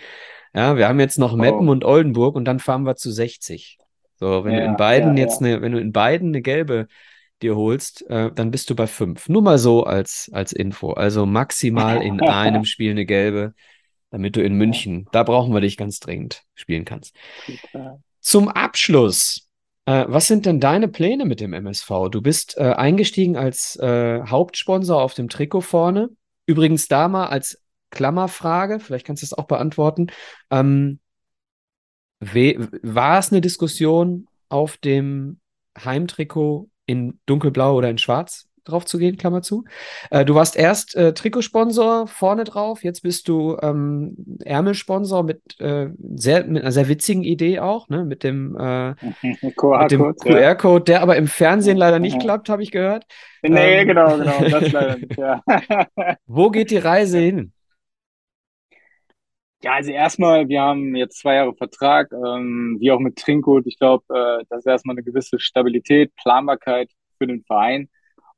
Ja, 0.54 0.76
wir 0.76 0.88
haben 0.88 1.00
jetzt 1.00 1.18
noch 1.18 1.34
Meppen 1.34 1.68
oh. 1.68 1.72
und 1.72 1.84
Oldenburg 1.84 2.36
und 2.36 2.44
dann 2.44 2.58
fahren 2.58 2.84
wir 2.84 2.96
zu 2.96 3.10
60. 3.10 3.78
So, 4.16 4.44
wenn 4.44 4.52
ja, 4.52 4.60
du 4.60 4.66
in 4.66 4.76
beiden 4.76 5.16
ja, 5.16 5.24
jetzt 5.24 5.40
ja. 5.40 5.46
eine, 5.46 5.62
wenn 5.62 5.72
du 5.72 5.78
in 5.78 5.92
beiden 5.92 6.28
eine 6.28 6.42
gelbe 6.42 6.88
dir 7.40 7.56
holst, 7.56 8.08
äh, 8.08 8.30
dann 8.32 8.50
bist 8.50 8.70
du 8.70 8.76
bei 8.76 8.86
fünf. 8.86 9.28
Nur 9.28 9.42
mal 9.42 9.58
so 9.58 9.84
als, 9.84 10.30
als 10.32 10.52
Info. 10.52 10.92
Also 10.92 11.26
maximal 11.26 12.02
in 12.02 12.20
einem 12.28 12.64
Spiel 12.64 12.92
eine 12.92 13.04
gelbe 13.04 13.54
damit 14.12 14.36
du 14.36 14.44
in 14.44 14.54
München, 14.54 15.08
da 15.10 15.22
brauchen 15.22 15.52
wir 15.54 15.62
dich 15.62 15.76
ganz 15.76 15.98
dringend, 15.98 16.44
spielen 16.54 16.84
kannst. 16.84 17.16
Zum 18.20 18.48
Abschluss, 18.48 19.48
äh, 19.86 20.04
was 20.06 20.28
sind 20.28 20.44
denn 20.44 20.60
deine 20.60 20.86
Pläne 20.86 21.24
mit 21.24 21.40
dem 21.40 21.54
MSV? 21.54 22.10
Du 22.10 22.20
bist 22.20 22.56
äh, 22.58 22.74
eingestiegen 22.74 23.36
als 23.36 23.76
äh, 23.76 24.20
Hauptsponsor 24.24 25.02
auf 25.02 25.14
dem 25.14 25.30
Trikot 25.30 25.62
vorne. 25.62 26.10
Übrigens 26.46 26.88
da 26.88 27.08
mal 27.08 27.26
als 27.26 27.62
Klammerfrage, 27.90 28.80
vielleicht 28.80 29.06
kannst 29.06 29.22
du 29.22 29.26
es 29.26 29.34
auch 29.34 29.46
beantworten. 29.46 30.08
Ähm, 30.50 31.00
war 32.20 33.18
es 33.18 33.32
eine 33.32 33.40
Diskussion 33.40 34.28
auf 34.50 34.76
dem 34.76 35.40
Heimtrikot 35.82 36.68
in 36.84 37.18
dunkelblau 37.24 37.76
oder 37.76 37.88
in 37.88 37.98
schwarz? 37.98 38.46
Drauf 38.64 38.84
zu 38.84 38.98
gehen, 38.98 39.16
Klammer 39.16 39.42
zu. 39.42 39.64
Äh, 40.10 40.24
du 40.24 40.34
warst 40.34 40.56
erst 40.56 40.94
äh, 40.96 41.12
Trikotsponsor 41.14 42.06
vorne 42.06 42.44
drauf, 42.44 42.84
jetzt 42.84 43.02
bist 43.02 43.28
du 43.28 43.56
ähm, 43.62 44.16
Ärmelsponsor 44.44 45.22
mit, 45.22 45.40
äh, 45.60 45.88
sehr, 46.14 46.44
mit 46.44 46.62
einer 46.62 46.72
sehr 46.72 46.88
witzigen 46.88 47.24
Idee 47.24 47.60
auch, 47.60 47.88
ne? 47.88 48.04
mit 48.04 48.22
dem, 48.22 48.56
äh, 48.56 48.94
QR-Code, 49.56 50.14
QR 50.16 50.80
der 50.80 51.02
aber 51.02 51.16
im 51.16 51.26
Fernsehen 51.26 51.76
leider 51.76 51.98
nicht 51.98 52.20
klappt, 52.20 52.48
habe 52.48 52.62
ich 52.62 52.70
gehört. 52.70 53.04
Nee, 53.42 53.80
ähm, 53.80 53.88
genau, 53.88 54.16
genau, 54.16 54.48
das 54.48 54.72
leider 54.72 54.96
nicht, 54.96 55.18
ja. 55.18 55.42
Wo 56.26 56.50
geht 56.50 56.70
die 56.70 56.78
Reise 56.78 57.18
hin? 57.18 57.52
Ja, 59.64 59.74
also 59.74 59.92
erstmal, 59.92 60.48
wir 60.48 60.60
haben 60.60 60.96
jetzt 60.96 61.20
zwei 61.20 61.36
Jahre 61.36 61.54
Vertrag, 61.54 62.10
ähm, 62.12 62.78
wie 62.80 62.90
auch 62.90 62.98
mit 62.98 63.16
Trinkgut. 63.16 63.64
Ich 63.66 63.78
glaube, 63.78 64.04
äh, 64.08 64.44
das 64.48 64.60
ist 64.60 64.66
erstmal 64.66 64.94
eine 64.94 65.04
gewisse 65.04 65.38
Stabilität, 65.38 66.12
Planbarkeit 66.16 66.90
für 67.16 67.28
den 67.28 67.44
Verein. 67.44 67.88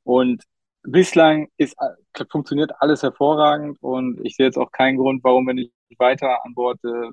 Und 0.05 0.43
bislang 0.83 1.49
ist, 1.57 1.75
äh, 1.79 2.25
funktioniert 2.31 2.71
alles 2.79 3.03
hervorragend 3.03 3.77
und 3.81 4.19
ich 4.23 4.35
sehe 4.35 4.47
jetzt 4.47 4.57
auch 4.57 4.71
keinen 4.71 4.97
Grund, 4.97 5.23
warum 5.23 5.47
wir 5.47 5.53
nicht 5.55 5.73
weiter 5.99 6.45
an 6.45 6.53
Bord 6.55 6.79
äh, 6.85 7.11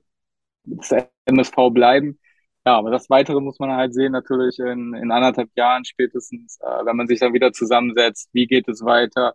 des 0.64 0.94
MSV 1.26 1.56
bleiben. 1.72 2.18
Ja, 2.66 2.76
aber 2.78 2.90
das 2.90 3.10
Weitere 3.10 3.40
muss 3.40 3.58
man 3.58 3.72
halt 3.72 3.94
sehen, 3.94 4.12
natürlich 4.12 4.58
in, 4.60 4.94
in 4.94 5.10
anderthalb 5.10 5.50
Jahren 5.56 5.84
spätestens, 5.84 6.58
äh, 6.60 6.84
wenn 6.86 6.96
man 6.96 7.08
sich 7.08 7.20
dann 7.20 7.32
wieder 7.34 7.52
zusammensetzt, 7.52 8.28
wie 8.32 8.46
geht 8.46 8.68
es 8.68 8.84
weiter. 8.84 9.34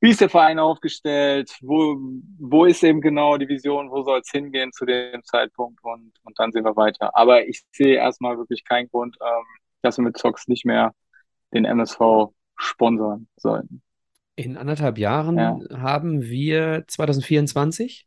wie 0.00 0.10
ist 0.10 0.20
der 0.20 0.30
Verein 0.30 0.58
aufgestellt, 0.58 1.56
wo, 1.62 1.96
wo 2.40 2.64
ist 2.66 2.82
eben 2.84 3.00
genau 3.00 3.36
die 3.38 3.48
Vision, 3.48 3.90
wo 3.90 4.02
soll 4.02 4.20
es 4.20 4.30
hingehen 4.30 4.72
zu 4.72 4.84
dem 4.86 5.22
Zeitpunkt 5.24 5.80
und, 5.84 6.12
und 6.24 6.38
dann 6.38 6.52
sehen 6.52 6.64
wir 6.64 6.76
weiter. 6.76 7.16
Aber 7.16 7.46
ich 7.46 7.62
sehe 7.72 7.96
erstmal 7.96 8.38
wirklich 8.38 8.64
keinen 8.64 8.88
Grund, 8.88 9.16
ähm, 9.22 9.44
dass 9.82 9.98
wir 9.98 10.04
mit 10.04 10.18
Zox 10.18 10.48
nicht 10.48 10.64
mehr 10.66 10.94
den 11.54 11.64
MSV 11.64 12.32
sponsern 12.56 13.28
sollten. 13.36 13.82
In 14.34 14.56
anderthalb 14.56 14.98
Jahren 14.98 15.36
ja. 15.36 15.58
haben 15.74 16.22
wir 16.22 16.84
2024? 16.88 18.06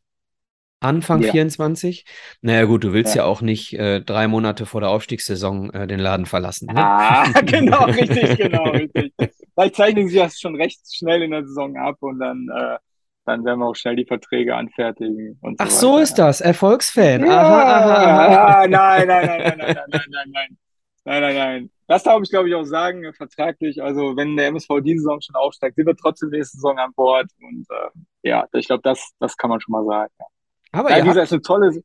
Anfang 0.79 1.21
ja. 1.21 1.31
24? 1.31 2.05
Naja, 2.41 2.65
gut, 2.65 2.83
du 2.83 2.93
willst 2.93 3.15
ja, 3.15 3.23
ja 3.23 3.27
auch 3.27 3.41
nicht 3.41 3.73
äh, 3.73 4.01
drei 4.01 4.27
Monate 4.27 4.65
vor 4.65 4.81
der 4.81 4.89
Aufstiegssaison 4.89 5.71
äh, 5.71 5.87
den 5.87 5.99
Laden 5.99 6.25
verlassen. 6.25 6.67
Ne? 6.67 6.73
Ah, 6.77 7.25
genau, 7.45 7.85
richtig, 7.85 8.37
genau, 8.37 8.69
richtig. 8.71 9.13
Vielleicht 9.17 9.75
zeichnen 9.75 10.07
sie 10.09 10.17
das 10.17 10.39
schon 10.39 10.55
recht 10.55 10.79
schnell 10.93 11.23
in 11.23 11.31
der 11.31 11.45
Saison 11.45 11.77
ab 11.77 11.97
und 12.01 12.19
dann, 12.19 12.47
äh, 12.53 12.77
dann 13.25 13.45
werden 13.45 13.59
wir 13.59 13.67
auch 13.67 13.75
schnell 13.75 13.95
die 13.95 14.05
Verträge 14.05 14.55
anfertigen. 14.55 15.37
Und 15.41 15.59
Ach, 15.59 15.69
so, 15.69 15.93
so 15.93 15.97
ist 15.99 16.15
das, 16.15 16.41
Erfolgsfan. 16.41 17.25
Ja, 17.25 17.41
aha, 17.41 17.61
aha, 17.61 18.25
aha. 18.25 18.67
Nein, 18.67 19.07
nein, 19.07 19.07
nein, 19.07 19.39
nein, 19.39 19.57
nein, 19.57 19.57
nein, 19.57 19.85
nein, 19.89 20.01
nein, 20.09 20.31
nein. 20.31 20.57
Nein, 21.05 21.21
nein, 21.21 21.35
nein. 21.35 21.69
Das 21.87 22.03
darf 22.03 22.21
ich, 22.23 22.29
glaube 22.29 22.49
ich, 22.49 22.55
auch 22.55 22.63
sagen, 22.63 23.13
vertraglich. 23.13 23.81
Also, 23.81 24.15
wenn 24.17 24.35
der 24.35 24.47
MSV 24.47 24.81
diese 24.83 24.99
Saison 24.99 25.21
schon 25.21 25.35
aufsteigt, 25.35 25.75
sind 25.75 25.85
wir 25.85 25.95
trotzdem 25.95 26.29
nächste 26.29 26.57
Saison 26.57 26.79
an 26.79 26.93
Bord. 26.95 27.27
Und 27.41 27.67
äh, 27.69 28.29
ja, 28.29 28.47
ich 28.53 28.67
glaube, 28.67 28.81
das, 28.83 29.11
das 29.19 29.37
kann 29.37 29.49
man 29.49 29.61
schon 29.61 29.71
mal 29.71 29.85
sagen. 29.85 30.11
Ja. 30.19 30.25
Aber 30.71 30.89
ja, 30.89 31.03
dieser 31.03 31.23
ist 31.23 31.31
eine 31.31 31.41
tolle, 31.41 31.83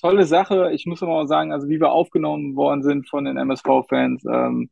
tolle 0.00 0.24
Sache. 0.24 0.72
Ich 0.72 0.84
muss 0.86 1.02
aber 1.02 1.20
auch 1.20 1.26
sagen, 1.26 1.52
also 1.52 1.68
wie 1.68 1.80
wir 1.80 1.90
aufgenommen 1.90 2.56
worden 2.56 2.82
sind 2.82 3.08
von 3.08 3.24
den 3.24 3.36
MSV-Fans, 3.36 4.24
ähm, 4.26 4.68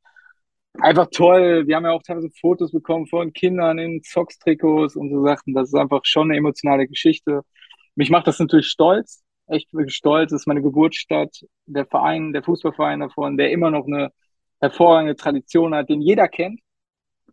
einfach 0.81 1.07
toll. 1.11 1.67
Wir 1.67 1.77
haben 1.77 1.85
ja 1.85 1.93
auch 1.93 2.03
teilweise 2.03 2.31
Fotos 2.41 2.73
bekommen 2.73 3.07
von 3.07 3.33
Kindern 3.33 3.79
in 3.79 4.01
Socks-Trikots 4.03 4.97
und 4.97 5.11
so 5.11 5.25
Sachen. 5.25 5.55
Das 5.55 5.69
ist 5.69 5.75
einfach 5.75 6.01
schon 6.05 6.31
eine 6.31 6.39
emotionale 6.39 6.89
Geschichte. 6.89 7.43
Mich 7.95 8.11
macht 8.11 8.27
das 8.27 8.39
natürlich 8.41 8.67
stolz, 8.67 9.23
echt 9.47 9.69
stolz. 9.87 10.33
Das 10.33 10.43
ist 10.43 10.47
meine 10.47 10.63
Geburtsstadt, 10.63 11.45
der 11.67 11.87
Verein, 11.87 12.33
der 12.33 12.43
Fußballverein 12.43 13.01
davon, 13.01 13.37
der 13.37 13.51
immer 13.51 13.71
noch 13.71 13.87
eine 13.87 14.11
hervorragende 14.65 15.17
Tradition 15.17 15.75
hat, 15.75 15.89
den 15.89 16.01
jeder 16.01 16.29
kennt. 16.29 16.61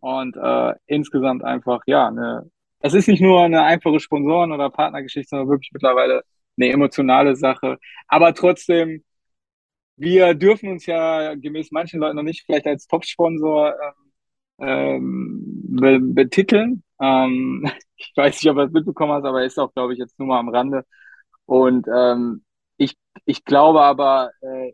Und 0.00 0.36
äh, 0.36 0.74
insgesamt 0.86 1.44
einfach, 1.44 1.80
ja, 1.86 2.08
eine, 2.08 2.50
es 2.80 2.94
ist 2.94 3.08
nicht 3.08 3.22
nur 3.22 3.42
eine 3.42 3.62
einfache 3.62 4.00
Sponsoren- 4.00 4.52
oder 4.52 4.70
Partnergeschichte, 4.70 5.28
sondern 5.30 5.48
wirklich 5.48 5.70
mittlerweile 5.72 6.24
eine 6.56 6.70
emotionale 6.70 7.36
Sache. 7.36 7.78
Aber 8.08 8.34
trotzdem, 8.34 9.04
wir 9.96 10.34
dürfen 10.34 10.70
uns 10.70 10.86
ja 10.86 11.34
gemäß 11.34 11.70
manchen 11.72 12.00
Leuten 12.00 12.16
noch 12.16 12.22
nicht 12.24 12.44
vielleicht 12.46 12.66
als 12.66 12.86
Top-Sponsor 12.88 13.74
ähm, 14.58 15.42
be 15.80 15.98
betiteln. 16.00 16.82
Ähm, 17.00 17.70
ich 17.96 18.12
weiß 18.16 18.42
nicht, 18.42 18.50
ob 18.50 18.56
du 18.56 18.64
das 18.64 18.72
mitbekommen 18.72 19.12
hast, 19.12 19.24
aber 19.24 19.44
ist 19.44 19.58
auch, 19.58 19.72
glaube 19.74 19.92
ich, 19.92 19.98
jetzt 19.98 20.18
nur 20.18 20.28
mal 20.28 20.38
am 20.40 20.48
Rande. 20.48 20.84
Und 21.46 21.86
ähm, 21.94 22.44
ich, 22.76 22.96
ich 23.26 23.44
glaube 23.44 23.82
aber, 23.82 24.30
äh, 24.42 24.72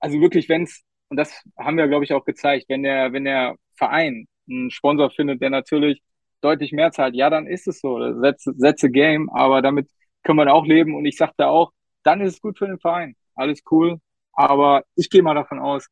also 0.00 0.20
wirklich, 0.20 0.48
wenn 0.48 0.64
es, 0.64 0.82
und 1.10 1.16
das 1.16 1.42
haben 1.58 1.76
wir, 1.76 1.88
glaube 1.88 2.04
ich, 2.04 2.12
auch 2.12 2.24
gezeigt, 2.24 2.66
wenn 2.68 2.82
der, 2.82 3.12
wenn 3.12 3.24
der 3.24 3.56
Verein 3.76 4.26
einen 4.48 4.70
Sponsor 4.70 5.10
findet, 5.10 5.42
der 5.42 5.50
natürlich 5.50 6.02
deutlich 6.40 6.72
mehr 6.72 6.92
zahlt, 6.92 7.14
ja, 7.14 7.30
dann 7.30 7.46
ist 7.46 7.66
es 7.68 7.80
so. 7.80 8.20
Setze, 8.20 8.54
setze 8.56 8.90
Game, 8.90 9.28
aber 9.30 9.60
damit 9.60 9.88
können 10.22 10.38
wir 10.38 10.52
auch 10.52 10.66
leben. 10.66 10.94
Und 10.94 11.04
ich 11.04 11.16
sagte 11.16 11.48
auch, 11.48 11.72
dann 12.04 12.20
ist 12.20 12.34
es 12.34 12.40
gut 12.40 12.58
für 12.58 12.66
den 12.66 12.78
Verein. 12.78 13.14
Alles 13.34 13.60
cool. 13.70 13.98
Aber 14.32 14.84
ich 14.94 15.10
gehe 15.10 15.22
mal 15.22 15.34
davon 15.34 15.58
aus, 15.58 15.88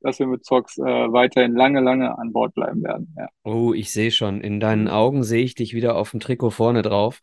dass 0.00 0.18
wir 0.18 0.26
mit 0.26 0.44
Zox 0.44 0.78
äh, 0.78 0.82
weiterhin 0.82 1.54
lange, 1.54 1.80
lange 1.80 2.18
an 2.18 2.32
Bord 2.32 2.54
bleiben 2.54 2.82
werden. 2.82 3.14
Ja. 3.16 3.28
Oh, 3.44 3.72
ich 3.72 3.92
sehe 3.92 4.10
schon. 4.10 4.40
In 4.40 4.58
deinen 4.58 4.88
Augen 4.88 5.22
sehe 5.22 5.44
ich 5.44 5.54
dich 5.54 5.74
wieder 5.74 5.96
auf 5.96 6.10
dem 6.10 6.20
Trikot 6.20 6.50
vorne 6.50 6.82
drauf. 6.82 7.20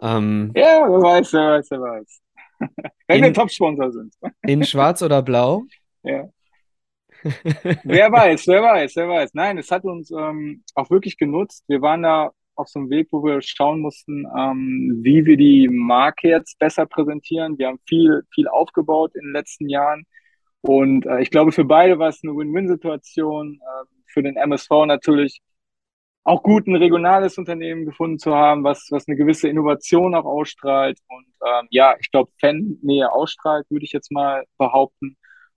Ähm, 0.00 0.52
ja, 0.54 0.86
wer 0.88 1.02
weiß, 1.02 1.32
wer 1.32 1.50
weiß, 1.52 1.70
wer 1.70 1.80
weiß. 1.80 2.22
Wenn 3.08 3.18
in, 3.18 3.24
wir 3.24 3.32
Top-Sponsor 3.34 3.92
sind. 3.92 4.14
in 4.42 4.64
schwarz 4.64 5.02
oder 5.02 5.22
blau? 5.22 5.64
Ja. 6.02 6.28
Wer 7.84 8.12
weiß, 8.12 8.46
wer 8.46 8.62
weiß, 8.62 8.96
wer 8.96 9.08
weiß. 9.08 9.34
Nein, 9.34 9.58
es 9.58 9.70
hat 9.70 9.84
uns 9.84 10.10
ähm, 10.10 10.62
auch 10.74 10.90
wirklich 10.90 11.16
genutzt. 11.18 11.64
Wir 11.68 11.80
waren 11.82 12.02
da 12.02 12.30
auf 12.54 12.68
so 12.68 12.80
einem 12.80 12.90
Weg, 12.90 13.08
wo 13.10 13.22
wir 13.22 13.40
schauen 13.42 13.80
mussten, 13.80 14.26
ähm, 14.36 15.00
wie 15.02 15.24
wir 15.26 15.36
die 15.36 15.68
Marke 15.68 16.28
jetzt 16.28 16.58
besser 16.58 16.86
präsentieren. 16.86 17.58
Wir 17.58 17.68
haben 17.68 17.80
viel, 17.86 18.22
viel 18.34 18.48
aufgebaut 18.48 19.14
in 19.14 19.22
den 19.22 19.32
letzten 19.32 19.68
Jahren. 19.68 20.04
Und 20.62 21.06
äh, 21.06 21.20
ich 21.20 21.30
glaube, 21.30 21.52
für 21.52 21.64
beide 21.64 21.98
war 21.98 22.08
es 22.08 22.20
eine 22.24 22.34
Win-Win-Situation. 22.36 23.60
Äh, 23.60 23.86
für 24.06 24.22
den 24.22 24.36
MSV 24.36 24.70
natürlich 24.86 25.40
auch 26.24 26.42
gut, 26.42 26.66
ein 26.66 26.74
regionales 26.74 27.38
Unternehmen 27.38 27.84
gefunden 27.86 28.18
zu 28.18 28.34
haben, 28.34 28.64
was, 28.64 28.88
was 28.90 29.06
eine 29.06 29.16
gewisse 29.16 29.48
Innovation 29.48 30.14
auch 30.14 30.24
ausstrahlt. 30.24 30.98
Und 31.08 31.26
ähm, 31.46 31.68
ja, 31.70 31.94
ich 32.00 32.10
glaube, 32.10 32.32
Fan-Nähe 32.40 33.12
ausstrahlt, 33.12 33.66
würde 33.70 33.84
ich 33.84 33.92
jetzt 33.92 34.10
mal 34.10 34.44
behaupten. 34.58 35.16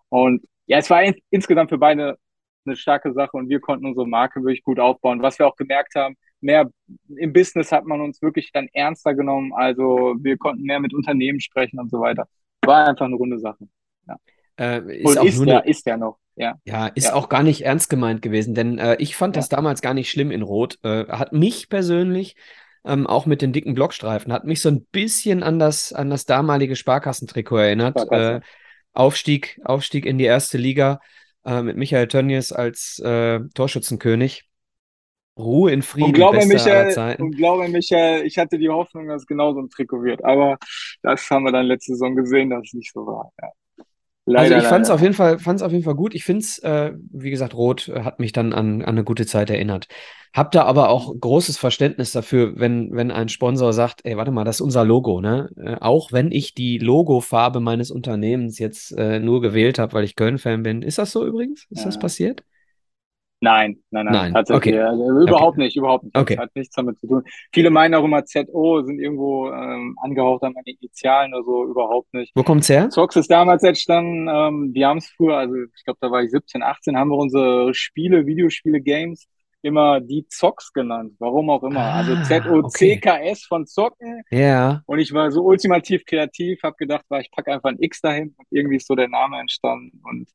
Und 0.09 0.43
ja, 0.70 0.78
es 0.78 0.89
war 0.89 1.03
in, 1.03 1.15
insgesamt 1.32 1.70
für 1.70 1.80
beide 1.80 2.17
eine 2.65 2.76
starke 2.76 3.11
Sache 3.11 3.36
und 3.36 3.49
wir 3.49 3.59
konnten 3.59 3.88
unsere 3.88 4.07
Marke 4.07 4.41
wirklich 4.41 4.63
gut 4.63 4.80
aufbauen. 4.80 5.22
Was 5.22 5.39
wir 5.39 5.47
auch 5.47 5.55
gemerkt 5.55 5.95
haben, 5.95 6.15
mehr 6.41 6.70
im 7.17 7.34
Business 7.34 7.72
hat 7.72 7.86
man 7.86 8.01
uns 8.01 8.22
wirklich 8.22 8.51
dann 8.53 8.70
ernster 8.74 9.15
genommen. 9.15 9.51
Also 9.53 10.15
wir 10.20 10.38
konnten 10.38 10.63
mehr 10.63 10.80
mit 10.80 10.93
Unternehmen 10.93 11.39
sprechen 11.39 11.80
und 11.80 11.89
so 11.89 11.99
weiter. 11.99 12.28
War 12.63 12.88
einfach 12.88 13.07
eine 13.07 13.15
runde 13.15 13.39
Sache. 13.39 13.67
Ja. 14.07 14.17
Äh, 14.59 15.01
ist, 15.01 15.17
und 15.17 15.28
ist, 15.28 15.43
ja, 15.43 15.59
ist 15.59 15.86
ja 15.88 15.97
noch. 15.97 16.20
Ja, 16.36 16.59
ja 16.65 16.88
ist 16.88 17.07
ja. 17.07 17.13
auch 17.15 17.30
gar 17.30 17.41
nicht 17.41 17.65
ernst 17.65 17.89
gemeint 17.89 18.22
gewesen, 18.22 18.53
denn 18.53 18.78
äh, 18.78 18.95
ich 18.99 19.15
fand 19.15 19.36
ja. 19.36 19.39
das 19.39 19.49
damals 19.49 19.82
gar 19.82 19.95
nicht 19.95 20.11
schlimm 20.11 20.30
in 20.30 20.43
Rot. 20.43 20.78
Äh, 20.84 21.07
hat 21.07 21.34
mich 21.34 21.67
persönlich 21.70 22.36
ähm, 22.86 23.07
auch 23.07 23.26
mit 23.26 23.41
den 23.41 23.53
dicken 23.53 23.74
Blockstreifen, 23.74 24.32
hat 24.32 24.45
mich 24.45 24.61
so 24.61 24.70
ein 24.70 24.86
bisschen 24.86 25.41
an 25.41 25.57
das, 25.57 25.93
an 25.93 26.11
das 26.11 26.26
damalige 26.26 26.76
Sparkassentrikot 26.76 27.57
erinnert. 27.57 27.99
Sparkasse. 27.99 28.36
Äh, 28.36 28.41
Aufstieg, 28.99 29.61
Aufstieg 29.63 30.05
in 30.05 30.17
die 30.17 30.25
erste 30.25 30.57
Liga 30.57 30.99
äh, 31.45 31.61
mit 31.61 31.77
Michael 31.77 32.07
Tönnies 32.07 32.51
als 32.51 32.99
äh, 32.99 33.39
Torschützenkönig. 33.53 34.43
Ruhe 35.37 35.71
in 35.71 35.81
Frieden. 35.81 36.07
Und 36.07 36.13
glaube, 36.13 36.45
Michael, 36.45 37.15
und 37.17 37.37
glaube, 37.37 37.69
Michael, 37.69 38.25
ich 38.25 38.37
hatte 38.37 38.57
die 38.57 38.67
Hoffnung, 38.67 39.07
dass 39.07 39.21
es 39.21 39.25
genauso 39.25 39.61
ein 39.61 39.69
Trikot 39.69 40.03
wird. 40.03 40.25
Aber 40.25 40.57
das 41.01 41.29
haben 41.29 41.43
wir 41.43 41.53
dann 41.53 41.67
letzte 41.67 41.93
Saison 41.93 42.13
gesehen, 42.13 42.49
dass 42.49 42.65
es 42.65 42.73
nicht 42.73 42.91
so 42.91 43.05
war. 43.05 43.31
Ja. 43.41 43.49
Leider, 44.32 44.55
also 44.55 44.65
ich 44.65 44.69
fand 44.69 44.86
es 44.86 44.91
auf 44.91 45.01
jeden 45.01 45.13
Fall, 45.15 45.39
fand's 45.39 45.63
auf 45.63 45.71
jeden 45.71 45.84
Fall 45.84 45.95
gut. 45.95 46.13
Ich 46.13 46.23
finde 46.23 46.41
es, 46.41 46.59
äh, 46.59 46.93
wie 47.11 47.32
gesagt, 47.32 47.55
Rot 47.55 47.91
hat 48.03 48.19
mich 48.19 48.32
dann 48.32 48.53
an, 48.53 48.82
an 48.82 48.89
eine 48.89 49.03
gute 49.03 49.25
Zeit 49.25 49.49
erinnert. 49.49 49.88
Hab 50.34 50.51
da 50.51 50.65
aber 50.65 50.89
auch 50.89 51.15
großes 51.19 51.57
Verständnis 51.57 52.11
dafür, 52.11 52.53
wenn, 52.59 52.95
wenn 52.95 53.09
ein 53.09 53.30
Sponsor 53.30 53.73
sagt, 53.73 54.01
ey, 54.03 54.15
warte 54.17 54.30
mal, 54.30 54.43
das 54.43 54.57
ist 54.57 54.61
unser 54.61 54.86
Logo, 54.86 55.19
ne? 55.19 55.49
Äh, 55.57 55.77
auch 55.80 56.11
wenn 56.11 56.32
ich 56.32 56.53
die 56.53 56.77
Logofarbe 56.77 57.59
meines 57.59 57.89
Unternehmens 57.89 58.59
jetzt 58.59 58.91
äh, 58.91 59.19
nur 59.19 59.41
gewählt 59.41 59.80
habe, 59.80 59.93
weil 59.93 60.03
ich 60.03 60.15
Köln-Fan 60.15 60.61
bin. 60.61 60.84
Ist 60.84 60.99
das 60.99 61.11
so 61.11 61.25
übrigens? 61.25 61.65
Ist 61.71 61.80
ja. 61.80 61.86
das 61.86 61.97
passiert? 61.97 62.43
Nein, 63.41 63.77
nein, 63.89 64.05
nein, 64.05 64.13
nein. 64.13 64.33
tatsächlich. 64.33 64.75
Okay. 64.75 64.83
Also, 64.83 65.21
überhaupt 65.21 65.57
okay. 65.57 65.61
nicht, 65.61 65.77
überhaupt 65.77 66.03
nicht. 66.03 66.17
Okay. 66.17 66.35
Das 66.35 66.43
hat 66.43 66.55
nichts 66.55 66.75
damit 66.75 66.99
zu 66.99 67.07
tun. 67.07 67.23
Viele 67.53 67.69
meinen 67.69 67.95
auch 67.95 68.03
immer 68.03 68.25
ZO, 68.25 68.83
sind 68.83 68.99
irgendwo 68.99 69.49
ähm, 69.49 69.97
angehaucht 70.01 70.43
an 70.43 70.53
meine 70.53 70.77
Initialen 70.77 71.33
oder 71.33 71.43
so, 71.43 71.65
überhaupt 71.65 72.13
nicht. 72.13 72.31
Wo 72.35 72.43
kommt's 72.43 72.67
her? 72.67 72.89
Zox 72.89 73.15
ist 73.15 73.31
damals 73.31 73.63
entstanden, 73.63 74.27
ähm, 74.27 74.73
wir 74.73 74.87
haben 74.87 74.97
es 74.97 75.09
früher, 75.09 75.37
also 75.37 75.55
ich 75.55 75.83
glaube, 75.85 75.99
da 76.01 76.11
war 76.11 76.21
ich 76.21 76.31
17, 76.31 76.63
18, 76.63 76.97
haben 76.97 77.09
wir 77.09 77.17
unsere 77.17 77.73
Spiele, 77.73 78.25
Videospiele, 78.25 78.81
Games 78.81 79.27
immer 79.61 79.99
die 79.99 80.25
Zox 80.27 80.71
genannt. 80.71 81.13
Warum 81.19 81.49
auch 81.49 81.63
immer. 81.63 81.81
Also 81.81 82.13
ah, 82.13 82.19
also 82.19 82.27
Z-O-C-K-S 82.27 83.39
okay. 83.39 83.45
von 83.47 83.67
Zocken. 83.67 84.21
Ja. 84.31 84.39
Yeah. 84.39 84.83
Und 84.85 84.99
ich 84.99 85.13
war 85.13 85.31
so 85.31 85.43
ultimativ 85.43 86.05
kreativ, 86.05 86.61
habe 86.63 86.75
gedacht, 86.77 87.05
war, 87.09 87.19
ich 87.19 87.31
packe 87.31 87.51
einfach 87.51 87.69
ein 87.69 87.79
X 87.79 88.01
dahin 88.01 88.33
und 88.37 88.47
irgendwie 88.51 88.77
ist 88.77 88.87
so 88.87 88.95
der 88.95 89.09
Name 89.09 89.39
entstanden. 89.39 90.01
Und 90.03 90.29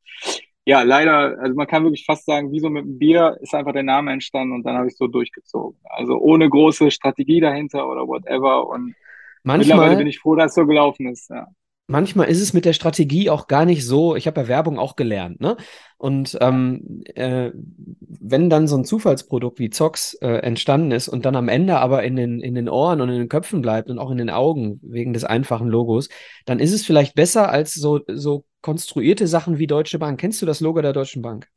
ja, 0.67 0.83
leider, 0.83 1.39
also 1.39 1.55
man 1.55 1.67
kann 1.67 1.85
wirklich 1.85 2.05
fast 2.07 2.25
sagen, 2.25 2.51
wie 2.53 2.61
so 2.61 2.71
mit 2.71 2.85
dem 2.85 2.99
Bier 2.99 3.37
ist 3.41 3.55
einfach 3.55 3.73
der 3.73 3.83
Name 3.83 4.13
entstanden 4.13 4.55
und 4.55 4.65
dann 4.65 4.77
habe 4.77 4.89
ich 4.89 4.97
so 4.97 5.07
durchgezogen. 5.07 5.79
Also 5.85 6.19
ohne 6.19 6.49
große 6.49 6.91
Strategie 6.91 7.41
dahinter 7.41 7.89
oder 7.89 8.07
whatever. 8.07 8.69
Und 8.69 8.95
Manchmal, 9.43 9.77
mittlerweile 9.77 9.97
bin 9.99 10.07
ich 10.07 10.21
froh, 10.21 10.37
dass 10.37 10.53
es 10.53 10.55
so 10.55 10.67
gelaufen 10.67 11.07
ist. 11.07 11.29
Ja 11.31 11.49
manchmal 11.87 12.29
ist 12.29 12.41
es 12.41 12.53
mit 12.53 12.65
der 12.65 12.73
Strategie 12.73 13.31
auch 13.31 13.47
gar 13.47 13.65
nicht 13.65 13.85
so. 13.85 14.17
Ich 14.17 14.27
habe 14.27 14.43
ja 14.43 14.49
Werbung 14.49 14.79
auch 14.79 14.97
gelernt, 14.97 15.41
ne? 15.41 15.57
Und 15.99 16.37
ähm, 16.41 17.03
äh, 17.15 17.51
wenn 17.55 18.51
dann 18.51 18.69
so 18.69 18.77
ein 18.77 18.85
Zufallsprodukt 18.85 19.59
wie 19.59 19.71
Zox 19.71 20.15
äh, 20.15 20.39
entstanden 20.39 20.91
ist 20.91 21.09
und 21.09 21.25
dann 21.25 21.37
am 21.37 21.49
Ende 21.49 21.79
aber 21.79 22.03
in 22.03 22.17
den, 22.17 22.41
in 22.41 22.55
den 22.55 22.69
Ohren 22.69 23.01
und 23.01 23.09
in 23.09 23.19
den 23.19 23.29
Köpfen 23.29 23.63
bleibt 23.63 23.91
und 23.91 23.99
auch 23.99 24.11
in 24.11 24.19
den 24.19 24.31
Augen 24.31 24.81
wegen 24.83 25.13
des 25.13 25.25
einfachen 25.25 25.69
Logos, 25.69 26.09
dann 26.47 26.59
ist 26.59 26.73
es 26.73 26.85
vielleicht 26.85 27.15
besser 27.15 27.51
als 27.51 27.75
so, 27.75 28.01
so 28.07 28.45
konstruierte 28.61 29.27
Sachen 29.27 29.59
wie 29.59 29.67
Deutsche 29.67 29.99
Bank. 29.99 30.21
Kennst 30.21 30.43
du 30.43 30.47
das 30.47 30.61
Logo 30.61 30.81
der 30.83 30.93
Deutschen 30.93 31.23
Bank? 31.23 31.49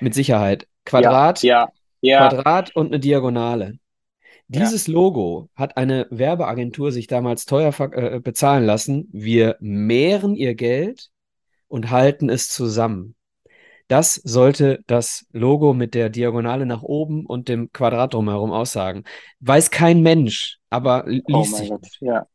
Mit 0.00 0.14
Sicherheit. 0.14 0.66
Quadrat, 0.84 1.42
ja, 1.42 1.68
ja, 2.00 2.22
ja. 2.22 2.28
Quadrat 2.28 2.74
und 2.74 2.88
eine 2.88 3.00
Diagonale. 3.00 3.78
Dieses 4.52 4.86
ja. 4.86 4.92
Logo 4.92 5.48
hat 5.54 5.76
eine 5.76 6.06
Werbeagentur 6.10 6.92
sich 6.92 7.06
damals 7.06 7.46
teuer 7.46 7.72
äh, 7.92 8.20
bezahlen 8.20 8.64
lassen. 8.64 9.08
Wir 9.12 9.56
mehren 9.60 10.34
ihr 10.34 10.54
Geld 10.54 11.08
und 11.68 11.90
halten 11.90 12.28
es 12.28 12.48
zusammen. 12.48 13.14
Das 13.88 14.14
sollte 14.14 14.80
das 14.86 15.26
Logo 15.32 15.72
mit 15.72 15.94
der 15.94 16.10
Diagonale 16.10 16.66
nach 16.66 16.82
oben 16.82 17.24
und 17.24 17.48
dem 17.48 17.72
Quadrat 17.72 18.12
drumherum 18.12 18.52
aussagen. 18.52 19.04
Weiß 19.40 19.70
kein 19.70 20.02
Mensch, 20.02 20.58
aber 20.70 21.04
liest 21.06 21.24
Oh 21.28 21.42
sich 21.44 21.70
mein 21.70 21.80
Gott, 21.80 21.96
ja. 22.00 22.26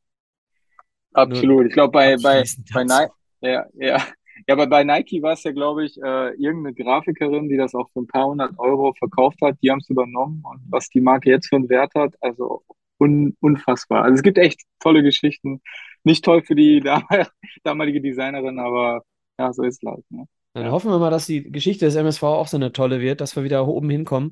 Absolut. 1.13 1.67
Ich 1.67 1.73
glaube, 1.73 1.91
bei, 1.91 2.15
bei, 2.17 2.43
bei, 2.73 2.83
Nike, 2.83 3.11
ja, 3.41 3.65
ja. 3.73 4.03
Ja, 4.47 4.53
aber 4.55 4.67
bei 4.67 4.83
Nike 4.83 5.21
war 5.21 5.33
es 5.33 5.43
ja, 5.43 5.51
glaube 5.51 5.85
ich, 5.85 5.97
äh, 6.01 6.29
irgendeine 6.35 6.73
Grafikerin, 6.73 7.49
die 7.49 7.57
das 7.57 7.73
auch 7.75 7.89
für 7.91 8.01
ein 8.01 8.07
paar 8.07 8.25
hundert 8.27 8.57
Euro 8.59 8.93
verkauft 8.93 9.39
hat. 9.41 9.57
Die 9.61 9.71
haben 9.71 9.79
es 9.79 9.89
übernommen 9.89 10.43
und 10.45 10.61
was 10.69 10.89
die 10.89 11.01
Marke 11.01 11.29
jetzt 11.29 11.47
für 11.49 11.55
einen 11.57 11.69
Wert 11.69 11.93
hat, 11.95 12.15
also 12.21 12.63
un 12.99 13.35
unfassbar. 13.39 14.03
Also 14.03 14.15
es 14.15 14.23
gibt 14.23 14.37
echt 14.37 14.61
tolle 14.79 15.03
Geschichten. 15.03 15.61
Nicht 16.03 16.23
toll 16.25 16.43
für 16.43 16.55
die 16.55 16.81
damalige 17.63 18.01
Designerin, 18.01 18.59
aber 18.59 19.03
ja, 19.39 19.53
so 19.53 19.63
ist 19.63 19.83
es 19.83 19.89
halt. 19.89 20.03
Ne? 20.11 20.25
Dann 20.53 20.71
hoffen 20.71 20.89
wir 20.91 20.97
mal, 20.99 21.11
dass 21.11 21.27
die 21.27 21.43
Geschichte 21.51 21.85
des 21.85 21.95
MSV 21.95 22.23
auch 22.23 22.47
so 22.47 22.57
eine 22.57 22.71
tolle 22.73 22.99
wird, 22.99 23.21
dass 23.21 23.35
wir 23.35 23.43
wieder 23.43 23.67
oben 23.67 23.89
hinkommen. 23.89 24.31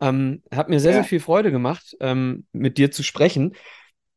Ähm, 0.00 0.42
hat 0.52 0.68
mir 0.68 0.80
sehr, 0.80 0.92
sehr 0.92 1.04
Ja, 1.04 1.04
viel 1.04 1.20
Freude 1.20 1.50
gemacht, 1.52 1.96
ähm, 2.00 2.46
mit 2.52 2.76
dir 2.78 2.90
zu 2.90 3.02
sprechen. 3.02 3.54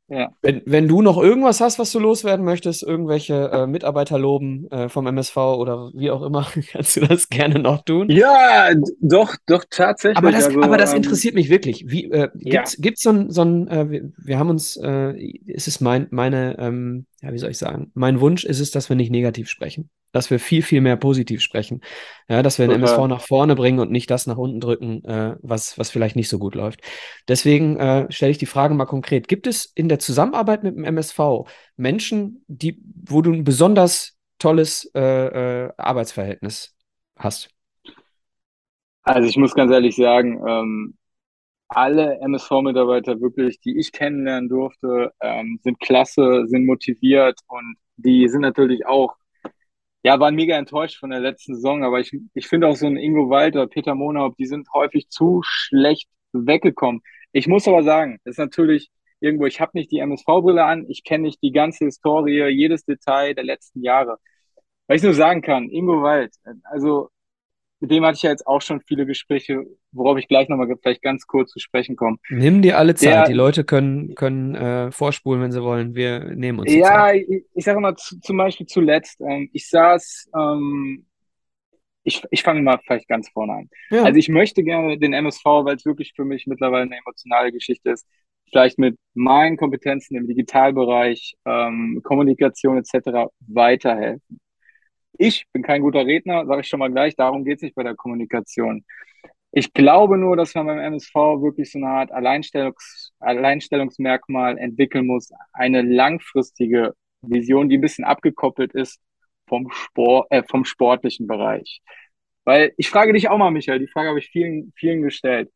Ja. 0.09 0.29
Wenn, 0.41 0.61
wenn 0.65 0.87
du 0.87 1.01
noch 1.01 1.17
irgendwas 1.17 1.59
hast, 1.59 1.79
was 1.79 1.91
du 1.91 1.99
loswerden 1.99 2.45
möchtest, 2.45 2.81
irgendwelche 2.81 3.51
äh, 3.51 3.67
Mitarbeiter 3.67 4.17
loben 4.17 4.69
äh, 4.71 4.87
vom 4.87 5.05
MSV 5.05 5.35
oder 5.35 5.91
wie 5.93 6.11
auch 6.11 6.21
immer, 6.21 6.47
kannst 6.71 6.95
du 6.95 7.01
das 7.01 7.27
gerne 7.27 7.59
noch 7.59 7.83
tun. 7.83 8.09
Ja, 8.09 8.69
doch, 9.01 9.35
doch, 9.47 9.63
Aber 9.63 9.69
tatsächlich. 9.69 10.31
das, 10.31 10.45
Also, 10.45 10.61
aber 10.61 10.77
das 10.77 10.91
ähm, 10.91 10.97
interessiert 10.97 11.35
mich 11.35 11.49
wirklich. 11.49 11.85
Wie, 11.87 12.05
äh, 12.11 12.29
ja, 12.35 12.61
gibt's, 12.61 12.77
gibt's 12.77 13.01
so 13.01 13.09
ein, 13.09 13.31
so 13.31 13.41
ein 13.41 13.67
äh, 13.67 13.89
wir, 13.89 14.11
wir 14.17 14.39
haben 14.39 14.49
uns, 14.49 14.77
äh, 14.77 15.17
ist 15.45 15.67
es 15.67 15.81
mein, 15.81 16.07
meine, 16.11 16.57
ähm, 16.57 17.05
ja, 17.21 17.33
wie 17.33 17.39
soll 17.39 17.51
ich 17.51 17.57
sagen, 17.57 17.91
mein 17.93 18.21
Wunsch 18.21 18.45
ist 18.45 18.61
es, 18.61 18.71
dass 18.71 18.87
wir 18.87 18.95
nicht 18.95 19.11
negativ 19.11 19.49
sprechen, 19.49 19.89
dass 20.11 20.29
wir 20.29 20.39
viel, 20.39 20.61
viel 20.61 20.81
mehr 20.81 20.95
positiv 20.95 21.41
sprechen, 21.41 21.81
ja, 22.27 22.41
dass 22.41 22.59
wir 22.59 22.67
den 22.67 22.75
MSV 22.77 23.07
nach 23.07 23.21
vorne 23.21 23.55
bringen 23.55 23.79
und 23.79 23.91
nicht 23.91 24.09
das 24.09 24.27
nach 24.27 24.37
unten 24.37 24.59
drücken, 24.59 25.03
äh, 25.05 25.35
was, 25.41 25.77
was 25.77 25.89
vielleicht 25.89 26.15
nicht 26.15 26.29
so 26.29 26.39
gut 26.39 26.55
läuft. 26.55 26.81
Deswegen 27.27 27.77
äh, 27.77 28.11
stelle 28.11 28.31
ich 28.31 28.37
die 28.37 28.45
Frage 28.45 28.73
mal 28.73 28.85
konkret. 28.85 29.27
Gibt 29.27 29.47
es 29.47 29.65
in 29.65 29.89
der 29.89 29.99
Zusammenarbeit 29.99 30.63
mit 30.63 30.75
dem 30.75 30.83
MSV 30.83 31.45
Menschen, 31.75 32.43
die, 32.47 32.81
wo 33.07 33.21
du 33.21 33.31
ein 33.33 33.43
besonders 33.43 34.17
tolles 34.39 34.89
äh, 34.95 35.65
äh, 35.65 35.71
Arbeitsverhältnis 35.77 36.75
hast? 37.17 37.49
Also 39.03 39.27
ich 39.27 39.37
muss 39.37 39.53
ganz 39.53 39.71
ehrlich 39.71 39.95
sagen, 39.95 40.41
ähm, 40.45 40.97
alle 41.69 42.19
MSV-Mitarbeiter 42.21 43.19
wirklich, 43.19 43.59
die 43.59 43.77
ich 43.77 43.91
kennenlernen 43.91 44.49
durfte, 44.49 45.11
ähm, 45.21 45.59
sind 45.63 45.79
klasse, 45.79 46.45
sind 46.47 46.65
motiviert 46.65 47.39
und 47.47 47.77
die 47.97 48.27
sind 48.29 48.41
natürlich 48.41 48.85
auch, 48.85 49.15
ja, 50.07 50.21
waren 50.21 50.35
mega 50.35 50.57
enttäuscht 50.57 50.99
von 50.99 51.09
der 51.09 51.19
letzten 51.19 51.55
Saison, 51.55 51.83
aber 51.83 51.99
ich, 51.99 52.17
ich 52.33 52.47
finde 52.47 52.67
auch 52.69 52.77
so 52.77 52.87
ein 52.87 52.95
Ingo 52.95 53.29
Walter, 53.29 53.67
Peter 53.67 53.93
Monhaupt, 53.93 54.39
die 54.39 54.45
sind 54.45 54.71
häufig 54.73 55.09
zu 55.09 55.41
schlecht 55.43 56.07
weggekommen. 56.31 57.01
Ich 57.33 57.47
muss 57.47 57.67
aber 57.67 57.83
sagen, 57.83 58.17
das 58.23 58.35
ist 58.35 58.37
natürlich 58.37 58.89
irgendwo, 59.19 59.47
ich 59.47 59.59
habe 59.59 59.71
nicht 59.73 59.91
die 59.91 59.99
MSV-Brille 59.99 60.63
an, 60.63 60.85
ich 60.87 61.03
kenne 61.03 61.23
nicht 61.23 61.43
die 61.43 61.51
ganze 61.51 61.83
Historie, 61.83 62.47
jedes 62.47 62.85
Detail 62.85 63.33
der 63.35 63.43
letzten 63.43 63.83
Jahre. 63.83 64.17
Was 64.87 64.97
ich 64.97 65.03
nur 65.03 65.13
sagen 65.13 65.41
kann, 65.41 65.69
Ingo 65.69 66.01
Wald, 66.01 66.33
also 66.63 67.09
mit 67.79 67.91
dem 67.91 68.05
hatte 68.05 68.15
ich 68.15 68.23
ja 68.23 68.31
jetzt 68.31 68.47
auch 68.47 68.61
schon 68.61 68.81
viele 68.81 69.05
Gespräche, 69.05 69.65
worauf 69.91 70.17
ich 70.17 70.27
gleich 70.27 70.49
nochmal 70.49 70.67
vielleicht 70.81 71.01
ganz 71.01 71.27
kurz 71.27 71.51
zu 71.51 71.59
sprechen 71.59 71.95
komme. 71.95 72.17
Nimm 72.29 72.61
dir 72.61 72.77
alle 72.77 72.95
Zeit. 72.95 73.27
Die 73.27 73.33
Der, 73.33 73.35
Leute 73.35 73.63
können, 73.63 74.15
können 74.15 74.55
äh, 74.55 74.91
vorspulen, 74.91 75.41
wenn 75.41 75.51
sie 75.51 75.61
wollen. 75.61 75.95
Wir 75.95 76.19
nehmen 76.35 76.59
uns 76.59 76.71
die 76.71 76.81
Zeit. 76.81 76.81
ja, 76.81 77.13
ich, 77.13 77.45
ich 77.53 77.63
sage 77.65 77.79
mal 77.79 77.95
zu, 77.95 78.19
zum 78.19 78.37
Beispiel 78.37 78.65
zuletzt, 78.65 79.21
ähm, 79.21 79.49
ich 79.53 79.69
saß, 79.69 80.29
ähm, 80.35 81.05
ich, 82.03 82.23
ich 82.31 82.43
fange 82.43 82.61
mal 82.61 82.79
vielleicht 82.85 83.07
ganz 83.07 83.29
vorne 83.29 83.53
an. 83.53 83.69
Ja, 83.89 84.03
Also 84.03 84.17
ich 84.17 84.29
möchte 84.29 84.63
gerne 84.63 84.97
den 84.97 85.13
MSV, 85.13 85.45
weil 85.45 85.75
es 85.75 85.85
wirklich 85.85 86.13
für 86.15 86.25
mich 86.25 86.47
mittlerweile 86.47 86.83
eine 86.83 86.97
emotionale 86.97 87.51
Geschichte 87.51 87.91
ist, 87.91 88.07
vielleicht 88.49 88.79
mit 88.79 88.97
meinen 89.13 89.57
Kompetenzen 89.57 90.15
im 90.15 90.27
Digitalbereich, 90.27 91.35
ähm, 91.45 92.01
Kommunikation 92.03 92.77
etc. 92.77 93.29
weiterhelfen. 93.47 94.39
Ich 95.17 95.45
bin 95.53 95.63
kein 95.63 95.81
guter 95.81 96.05
Redner, 96.05 96.45
sage 96.45 96.61
ich 96.61 96.67
schon 96.67 96.79
mal 96.79 96.91
gleich, 96.91 97.15
darum 97.15 97.43
geht 97.45 97.57
es 97.57 97.61
nicht 97.63 97.75
bei 97.75 97.83
der 97.83 97.95
Kommunikation. 97.95 98.85
Ich 99.51 99.73
glaube 99.73 100.17
nur, 100.17 100.35
dass 100.37 100.53
man 100.55 100.67
beim 100.67 100.79
MSV 100.79 101.15
wirklich 101.41 101.71
so 101.71 101.79
eine 101.79 101.87
Art 101.87 102.11
Alleinstellungs 102.11 103.13
Alleinstellungsmerkmal 103.19 104.57
entwickeln 104.57 105.07
muss, 105.07 105.31
eine 105.53 105.81
langfristige 105.81 106.93
Vision, 107.21 107.69
die 107.69 107.77
ein 107.77 107.81
bisschen 107.81 108.05
abgekoppelt 108.05 108.73
ist 108.73 108.99
vom 109.47 109.69
Sport, 109.71 110.27
äh, 110.31 110.43
vom 110.43 110.65
sportlichen 110.65 111.27
Bereich. 111.27 111.81
Weil 112.43 112.73
ich 112.77 112.89
frage 112.89 113.13
dich 113.13 113.29
auch 113.29 113.37
mal, 113.37 113.51
Michael, 113.51 113.79
die 113.79 113.87
Frage 113.87 114.09
habe 114.09 114.19
ich 114.19 114.29
vielen, 114.29 114.73
vielen 114.75 115.01
gestellt. 115.01 115.51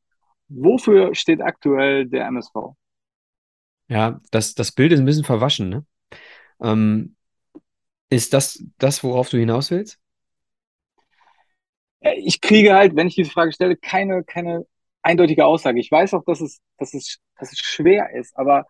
Wofür 0.49 1.16
steht 1.16 1.41
aktuell 1.41 2.07
der 2.07 2.26
MSV? 2.28 2.76
ja, 3.91 4.22
das, 4.32 4.55
das 4.55 4.72
Bild 4.72 4.93
ist 4.93 4.99
ein 4.99 5.05
bisschen 5.05 5.26
verwaschen, 5.26 5.68
ne? 5.70 5.86
Ähm, 6.62 7.18
ist 8.12 8.34
das 8.34 8.64
das, 8.80 9.03
worauf 9.03 9.30
du 9.30 9.39
hinaus 9.39 9.72
willst? 9.72 9.99
Äh, 12.01 12.16
Ich 12.26 12.41
kriege 12.41 12.74
halt, 12.76 12.95
wenn 12.95 13.07
ich 13.07 13.16
diese 13.16 13.32
Frage 13.32 13.51
stelle, 13.53 13.78
keine, 13.78 14.24
keine 14.24 14.66
eindeutige 15.01 15.45
Aussage. 15.45 15.80
Ich 15.80 15.91
weiß 15.91 16.14
auch, 16.14 16.24
dass 16.26 16.41
es, 16.41 16.62
dass 16.78 16.93
es, 16.93 17.20
dass 17.39 17.51
es 17.51 17.59
schwer 17.59 18.09
ist, 18.16 18.36
aber 18.38 18.66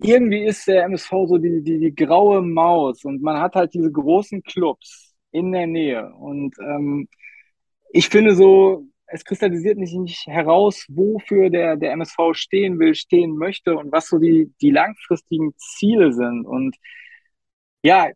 irgendwie 0.00 0.44
ist 0.44 0.68
der 0.68 0.84
MSV 0.84 1.10
so 1.28 1.38
die, 1.38 1.62
die, 1.62 1.78
die 1.80 1.94
graue 1.94 2.42
Maus 2.42 3.04
und 3.04 3.22
man 3.22 3.40
hat 3.40 3.54
halt 3.56 3.74
diese 3.74 3.92
großen 3.92 4.42
Clubs 4.44 5.14
in 5.32 5.52
der 5.52 5.66
Nähe. 5.68 6.12
Und 6.14 6.56
ähm, 6.60 7.08
ich 7.92 8.08
finde 8.08 8.34
so, 8.36 8.86
es 9.08 9.24
kristallisiert 9.24 9.78
nicht, 9.78 9.94
nicht 9.94 10.26
heraus, 10.28 10.86
wofür 10.90 11.50
der, 11.50 11.76
der 11.76 11.92
MSV 11.92 12.34
stehen 12.34 12.78
will, 12.80 12.94
stehen 12.96 13.36
möchte 13.36 13.76
und 13.76 13.92
was 13.92 14.08
so 14.08 14.18
die, 14.18 14.52
die 14.62 14.70
langfristigen 14.72 15.54
Ziele 15.58 16.12
sind. 16.12 16.46
Und 16.46 16.76
ja, 17.82 18.10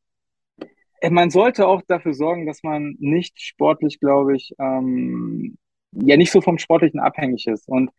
man 1.10 1.30
sollte 1.30 1.66
auch 1.66 1.82
dafür 1.86 2.14
sorgen, 2.14 2.46
dass 2.46 2.62
man 2.62 2.96
nicht 2.98 3.40
sportlich, 3.40 4.00
glaube 4.00 4.36
ich, 4.36 4.54
ähm, 4.58 5.58
ja 5.92 6.16
nicht 6.16 6.32
so 6.32 6.40
vom 6.40 6.58
Sportlichen 6.58 7.00
abhängig 7.00 7.46
ist. 7.46 7.68
Und 7.68 7.90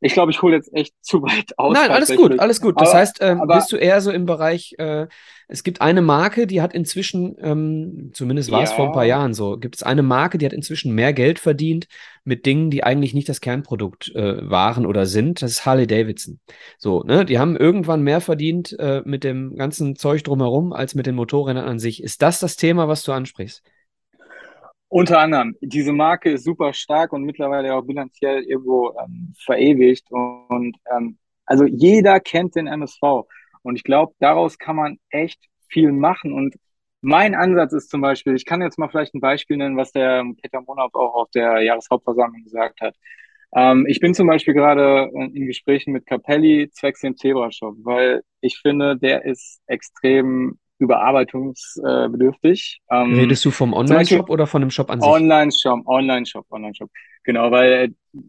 ich 0.00 0.14
glaube, 0.14 0.32
ich 0.32 0.40
hole 0.40 0.56
jetzt 0.56 0.72
echt 0.74 0.94
zu 1.02 1.22
weit 1.22 1.58
aus 1.58 1.74
Nein, 1.74 1.90
alles 1.90 2.14
gut, 2.16 2.38
alles 2.40 2.60
gut. 2.60 2.80
Das 2.80 2.90
Aber, 2.90 2.98
heißt, 2.98 3.18
ähm, 3.20 3.42
bist 3.46 3.70
du 3.70 3.76
eher 3.76 4.00
so 4.00 4.10
im 4.10 4.24
Bereich, 4.24 4.74
äh, 4.78 5.06
es 5.46 5.62
gibt 5.62 5.80
eine 5.80 6.00
Marke, 6.00 6.46
die 6.46 6.62
hat 6.62 6.72
inzwischen, 6.72 7.36
ähm, 7.40 8.10
zumindest 8.14 8.50
war 8.50 8.62
es 8.62 8.72
vor 8.72 8.86
ein 8.86 8.92
paar 8.92 9.04
ja, 9.04 9.18
Jahren 9.18 9.34
so, 9.34 9.58
gibt 9.58 9.76
es 9.76 9.82
eine 9.82 10.02
Marke, 10.02 10.38
die 10.38 10.46
hat 10.46 10.52
inzwischen 10.52 10.94
mehr 10.94 11.12
Geld 11.12 11.38
verdient 11.38 11.86
mit 12.24 12.46
Dingen, 12.46 12.70
die 12.70 12.82
eigentlich 12.82 13.14
nicht 13.14 13.28
das 13.28 13.40
Kernprodukt 13.40 14.14
äh, 14.14 14.48
waren 14.48 14.86
oder 14.86 15.06
sind. 15.06 15.42
Das 15.42 15.50
ist 15.50 15.66
Harley 15.66 15.86
Davidson. 15.86 16.40
So, 16.78 17.02
ne? 17.02 17.24
Die 17.24 17.38
haben 17.38 17.56
irgendwann 17.56 18.02
mehr 18.02 18.20
verdient 18.20 18.78
äh, 18.78 19.02
mit 19.04 19.24
dem 19.24 19.56
ganzen 19.56 19.96
Zeug 19.96 20.24
drumherum 20.24 20.72
als 20.72 20.94
mit 20.94 21.06
den 21.06 21.14
Motorrädern 21.14 21.64
an 21.64 21.78
sich. 21.78 22.02
Ist 22.02 22.22
das 22.22 22.40
das 22.40 22.56
Thema, 22.56 22.88
was 22.88 23.02
du 23.02 23.12
ansprichst? 23.12 23.62
Unter 24.90 25.20
anderem, 25.20 25.56
diese 25.60 25.92
Marke 25.92 26.30
ist 26.32 26.44
super 26.44 26.72
stark 26.72 27.12
und 27.12 27.22
mittlerweile 27.22 27.74
auch 27.74 27.82
bilanziell 27.82 28.42
irgendwo 28.42 28.92
ähm, 29.00 29.32
verewigt. 29.38 30.10
Und, 30.10 30.46
und 30.48 30.76
ähm, 30.92 31.18
also 31.46 31.64
jeder 31.64 32.18
kennt 32.18 32.56
den 32.56 32.66
MSV. 32.66 33.00
Und 33.62 33.76
ich 33.76 33.84
glaube, 33.84 34.14
daraus 34.18 34.58
kann 34.58 34.74
man 34.76 34.98
echt 35.10 35.40
viel 35.68 35.92
machen. 35.92 36.32
Und 36.32 36.56
mein 37.02 37.36
Ansatz 37.36 37.72
ist 37.72 37.88
zum 37.88 38.00
Beispiel, 38.00 38.34
ich 38.34 38.44
kann 38.44 38.62
jetzt 38.62 38.78
mal 38.80 38.88
vielleicht 38.88 39.14
ein 39.14 39.20
Beispiel 39.20 39.56
nennen, 39.56 39.76
was 39.76 39.92
der 39.92 40.24
Peter 40.42 40.60
Monat 40.60 40.92
auch 40.94 41.14
auf 41.14 41.30
der 41.30 41.62
Jahreshauptversammlung 41.62 42.42
gesagt 42.42 42.80
hat. 42.80 42.96
Ähm, 43.54 43.86
ich 43.88 44.00
bin 44.00 44.12
zum 44.12 44.26
Beispiel 44.26 44.54
gerade 44.54 45.08
in 45.14 45.46
Gesprächen 45.46 45.92
mit 45.92 46.04
Capelli 46.04 46.68
zwecks 46.72 47.00
dem 47.00 47.16
Zebra-Shop, 47.16 47.76
weil 47.84 48.22
ich 48.40 48.58
finde, 48.58 48.96
der 48.96 49.24
ist 49.24 49.60
extrem 49.66 50.58
überarbeitungsbedürftig. 50.80 52.80
Ähm, 52.90 53.14
Redest 53.14 53.44
du 53.44 53.50
vom 53.50 53.72
Online-Shop 53.72 54.30
oder 54.30 54.46
von 54.46 54.62
dem 54.62 54.70
Shop 54.70 54.90
an 54.90 55.00
sich? 55.00 55.10
Online-Shop, 55.10 55.86
Online-Shop, 55.86 56.46
Online-Shop. 56.50 56.90
Genau, 57.24 57.50
weil 57.50 57.72
äh, 57.72 57.88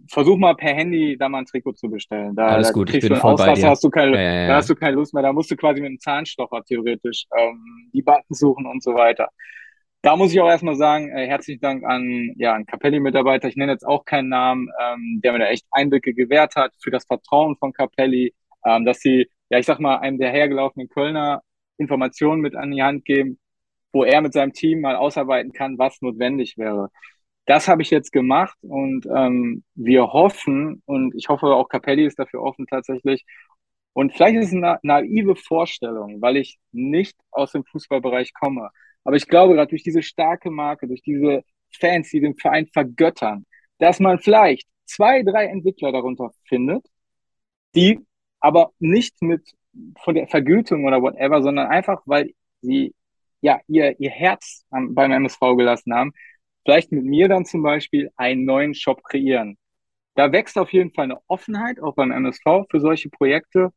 versuch 0.10 0.38
mal 0.38 0.56
per 0.56 0.74
Handy 0.74 1.18
da 1.18 1.30
mal 1.30 1.40
ein 1.40 1.46
Trikot 1.46 1.74
zu 1.74 1.90
bestellen. 1.90 2.36
Da, 2.36 2.48
Alles 2.48 2.68
da 2.68 2.74
gut, 2.74 2.90
ich 2.90 2.94
kriegst 2.94 3.10
bin 3.10 3.18
voll 3.18 3.36
bei 3.36 3.54
dir. 3.54 3.70
hast 3.70 3.84
du 3.84 3.90
keine, 3.90 4.16
Ja, 4.16 4.22
ja, 4.22 4.48
da 4.48 4.56
hast 4.58 4.70
du 4.70 4.76
keine 4.76 4.96
Lust 4.96 5.14
mehr. 5.14 5.24
Da 5.24 5.34
musst 5.34 5.50
du 5.50 5.56
quasi 5.56 5.80
mit 5.80 5.90
einem 5.90 6.00
Zahnstocher 6.00 6.62
theoretisch 6.64 7.26
ähm, 7.38 7.90
die 7.94 8.02
Buttons 8.02 8.40
suchen 8.40 8.66
und 8.66 8.84
so 8.84 8.94
weiter. 8.94 9.30
Da 10.04 10.16
muss 10.16 10.34
ich 10.34 10.42
auch 10.42 10.50
erstmal 10.50 10.76
sagen, 10.76 11.10
äh, 11.16 11.28
herzlichen 11.28 11.62
Dank 11.62 11.86
an, 11.86 12.34
ja, 12.38 12.54
an 12.54 12.66
Capelli-Mitarbeiter. 12.66 13.48
Ich 13.48 13.56
nenne 13.56 13.72
jetzt 13.72 13.86
auch 13.86 14.04
keinen 14.04 14.30
Namen, 14.30 14.68
ähm, 14.82 15.22
der 15.24 15.32
mir 15.34 15.40
da 15.40 15.46
echt 15.46 15.66
Einblicke 15.72 16.14
gewährt 16.14 16.56
hat 16.56 16.74
für 16.82 16.90
das 16.90 17.06
Vertrauen 17.06 17.56
von 17.58 17.72
Capelli, 17.72 18.34
ähm, 18.66 18.84
dass 18.84 19.00
sie, 19.00 19.30
ja, 19.50 19.60
ich 19.60 19.66
sag 19.68 19.80
mal, 19.80 19.98
einem 19.98 20.18
der 20.18 20.32
hergelaufenen 20.32 20.90
Kölner 20.90 21.44
Informationen 21.82 22.42
mit 22.42 22.56
an 22.56 22.72
die 22.72 22.84
Hand 22.84 23.06
geben, 23.06 23.40
wo 23.94 24.04
er 24.04 24.22
mit 24.22 24.34
seinem 24.34 24.54
Team 24.54 24.82
mal 24.82 24.96
ausarbeiten 24.96 25.52
kann, 25.54 25.78
was 25.78 26.02
notwendig 26.02 26.58
wäre. 26.58 26.90
Das 27.46 27.68
habe 27.68 27.82
ich 27.82 27.90
jetzt 27.90 28.12
gemacht 28.12 28.58
und 28.62 29.06
ähm, 29.14 29.64
wir 29.76 30.14
hoffen, 30.14 30.82
und 30.86 31.14
ich 31.16 31.28
hoffe 31.30 31.48
auch 31.48 31.68
Capelli 31.68 32.06
ist 32.06 32.20
dafür 32.20 32.42
offen 32.44 32.68
tatsächlich, 32.68 33.26
und 33.94 34.14
vielleicht 34.14 34.38
ist 34.38 34.48
es 34.48 34.54
eine 34.54 34.80
naive 34.84 35.36
Vorstellung, 35.36 36.22
weil 36.22 36.38
ich 36.38 36.60
nicht 36.72 37.18
aus 37.32 37.52
dem 37.52 37.66
Fußballbereich 37.66 38.34
komme. 38.34 38.70
Aber 39.04 39.16
ich 39.16 39.28
glaube, 39.28 39.56
gerade 39.56 39.70
durch 39.70 39.84
diese 39.84 40.02
starke 40.02 40.50
Marke, 40.50 40.88
durch 40.88 41.02
diese 41.02 41.44
Fans, 41.72 42.10
die 42.10 42.22
den 42.22 42.38
Verein 42.38 42.68
vergöttern, 42.68 43.46
dass 43.80 44.00
man 44.00 44.20
vielleicht 44.20 44.68
zwei, 44.86 45.24
drei 45.24 45.46
Entwickler 45.48 45.92
darunter 45.92 46.32
findet, 46.48 46.86
die 47.76 48.00
aber 48.40 48.72
nicht 48.80 49.22
mit 49.22 49.52
von 50.00 50.16
der 50.16 50.28
Vergütung 50.28 50.86
oder 50.86 51.02
whatever, 51.02 51.42
sondern 51.42 51.68
einfach, 51.68 52.02
weil 52.06 52.32
sie 52.62 52.94
ja 53.42 53.60
ihr, 53.68 54.00
ihr 54.00 54.10
Herz 54.10 54.66
beim 54.70 55.12
MSV 55.12 55.40
gelassen 55.58 55.94
haben, 55.94 56.14
vielleicht 56.64 56.92
mit 56.92 57.04
mir 57.04 57.28
dann 57.28 57.46
zum 57.46 57.64
Beispiel 57.64 58.12
einen 58.16 58.46
neuen 58.46 58.74
Shop 58.74 59.04
kreieren. 59.04 59.58
Da 60.16 60.32
wächst 60.32 60.58
auf 60.58 60.72
jeden 60.74 60.92
Fall 60.92 61.06
eine 61.06 61.20
Offenheit 61.28 61.82
auch 61.82 61.96
beim 61.96 62.12
MSV 62.12 62.66
für 62.70 62.80
solche 62.80 63.10
Projekte. 63.10 63.72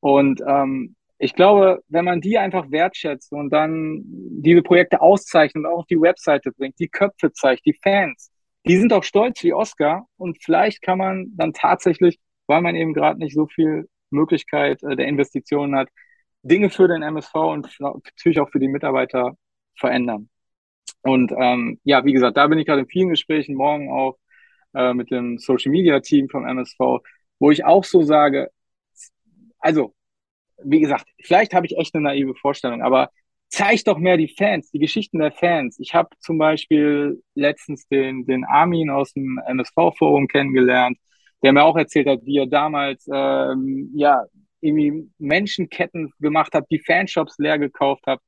Und 0.00 0.42
ähm, 0.46 0.96
ich 1.18 1.34
glaube, 1.34 1.82
wenn 1.88 2.04
man 2.04 2.20
die 2.20 2.38
einfach 2.38 2.70
wertschätzt 2.70 3.32
und 3.32 3.50
dann 3.50 4.02
diese 4.04 4.62
Projekte 4.62 5.00
auszeichnet 5.00 5.64
und 5.64 5.70
auch 5.70 5.78
auf 5.78 5.86
die 5.86 6.00
Webseite 6.00 6.52
bringt, 6.52 6.78
die 6.78 6.88
Köpfe 6.88 7.32
zeigt, 7.32 7.64
die 7.64 7.78
Fans, 7.82 8.30
die 8.66 8.76
sind 8.76 8.92
auch 8.92 9.04
stolz 9.04 9.42
wie 9.42 9.54
Oscar 9.54 10.06
und 10.16 10.38
vielleicht 10.42 10.82
kann 10.82 10.98
man 10.98 11.28
dann 11.36 11.52
tatsächlich, 11.52 12.18
weil 12.46 12.60
man 12.60 12.74
eben 12.74 12.92
gerade 12.92 13.18
nicht 13.18 13.34
so 13.34 13.46
viel 13.46 13.88
Möglichkeit 14.10 14.82
äh, 14.82 14.96
der 14.96 15.06
Investitionen 15.06 15.76
hat, 15.76 15.88
Dinge 16.42 16.70
für 16.70 16.88
den 16.88 17.02
MSV 17.02 17.34
und 17.34 17.68
natürlich 17.80 18.40
auch 18.40 18.50
für 18.50 18.60
die 18.60 18.68
Mitarbeiter 18.68 19.36
verändern. 19.76 20.28
Und 21.02 21.32
ähm, 21.36 21.80
ja, 21.84 22.04
wie 22.04 22.12
gesagt, 22.12 22.36
da 22.36 22.46
bin 22.46 22.58
ich 22.58 22.66
gerade 22.66 22.82
in 22.82 22.88
vielen 22.88 23.10
Gesprächen, 23.10 23.54
morgen 23.54 23.90
auch 23.90 24.16
äh, 24.74 24.94
mit 24.94 25.10
dem 25.10 25.38
Social 25.38 25.70
Media 25.72 26.00
Team 26.00 26.28
vom 26.28 26.46
MSV, 26.46 26.78
wo 27.38 27.50
ich 27.50 27.64
auch 27.64 27.84
so 27.84 28.02
sage, 28.02 28.50
also, 29.58 29.94
wie 30.62 30.80
gesagt, 30.80 31.06
vielleicht 31.22 31.54
habe 31.54 31.66
ich 31.66 31.76
echt 31.76 31.94
eine 31.94 32.04
naive 32.04 32.34
Vorstellung, 32.34 32.82
aber 32.82 33.10
zeig 33.48 33.84
doch 33.84 33.98
mehr 33.98 34.16
die 34.16 34.34
Fans, 34.36 34.70
die 34.70 34.78
Geschichten 34.78 35.18
der 35.18 35.32
Fans. 35.32 35.78
Ich 35.78 35.94
habe 35.94 36.10
zum 36.20 36.38
Beispiel 36.38 37.22
letztens 37.34 37.86
den, 37.88 38.26
den 38.26 38.44
Armin 38.44 38.90
aus 38.90 39.12
dem 39.12 39.40
MSV-Forum 39.46 40.28
kennengelernt, 40.28 40.98
der 41.42 41.52
mir 41.52 41.64
auch 41.64 41.76
erzählt 41.76 42.06
hat, 42.08 42.24
wie 42.24 42.38
er 42.38 42.46
damals 42.46 43.06
ähm, 43.12 43.90
ja 43.94 44.24
irgendwie 44.60 45.10
Menschenketten 45.18 46.12
gemacht 46.18 46.54
hat, 46.54 46.66
die 46.70 46.80
Fanshops 46.80 47.38
leer 47.38 47.58
gekauft 47.58 48.06
hat. 48.06 48.20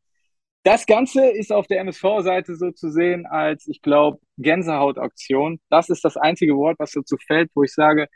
Das 0.65 0.87
Ganze 0.87 1.27
ist 1.31 1.53
auf 1.53 1.67
der 1.67 1.81
MSV-Seite 1.81 2.55
so 2.57 2.71
zu 2.73 2.91
sehen 2.91 3.27
als, 3.27 3.67
ich 3.69 3.81
glaube, 3.81 4.19
Gänsehautaktion. 4.37 5.61
Das 5.71 5.89
ist 5.89 6.05
das 6.05 6.17
einzige 6.17 6.57
Wort, 6.57 6.79
was 6.79 6.93
dazu 6.93 7.17
fällt, 7.27 7.51
wo 7.55 7.63
ich 7.63 7.73
sage, 7.73 8.09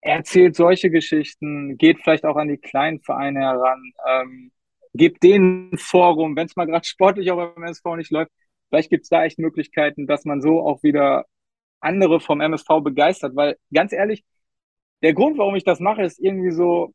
er 0.00 0.16
erzählt 0.16 0.56
solche 0.56 0.90
Geschichten, 0.90 1.78
geht 1.78 2.00
vielleicht 2.02 2.24
auch 2.24 2.36
an 2.36 2.48
die 2.48 2.58
kleinen 2.58 3.00
Vereine 3.00 3.40
heran, 3.40 3.92
ähm, 4.08 4.52
gibt 4.94 5.22
denen 5.22 5.70
ein 5.72 5.78
Forum, 5.78 6.36
wenn 6.36 6.46
es 6.46 6.56
mal 6.56 6.66
gerade 6.66 6.84
sportlich 6.84 7.30
auch 7.30 7.36
beim 7.36 7.62
MSV 7.62 7.84
nicht 7.96 8.10
läuft, 8.10 8.32
vielleicht 8.68 8.90
gibt 8.90 9.04
es 9.04 9.08
da 9.08 9.24
echt 9.24 9.38
Möglichkeiten, 9.38 10.06
dass 10.06 10.24
man 10.24 10.42
so 10.42 10.60
auch 10.60 10.82
wieder 10.82 11.24
andere 11.82 12.20
vom 12.20 12.40
MSV 12.40 12.68
begeistert, 12.82 13.36
weil 13.36 13.56
ganz 13.72 13.92
ehrlich, 13.92 14.24
der 15.02 15.14
Grund, 15.14 15.38
warum 15.38 15.56
ich 15.56 15.64
das 15.64 15.80
mache, 15.80 16.02
ist 16.02 16.20
irgendwie 16.20 16.52
so, 16.52 16.94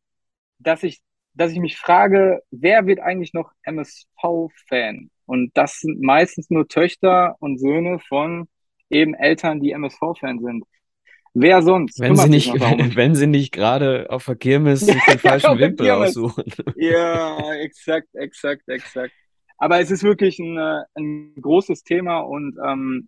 dass 0.60 0.84
ich, 0.84 1.02
dass 1.34 1.52
ich 1.52 1.60
mich 1.60 1.78
frage, 1.78 2.42
wer 2.52 2.86
wird 2.88 3.00
eigentlich 3.00 3.34
noch 3.34 3.52
MSV-Fan? 3.64 5.10
Und 5.26 5.52
das 5.56 5.80
sind 5.80 6.02
meistens 6.02 6.50
nur 6.50 6.68
Töchter 6.68 7.36
und 7.40 7.60
Söhne 7.60 8.00
von 8.00 8.48
eben 8.90 9.14
Eltern, 9.14 9.60
die 9.60 9.72
MSV-Fan 9.72 10.40
sind. 10.40 10.64
Wer 11.34 11.62
sonst? 11.62 12.00
Wenn 12.00 12.16
sie 12.16 12.30
nicht, 12.30 12.54
wenn, 12.54 12.96
wenn, 12.96 13.16
sie 13.16 13.28
nicht 13.28 13.52
gerade 13.52 14.08
auf 14.10 14.26
der 14.26 14.36
Kirmes 14.36 14.82
sich 14.82 15.04
den 15.04 15.20
falschen 15.20 15.60
Wimpel 15.60 15.92
aussuchen. 15.92 16.46
Ja, 16.76 17.54
exakt, 17.62 18.08
exakt, 18.14 18.68
exakt. 18.68 19.14
Aber 19.60 19.80
es 19.80 19.92
ist 19.92 20.04
wirklich 20.04 20.40
ein, 20.40 20.58
äh, 20.58 20.84
ein 20.96 21.34
großes 21.40 21.84
Thema 21.84 22.20
und 22.20 22.58
ähm, 22.66 23.08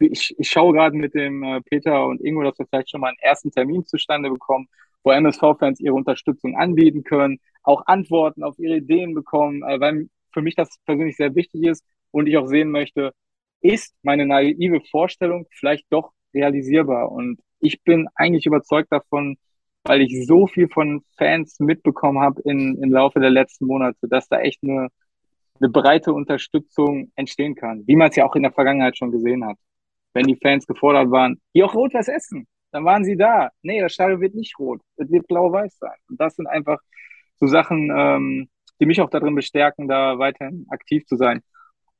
ich, 0.00 0.34
ich 0.38 0.50
schaue 0.50 0.72
gerade 0.72 0.96
mit 0.96 1.14
dem 1.14 1.42
äh, 1.42 1.60
Peter 1.62 2.06
und 2.06 2.20
Ingo, 2.20 2.42
dass 2.42 2.58
wir 2.58 2.66
vielleicht 2.66 2.90
schon 2.90 3.00
mal 3.00 3.08
einen 3.08 3.18
ersten 3.18 3.50
Termin 3.50 3.84
zustande 3.84 4.30
bekommen, 4.30 4.68
wo 5.02 5.12
MSV-Fans 5.12 5.80
ihre 5.80 5.94
Unterstützung 5.94 6.56
anbieten 6.56 7.04
können, 7.04 7.40
auch 7.62 7.86
Antworten 7.86 8.42
auf 8.42 8.58
ihre 8.58 8.76
Ideen 8.76 9.14
bekommen, 9.14 9.62
äh, 9.62 9.80
weil 9.80 10.08
für 10.32 10.42
mich 10.42 10.54
das 10.54 10.78
persönlich 10.86 11.16
sehr 11.16 11.34
wichtig 11.34 11.64
ist 11.64 11.84
und 12.10 12.26
ich 12.26 12.36
auch 12.36 12.46
sehen 12.46 12.70
möchte, 12.70 13.12
ist 13.60 13.94
meine 14.02 14.26
naive 14.26 14.80
Vorstellung 14.90 15.46
vielleicht 15.50 15.86
doch 15.90 16.12
realisierbar. 16.34 17.10
Und 17.10 17.40
ich 17.60 17.82
bin 17.82 18.08
eigentlich 18.14 18.46
überzeugt 18.46 18.90
davon, 18.92 19.36
weil 19.84 20.02
ich 20.02 20.26
so 20.26 20.46
viel 20.46 20.68
von 20.68 21.02
Fans 21.16 21.58
mitbekommen 21.58 22.20
habe 22.20 22.40
in, 22.42 22.82
im 22.82 22.90
Laufe 22.92 23.20
der 23.20 23.30
letzten 23.30 23.66
Monate, 23.66 24.08
dass 24.08 24.28
da 24.28 24.40
echt 24.40 24.62
eine, 24.62 24.88
eine 25.60 25.70
breite 25.70 26.12
Unterstützung 26.12 27.12
entstehen 27.16 27.54
kann, 27.54 27.86
wie 27.86 27.96
man 27.96 28.10
es 28.10 28.16
ja 28.16 28.26
auch 28.26 28.36
in 28.36 28.42
der 28.42 28.52
Vergangenheit 28.52 28.96
schon 28.96 29.10
gesehen 29.10 29.44
hat. 29.44 29.56
Wenn 30.12 30.26
die 30.26 30.36
Fans 30.36 30.66
gefordert 30.66 31.10
waren, 31.10 31.40
hier 31.52 31.66
auch 31.66 31.74
rot 31.74 31.94
was 31.94 32.08
essen, 32.08 32.46
dann 32.72 32.84
waren 32.84 33.04
sie 33.04 33.16
da. 33.16 33.50
Nee, 33.62 33.80
das 33.80 33.92
Stadion 33.92 34.20
wird 34.20 34.34
nicht 34.34 34.58
rot, 34.58 34.80
es 34.96 35.10
wird 35.10 35.26
blau-weiß 35.28 35.78
sein. 35.78 35.96
Und 36.08 36.20
das 36.20 36.36
sind 36.36 36.46
einfach 36.46 36.78
so 37.36 37.46
Sachen, 37.46 37.90
ähm, 37.96 38.48
die 38.80 38.86
mich 38.86 39.00
auch 39.00 39.10
darin 39.10 39.34
bestärken, 39.34 39.88
da 39.88 40.18
weiterhin 40.18 40.66
aktiv 40.70 41.04
zu 41.06 41.16
sein. 41.16 41.42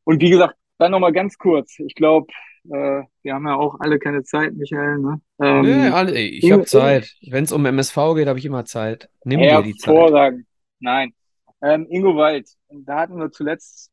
Und 0.04 0.20
wie 0.20 0.30
gesagt, 0.30 0.54
dann 0.78 0.92
nochmal 0.92 1.12
ganz 1.12 1.36
kurz. 1.36 1.78
Ich 1.78 1.94
glaube, 1.94 2.26
äh, 2.64 3.02
wir 3.22 3.34
haben 3.34 3.46
ja 3.46 3.54
auch 3.54 3.76
alle 3.80 3.98
keine 3.98 4.22
Zeit, 4.22 4.54
Michael. 4.54 4.98
Ne? 4.98 5.20
Ähm, 5.40 5.62
nee, 5.62 5.88
alle, 5.88 6.18
ich 6.18 6.50
habe 6.50 6.64
Zeit. 6.64 7.14
Wenn 7.28 7.44
es 7.44 7.52
um 7.52 7.64
MSV 7.64 7.96
geht, 8.16 8.28
habe 8.28 8.38
ich 8.38 8.46
immer 8.46 8.64
Zeit. 8.64 9.08
Nimm 9.24 9.40
dir 9.40 9.62
die 9.62 9.74
Zeit. 9.74 9.94
Hervorragend. 9.94 10.46
Nein. 10.80 11.12
Ähm, 11.62 11.86
Ingo 11.90 12.16
Wald, 12.16 12.48
da 12.70 13.00
hatten 13.00 13.18
wir 13.18 13.30
zuletzt 13.30 13.90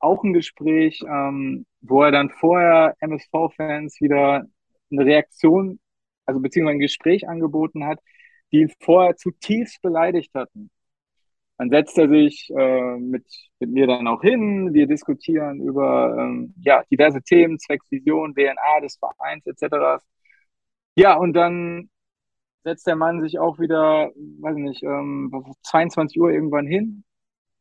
auch 0.00 0.22
ein 0.24 0.32
Gespräch, 0.32 1.00
ähm, 1.08 1.64
wo 1.88 2.02
er 2.02 2.12
dann 2.12 2.30
vorher 2.30 2.94
MSV-Fans 3.00 4.00
wieder 4.00 4.44
eine 4.90 5.04
Reaktion 5.04 5.80
also 6.26 6.40
beziehungsweise 6.40 6.76
ein 6.76 6.80
Gespräch 6.80 7.28
angeboten 7.28 7.84
hat, 7.86 8.00
die 8.52 8.60
ihn 8.60 8.72
vorher 8.80 9.16
zutiefst 9.16 9.82
beleidigt 9.82 10.34
hatten. 10.34 10.70
Dann 11.58 11.70
setzt 11.70 11.96
er 11.98 12.08
sich 12.08 12.50
äh, 12.56 12.96
mit, 12.98 13.24
mit 13.60 13.70
mir 13.70 13.86
dann 13.86 14.08
auch 14.08 14.22
hin, 14.22 14.74
wir 14.74 14.86
diskutieren 14.88 15.60
über 15.60 16.16
ähm, 16.18 16.54
ja, 16.60 16.82
diverse 16.90 17.22
Themen, 17.22 17.58
zwecks 17.58 17.90
Vision, 17.90 18.34
DNA 18.34 18.80
des 18.82 18.96
Vereins 18.96 19.46
etc. 19.46 20.02
Ja, 20.96 21.16
und 21.16 21.32
dann 21.34 21.90
setzt 22.64 22.86
der 22.86 22.96
Mann 22.96 23.20
sich 23.20 23.38
auch 23.38 23.58
wieder, 23.60 24.10
weiß 24.40 24.56
nicht, 24.56 24.82
ähm, 24.82 25.30
22 25.62 26.20
Uhr 26.20 26.30
irgendwann 26.30 26.66
hin 26.66 27.04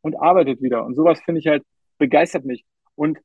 und 0.02 0.16
arbeitet 0.16 0.62
wieder. 0.62 0.86
Und 0.86 0.96
sowas 0.96 1.22
finde 1.22 1.40
ich 1.40 1.48
halt, 1.48 1.64
begeistert 1.98 2.46
mich. 2.46 2.66
Und 2.96 3.20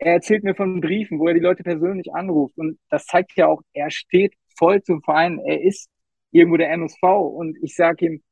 er 0.00 0.14
erzählt 0.14 0.44
mir 0.44 0.54
von 0.54 0.80
Briefen, 0.80 1.18
wo 1.18 1.28
er 1.28 1.34
die 1.34 1.40
Leute 1.40 1.62
persönlich 1.62 2.12
anruft. 2.14 2.56
Und 2.58 2.78
das 2.88 3.04
zeigt 3.06 3.36
ja 3.36 3.46
auch, 3.48 3.62
er 3.74 3.90
steht 3.90 4.34
voll 4.58 4.82
zum 4.82 5.02
Verein. 5.02 5.38
Er 5.38 5.62
ist 5.62 5.88
irgendwo 6.32 6.56
der 6.56 6.70
MSV 6.72 7.02
und 7.02 7.58
ich 7.62 7.74
sage 7.76 8.06
ihm, 8.06 8.22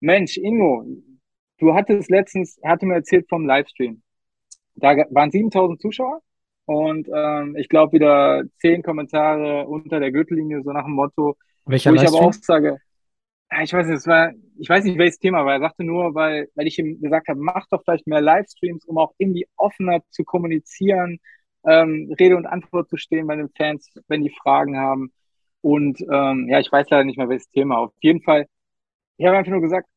Mensch, 0.00 0.36
Ingo, 0.38 0.84
du 1.58 1.74
hattest 1.74 2.10
letztens, 2.10 2.58
er 2.62 2.72
hatte 2.72 2.86
mir 2.86 2.94
erzählt 2.94 3.28
vom 3.28 3.46
Livestream. 3.46 4.02
Da 4.74 4.96
waren 5.10 5.30
7000 5.30 5.80
Zuschauer 5.80 6.20
und 6.66 7.08
ähm, 7.14 7.56
ich 7.56 7.68
glaube 7.68 7.92
wieder 7.94 8.44
zehn 8.58 8.82
Kommentare 8.82 9.66
unter 9.66 10.00
der 10.00 10.12
Gürtellinie, 10.12 10.62
so 10.62 10.72
nach 10.72 10.84
dem 10.84 10.94
Motto, 10.94 11.36
Welcher 11.66 11.90
wo 11.90 11.94
ich 11.94 12.02
Livestream? 12.02 12.24
aber 12.24 12.28
auch 12.28 12.32
sage, 12.32 12.78
ich 13.62 13.72
weiß 13.72 13.86
nicht, 13.86 13.96
es 13.98 14.06
war, 14.06 14.32
ich 14.58 14.68
weiß 14.68 14.84
nicht, 14.84 14.98
welches 14.98 15.18
Thema 15.18 15.44
war. 15.44 15.54
Er 15.54 15.60
sagte 15.60 15.84
nur, 15.84 16.14
weil, 16.14 16.48
weil 16.54 16.66
ich 16.66 16.78
ihm 16.78 17.00
gesagt 17.00 17.28
habe, 17.28 17.40
mach 17.40 17.66
doch 17.68 17.82
vielleicht 17.84 18.06
mehr 18.06 18.20
Livestreams, 18.20 18.84
um 18.86 18.98
auch 18.98 19.14
irgendwie 19.18 19.46
offener 19.56 20.02
zu 20.10 20.24
kommunizieren, 20.24 21.20
ähm, 21.64 22.12
Rede 22.18 22.36
und 22.36 22.46
Antwort 22.46 22.88
zu 22.88 22.96
stehen 22.96 23.26
bei 23.26 23.36
den 23.36 23.50
Fans, 23.56 23.92
wenn 24.08 24.22
die 24.22 24.30
Fragen 24.30 24.78
haben. 24.78 25.12
Und 25.60 26.00
ähm, 26.12 26.48
ja, 26.48 26.60
ich 26.60 26.70
weiß 26.72 26.88
leider 26.90 27.04
nicht 27.04 27.18
mehr, 27.18 27.28
welches 27.28 27.50
Thema. 27.50 27.78
Auf 27.78 27.92
jeden 28.00 28.22
Fall, 28.22 28.46
ich 29.18 29.26
habe 29.26 29.38
einfach 29.38 29.52
nur 29.52 29.62
gesagt, 29.62 29.88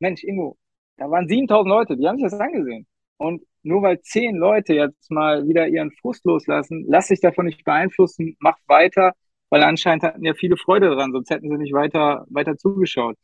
Mensch, 0.00 0.24
Ingo, 0.24 0.58
da 0.96 1.10
waren 1.10 1.28
7000 1.28 1.68
Leute, 1.68 1.96
die 1.96 2.06
haben 2.08 2.18
sich 2.18 2.30
das 2.30 2.40
angesehen. 2.40 2.86
Und 3.18 3.42
nur 3.62 3.82
weil 3.82 4.00
zehn 4.02 4.36
Leute 4.36 4.74
jetzt 4.74 5.10
mal 5.10 5.46
wieder 5.46 5.68
ihren 5.68 5.92
Frust 5.92 6.24
loslassen, 6.24 6.84
lass 6.88 7.08
dich 7.08 7.20
davon 7.20 7.46
nicht 7.46 7.64
beeinflussen, 7.64 8.36
mach 8.40 8.56
weiter, 8.66 9.12
weil 9.52 9.62
anscheinend 9.64 10.02
hatten 10.02 10.24
ja 10.24 10.32
viele 10.32 10.56
Freude 10.56 10.88
dran, 10.88 11.12
sonst 11.12 11.28
hätten 11.28 11.50
sie 11.50 11.58
nicht 11.58 11.74
weiter, 11.74 12.24
weiter 12.30 12.56
zugeschaut. 12.56 13.18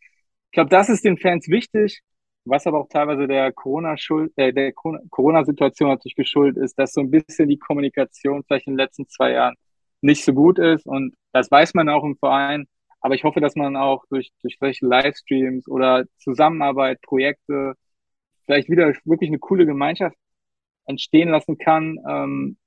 Ich 0.50 0.52
glaube, 0.52 0.68
das 0.68 0.90
ist 0.90 1.02
den 1.02 1.16
Fans 1.16 1.48
wichtig, 1.48 2.02
was 2.44 2.66
aber 2.66 2.80
auch 2.80 2.88
teilweise 2.90 3.26
der 3.26 3.46
äh, 3.46 3.52
Corona-Situation 5.10 5.88
natürlich 5.88 6.16
geschuldet 6.16 6.62
ist, 6.62 6.78
dass 6.78 6.92
so 6.92 7.00
ein 7.00 7.10
bisschen 7.10 7.48
die 7.48 7.58
Kommunikation 7.58 8.44
vielleicht 8.44 8.66
in 8.66 8.74
den 8.74 8.78
letzten 8.78 9.08
zwei 9.08 9.32
Jahren 9.32 9.54
nicht 10.02 10.22
so 10.22 10.34
gut 10.34 10.58
ist. 10.58 10.84
Und 10.86 11.14
das 11.32 11.50
weiß 11.50 11.72
man 11.72 11.88
auch 11.88 12.04
im 12.04 12.18
Verein. 12.18 12.66
Aber 13.00 13.14
ich 13.14 13.24
hoffe, 13.24 13.40
dass 13.40 13.56
man 13.56 13.76
auch 13.76 14.04
durch, 14.10 14.28
durch 14.42 14.58
solche 14.60 14.86
Livestreams 14.86 15.66
oder 15.66 16.04
Zusammenarbeit, 16.18 17.00
Projekte 17.00 17.72
vielleicht 18.44 18.68
wieder 18.68 18.92
wirklich 19.04 19.30
eine 19.30 19.38
coole 19.38 19.64
Gemeinschaft 19.64 20.16
entstehen 20.84 21.30
lassen 21.30 21.56
kann. 21.56 21.98
Ähm, 22.06 22.58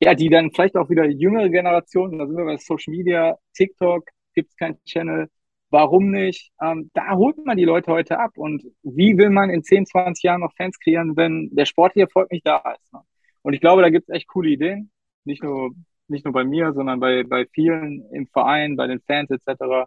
ja, 0.00 0.14
die 0.14 0.28
dann 0.28 0.52
vielleicht 0.52 0.76
auch 0.76 0.90
wieder 0.90 1.04
jüngere 1.06 1.48
Generationen, 1.48 2.18
da 2.18 2.26
sind 2.26 2.36
wir 2.36 2.44
bei 2.44 2.56
Social 2.56 2.92
Media, 2.94 3.36
TikTok, 3.54 4.04
gibt 4.34 4.50
es 4.50 4.56
keinen 4.56 4.82
Channel, 4.84 5.28
warum 5.70 6.10
nicht? 6.10 6.52
Ähm, 6.62 6.90
da 6.94 7.16
holt 7.16 7.44
man 7.44 7.56
die 7.56 7.64
Leute 7.64 7.92
heute 7.92 8.18
ab. 8.18 8.32
Und 8.36 8.64
wie 8.82 9.18
will 9.18 9.30
man 9.30 9.50
in 9.50 9.62
10, 9.62 9.86
20 9.86 10.22
Jahren 10.22 10.40
noch 10.40 10.54
Fans 10.56 10.78
kreieren, 10.78 11.16
wenn 11.16 11.50
der 11.52 11.66
sportliche 11.66 12.06
Erfolg 12.06 12.30
nicht 12.30 12.46
da 12.46 12.58
ist? 12.80 12.92
Ne? 12.92 13.00
Und 13.42 13.54
ich 13.54 13.60
glaube, 13.60 13.82
da 13.82 13.90
gibt 13.90 14.08
es 14.08 14.14
echt 14.14 14.28
coole 14.28 14.50
Ideen 14.50 14.90
nicht 15.28 15.44
nur, 15.44 15.70
nicht 16.08 16.24
nur 16.24 16.32
bei 16.34 16.44
mir, 16.44 16.72
sondern 16.72 16.98
bei, 16.98 17.22
bei 17.22 17.46
vielen 17.52 18.04
im 18.12 18.26
Verein, 18.26 18.74
bei 18.76 18.88
den 18.88 19.00
Fans 19.00 19.30
etc., 19.30 19.86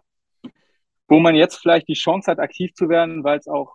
wo 1.08 1.20
man 1.20 1.34
jetzt 1.34 1.56
vielleicht 1.56 1.88
die 1.88 1.94
Chance 1.94 2.30
hat, 2.30 2.38
aktiv 2.38 2.72
zu 2.72 2.88
werden, 2.88 3.22
weil 3.22 3.38
es 3.38 3.46
auch, 3.46 3.74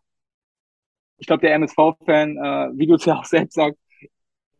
ich 1.19 1.27
glaube, 1.27 1.41
der 1.41 1.53
MSV-Fan, 1.55 2.37
äh, 2.37 2.69
wie 2.73 2.87
du 2.87 2.95
es 2.95 3.05
ja 3.05 3.19
auch 3.19 3.25
selbst 3.25 3.53
sagst, 3.55 3.79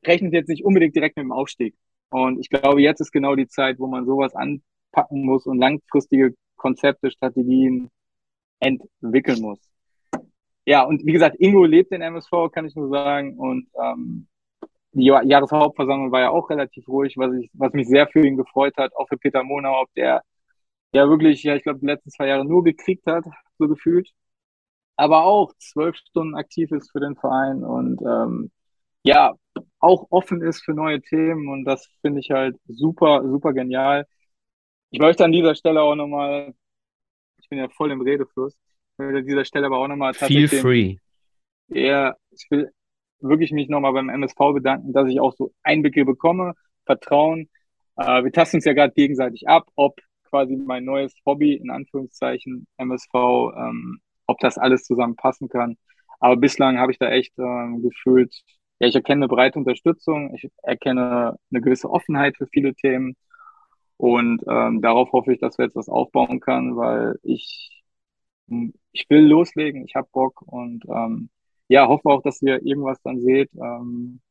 rechnet 0.05 0.33
jetzt 0.33 0.49
nicht 0.49 0.63
unbedingt 0.63 0.95
direkt 0.95 1.17
mit 1.17 1.23
dem 1.23 1.31
Aufstieg. 1.31 1.75
Und 2.09 2.39
ich 2.39 2.49
glaube, 2.49 2.81
jetzt 2.81 3.01
ist 3.01 3.11
genau 3.11 3.35
die 3.35 3.47
Zeit, 3.47 3.79
wo 3.79 3.87
man 3.87 4.05
sowas 4.05 4.33
anpacken 4.35 5.23
muss 5.25 5.45
und 5.45 5.59
langfristige 5.59 6.33
Konzepte, 6.55 7.11
Strategien 7.11 7.89
entwickeln 8.59 9.41
muss. 9.41 9.59
Ja, 10.65 10.83
und 10.83 11.05
wie 11.05 11.13
gesagt, 11.13 11.37
Ingo 11.39 11.65
lebt 11.65 11.91
in 11.91 12.01
MSV, 12.01 12.51
kann 12.51 12.65
ich 12.65 12.75
nur 12.75 12.89
sagen. 12.89 13.37
Und 13.37 13.69
ähm, 13.81 14.27
die 14.91 15.05
Jahreshauptversammlung 15.05 16.11
war 16.11 16.21
ja 16.21 16.29
auch 16.31 16.49
relativ 16.49 16.87
ruhig, 16.87 17.17
was, 17.17 17.33
ich, 17.35 17.49
was 17.53 17.73
mich 17.73 17.87
sehr 17.87 18.07
für 18.07 18.25
ihn 18.25 18.37
gefreut 18.37 18.75
hat, 18.77 18.95
auch 18.95 19.07
für 19.07 19.17
Peter 19.17 19.43
Monau, 19.43 19.85
der 19.95 20.23
ja 20.93 21.09
wirklich, 21.09 21.43
ja, 21.43 21.55
ich 21.55 21.63
glaube, 21.63 21.79
die 21.79 21.85
letzten 21.85 22.11
zwei 22.11 22.27
Jahre 22.27 22.45
nur 22.45 22.63
gekriegt 22.63 23.05
hat, 23.07 23.25
so 23.59 23.67
gefühlt. 23.67 24.09
Aber 24.97 25.25
auch 25.25 25.53
zwölf 25.59 25.95
Stunden 25.97 26.35
aktiv 26.35 26.71
ist 26.71 26.91
für 26.91 26.99
den 26.99 27.15
Verein 27.15 27.63
und 27.63 28.01
ähm, 28.01 28.51
ja, 29.07 29.33
auch 29.79 30.07
offen 30.09 30.41
ist 30.41 30.63
für 30.63 30.73
neue 30.73 31.01
Themen 31.01 31.47
und 31.49 31.65
das 31.65 31.87
finde 32.01 32.19
ich 32.19 32.31
halt 32.31 32.57
super, 32.67 33.23
super 33.27 33.53
genial. 33.53 34.05
Ich 34.89 34.99
möchte 34.99 35.23
an 35.23 35.31
dieser 35.31 35.55
Stelle 35.55 35.81
auch 35.81 35.95
nochmal, 35.95 36.53
ich 37.39 37.49
bin 37.49 37.59
ja 37.59 37.69
voll 37.69 37.91
im 37.91 38.01
Redefluss, 38.01 38.57
an 38.97 39.25
dieser 39.25 39.45
Stelle 39.45 39.67
aber 39.67 39.77
auch 39.77 39.87
nochmal 39.87 40.13
Feel 40.13 40.47
free. 40.47 40.97
Ja, 41.69 42.15
ich 42.31 42.47
will 42.49 42.71
wirklich 43.19 43.51
mich 43.51 43.69
nochmal 43.69 43.93
beim 43.93 44.09
MSV 44.09 44.37
bedanken, 44.53 44.93
dass 44.93 45.09
ich 45.09 45.19
auch 45.19 45.33
so 45.33 45.53
Einblicke 45.63 46.05
bekomme, 46.05 46.53
Vertrauen. 46.85 47.49
Äh, 47.97 48.23
wir 48.23 48.31
tasten 48.31 48.57
uns 48.57 48.65
ja 48.65 48.73
gerade 48.73 48.93
gegenseitig 48.93 49.47
ab, 49.47 49.67
ob 49.75 49.99
quasi 50.29 50.55
mein 50.55 50.85
neues 50.85 51.13
Hobby, 51.25 51.53
in 51.53 51.69
Anführungszeichen, 51.69 52.67
MSV, 52.77 53.13
ähm, 53.55 53.99
ob 54.27 54.39
das 54.39 54.57
alles 54.57 54.83
zusammenpassen 54.83 55.49
kann. 55.49 55.77
Aber 56.19 56.35
bislang 56.37 56.79
habe 56.79 56.91
ich 56.91 56.99
da 56.99 57.09
echt 57.09 57.33
ähm, 57.37 57.81
gefühlt, 57.81 58.33
ja, 58.79 58.87
ich 58.87 58.95
erkenne 58.95 59.25
eine 59.25 59.27
breite 59.27 59.59
Unterstützung, 59.59 60.33
ich 60.35 60.49
erkenne 60.63 61.37
eine 61.51 61.61
gewisse 61.61 61.89
Offenheit 61.89 62.37
für 62.37 62.47
viele 62.47 62.73
Themen 62.75 63.15
und 63.97 64.43
ähm, 64.47 64.81
darauf 64.81 65.11
hoffe 65.11 65.33
ich, 65.33 65.39
dass 65.39 65.57
wir 65.57 65.65
jetzt 65.65 65.75
was 65.75 65.89
aufbauen 65.89 66.39
können, 66.39 66.77
weil 66.77 67.15
ich, 67.23 67.83
ich 68.91 69.09
will 69.09 69.27
loslegen, 69.27 69.85
ich 69.85 69.95
habe 69.95 70.07
Bock 70.11 70.41
und 70.43 70.85
ähm, 70.87 71.29
ja, 71.67 71.87
hoffe 71.87 72.09
auch, 72.09 72.21
dass 72.21 72.41
ihr 72.41 72.65
irgendwas 72.65 73.01
dann 73.03 73.19
seht. 73.21 73.49
Ähm, 73.55 74.21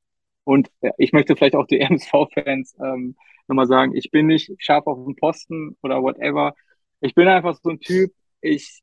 und 0.45 0.71
ich 0.99 1.13
möchte 1.13 1.37
vielleicht 1.37 1.57
auch 1.57 1.67
die 1.67 1.81
MSV-Fans 1.83 2.77
ähm, 2.81 3.17
nochmal 3.49 3.67
sagen, 3.67 3.95
ich 3.97 4.11
bin 4.11 4.27
nicht 4.27 4.53
scharf 4.59 4.87
auf 4.87 5.05
den 5.05 5.17
Posten 5.17 5.77
oder 5.83 6.03
whatever. 6.03 6.55
Ich 7.01 7.15
bin 7.15 7.29
einfach 7.29 7.59
so 7.63 7.71
ein 7.71 7.81
Typ, 7.81 8.13
ich, 8.41 8.81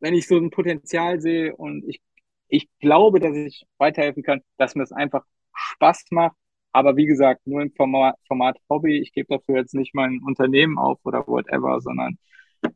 wenn 0.00 0.14
ich 0.14 0.28
so 0.28 0.36
ein 0.36 0.50
Potenzial 0.50 1.20
sehe 1.20 1.56
und 1.56 1.84
ich 1.88 2.00
ich 2.48 2.68
glaube, 2.80 3.20
dass 3.20 3.36
ich 3.36 3.64
weiterhelfen 3.78 4.22
kann, 4.22 4.40
dass 4.56 4.74
mir 4.74 4.82
es 4.82 4.92
einfach 4.92 5.24
Spaß 5.54 6.06
macht. 6.10 6.36
Aber 6.72 6.96
wie 6.96 7.06
gesagt, 7.06 7.46
nur 7.46 7.62
im 7.62 7.72
Format, 7.72 8.16
Format 8.26 8.56
Hobby. 8.68 9.00
Ich 9.00 9.12
gebe 9.12 9.36
dafür 9.36 9.56
jetzt 9.56 9.74
nicht 9.74 9.94
mein 9.94 10.20
Unternehmen 10.24 10.78
auf 10.78 10.98
oder 11.04 11.26
whatever, 11.26 11.80
sondern 11.80 12.18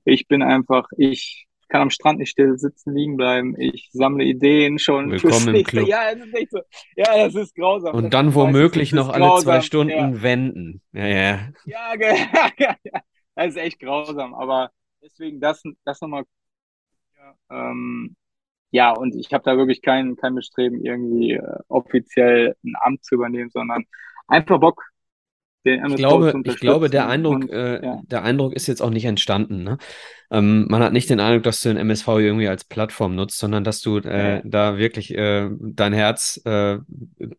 ich 0.04 0.28
bin 0.28 0.42
einfach, 0.42 0.86
ich 0.96 1.46
kann 1.68 1.82
am 1.82 1.90
Strand 1.90 2.18
nicht 2.18 2.30
still 2.30 2.58
sitzen, 2.58 2.94
liegen 2.94 3.16
bleiben. 3.16 3.54
Ich 3.58 3.88
sammle 3.92 4.24
Ideen 4.24 4.78
schon. 4.78 5.10
Willkommen 5.10 5.54
im 5.54 5.64
Club. 5.64 5.88
Ja, 5.88 6.14
das 6.14 6.26
ist 6.26 6.34
echt 6.34 6.50
so. 6.50 6.60
Ja, 6.96 7.16
das 7.16 7.34
ist 7.34 7.54
grausam. 7.54 7.94
Und 7.94 8.14
dann 8.14 8.34
womöglich 8.34 8.92
noch 8.92 9.08
alle 9.08 9.24
grausam. 9.24 9.44
zwei 9.44 9.60
Stunden 9.62 9.90
ja. 9.90 10.22
wenden. 10.22 10.82
Ja, 10.92 11.06
ja. 11.06 11.48
Ja, 11.64 11.94
ja, 12.58 12.76
ja, 12.84 13.00
das 13.34 13.46
ist 13.48 13.56
echt 13.56 13.78
grausam. 13.80 14.34
Aber 14.34 14.70
deswegen 15.02 15.40
das, 15.40 15.62
das 15.84 16.00
nochmal. 16.00 16.24
Ja, 17.16 17.70
ähm, 17.70 18.16
ja, 18.72 18.90
und 18.90 19.14
ich 19.14 19.32
habe 19.32 19.44
da 19.44 19.56
wirklich 19.56 19.82
kein, 19.82 20.16
kein 20.16 20.34
Bestreben, 20.34 20.82
irgendwie 20.82 21.32
äh, 21.32 21.58
offiziell 21.68 22.56
ein 22.64 22.72
Amt 22.80 23.04
zu 23.04 23.14
übernehmen, 23.14 23.50
sondern 23.50 23.84
einfach 24.26 24.58
Bock, 24.58 24.82
den 25.64 25.78
MSV 25.80 25.94
ich 25.94 25.98
glaube, 25.98 26.42
ich 26.44 26.56
glaube, 26.56 26.90
der 26.90 27.08
Eindruck, 27.08 27.34
und, 27.34 27.50
äh, 27.50 27.84
ja. 27.84 28.00
der 28.04 28.22
Eindruck 28.24 28.54
ist 28.54 28.66
jetzt 28.66 28.80
auch 28.80 28.90
nicht 28.90 29.04
entstanden. 29.04 29.62
Ne? 29.62 29.78
Ähm, 30.30 30.66
man 30.68 30.82
hat 30.82 30.92
nicht 30.92 31.10
den 31.10 31.20
Eindruck, 31.20 31.44
dass 31.44 31.60
du 31.60 31.68
den 31.68 31.78
MSV 31.78 32.08
irgendwie 32.08 32.48
als 32.48 32.64
Plattform 32.64 33.14
nutzt, 33.14 33.38
sondern 33.38 33.62
dass 33.62 33.80
du 33.82 33.98
äh, 33.98 34.36
ja. 34.36 34.42
da 34.44 34.78
wirklich 34.78 35.14
äh, 35.14 35.50
dein 35.60 35.92
Herz 35.92 36.40
äh, 36.44 36.78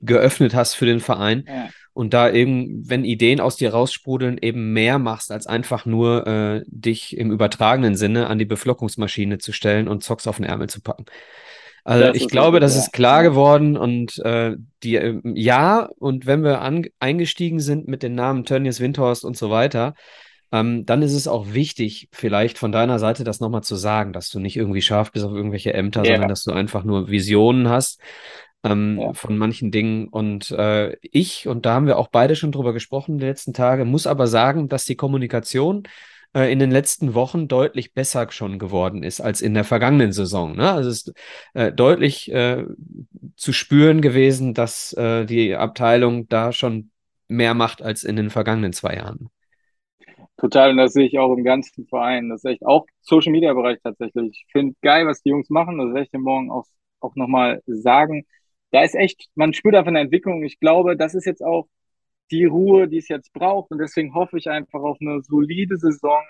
geöffnet 0.01 0.53
hast 0.53 0.75
für 0.75 0.85
den 0.85 0.99
Verein 0.99 1.43
ja. 1.47 1.67
Und 1.93 2.13
da 2.13 2.31
eben, 2.31 2.89
wenn 2.89 3.05
Ideen 3.05 3.39
aus 3.39 3.55
dir 3.55 3.71
raussprudeln, 3.71 4.37
eben 4.39 4.73
mehr 4.73 4.97
machst, 4.97 5.31
als 5.31 5.45
einfach 5.45 5.85
nur 5.85 6.25
äh, 6.25 6.63
dich 6.67 7.15
im 7.17 7.31
übertragenen 7.31 7.95
Sinne 7.95 8.27
an 8.27 8.39
die 8.39 8.45
Beflockungsmaschine 8.45 9.37
zu 9.37 9.51
stellen 9.51 9.87
und 9.87 10.03
Zocks 10.03 10.27
auf 10.27 10.37
den 10.37 10.45
Ärmel 10.45 10.69
zu 10.69 10.81
packen. 10.81 11.05
Also 11.83 12.05
das 12.05 12.17
ich 12.17 12.29
glaube, 12.29 12.59
das 12.59 12.77
ist 12.77 12.93
klar 12.93 13.23
geworden 13.23 13.75
und 13.75 14.17
äh, 14.19 14.55
die 14.83 14.95
äh, 14.95 15.19
ja, 15.35 15.89
und 15.99 16.25
wenn 16.25 16.43
wir 16.43 16.61
an, 16.61 16.85
eingestiegen 16.99 17.59
sind 17.59 17.87
mit 17.87 18.03
den 18.03 18.15
Namen 18.15 18.45
Tönnies, 18.45 18.79
Windhorst 18.79 19.25
und 19.25 19.35
so 19.35 19.49
weiter, 19.49 19.93
ähm, 20.53 20.85
dann 20.85 21.01
ist 21.01 21.13
es 21.13 21.27
auch 21.27 21.53
wichtig, 21.53 22.07
vielleicht 22.11 22.57
von 22.57 22.71
deiner 22.71 22.99
Seite 22.99 23.23
das 23.23 23.39
nochmal 23.39 23.63
zu 23.63 23.75
sagen, 23.75 24.13
dass 24.13 24.29
du 24.29 24.39
nicht 24.39 24.55
irgendwie 24.55 24.81
scharf 24.81 25.11
bist 25.11 25.25
auf 25.25 25.33
irgendwelche 25.33 25.73
Ämter, 25.73 26.05
ja. 26.05 26.13
sondern 26.13 26.29
dass 26.29 26.43
du 26.43 26.51
einfach 26.51 26.83
nur 26.85 27.09
Visionen 27.09 27.67
hast 27.69 27.99
ähm, 28.63 28.99
ja. 28.99 29.13
von 29.13 29.37
manchen 29.37 29.71
Dingen. 29.71 30.07
Und 30.07 30.51
äh, 30.51 30.95
ich, 31.01 31.47
und 31.47 31.65
da 31.65 31.73
haben 31.73 31.87
wir 31.87 31.97
auch 31.97 32.07
beide 32.07 32.35
schon 32.35 32.51
drüber 32.51 32.73
gesprochen 32.73 33.17
die 33.17 33.25
letzten 33.25 33.53
Tage, 33.53 33.85
muss 33.85 34.07
aber 34.07 34.27
sagen, 34.27 34.69
dass 34.69 34.85
die 34.85 34.95
Kommunikation 34.95 35.83
äh, 36.33 36.51
in 36.51 36.59
den 36.59 36.71
letzten 36.71 37.13
Wochen 37.13 37.47
deutlich 37.47 37.93
besser 37.93 38.27
schon 38.31 38.59
geworden 38.59 39.03
ist 39.03 39.21
als 39.21 39.41
in 39.41 39.53
der 39.53 39.63
vergangenen 39.63 40.11
Saison. 40.11 40.55
Ne? 40.55 40.71
Also 40.71 40.89
es 40.89 41.07
ist 41.07 41.13
äh, 41.53 41.71
deutlich 41.71 42.31
äh, 42.31 42.65
zu 43.35 43.53
spüren 43.53 44.01
gewesen, 44.01 44.53
dass 44.53 44.93
äh, 44.93 45.25
die 45.25 45.55
Abteilung 45.55 46.27
da 46.29 46.51
schon 46.51 46.91
mehr 47.27 47.53
macht 47.53 47.81
als 47.81 48.03
in 48.03 48.15
den 48.15 48.29
vergangenen 48.29 48.73
zwei 48.73 48.95
Jahren. 48.95 49.29
Total, 50.37 50.71
und 50.71 50.77
das 50.77 50.93
sehe 50.93 51.05
ich 51.05 51.17
auch 51.19 51.31
im 51.31 51.43
ganzen 51.43 51.85
Verein. 51.87 52.29
Das 52.29 52.43
ist 52.43 52.49
echt 52.49 52.65
auch 52.65 52.85
Social 53.01 53.31
Media 53.31 53.53
Bereich 53.53 53.79
tatsächlich. 53.81 54.43
Ich 54.45 54.51
finde 54.51 54.75
geil, 54.81 55.05
was 55.07 55.21
die 55.21 55.29
Jungs 55.29 55.49
machen. 55.49 55.77
Das 55.77 55.87
werde 55.89 56.03
ich 56.03 56.11
dir 56.11 56.19
morgen 56.19 56.51
auch, 56.51 56.65
auch 56.99 57.15
nochmal 57.15 57.61
sagen. 57.65 58.25
Da 58.73 58.83
ist 58.83 58.95
echt, 58.95 59.29
man 59.35 59.53
spürt 59.53 59.75
einfach 59.75 59.89
eine 59.89 59.99
Entwicklung. 59.99 60.43
Ich 60.43 60.59
glaube, 60.59 60.97
das 60.97 61.13
ist 61.13 61.25
jetzt 61.25 61.43
auch 61.43 61.67
die 62.31 62.45
Ruhe, 62.45 62.87
die 62.87 62.97
es 62.97 63.07
jetzt 63.07 63.31
braucht. 63.31 63.69
Und 63.69 63.77
deswegen 63.77 64.15
hoffe 64.15 64.39
ich 64.39 64.49
einfach 64.49 64.81
auf 64.81 64.97
eine 64.99 65.21
solide 65.21 65.77
Saison, 65.77 66.23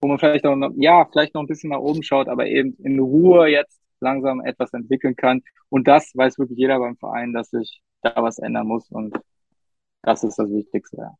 wo 0.00 0.08
man 0.08 0.18
vielleicht 0.18 0.46
auch 0.46 0.56
noch, 0.56 0.72
ja, 0.76 1.04
vielleicht 1.04 1.34
noch 1.34 1.42
ein 1.42 1.46
bisschen 1.46 1.70
nach 1.70 1.80
oben 1.80 2.02
schaut, 2.02 2.28
aber 2.28 2.46
eben 2.46 2.76
in 2.82 2.98
Ruhe 2.98 3.48
jetzt 3.48 3.78
langsam 4.00 4.40
etwas 4.40 4.72
entwickeln 4.72 5.16
kann. 5.16 5.42
Und 5.68 5.86
das 5.86 6.12
weiß 6.14 6.38
wirklich 6.38 6.58
jeder 6.58 6.78
beim 6.78 6.96
Verein, 6.96 7.34
dass 7.34 7.50
sich 7.50 7.82
da 8.00 8.14
was 8.16 8.38
ändern 8.38 8.68
muss. 8.68 8.90
Und 8.90 9.14
das 10.00 10.24
ist 10.24 10.38
das 10.38 10.48
Wichtigste. 10.48 10.96
Ja. 10.96 11.14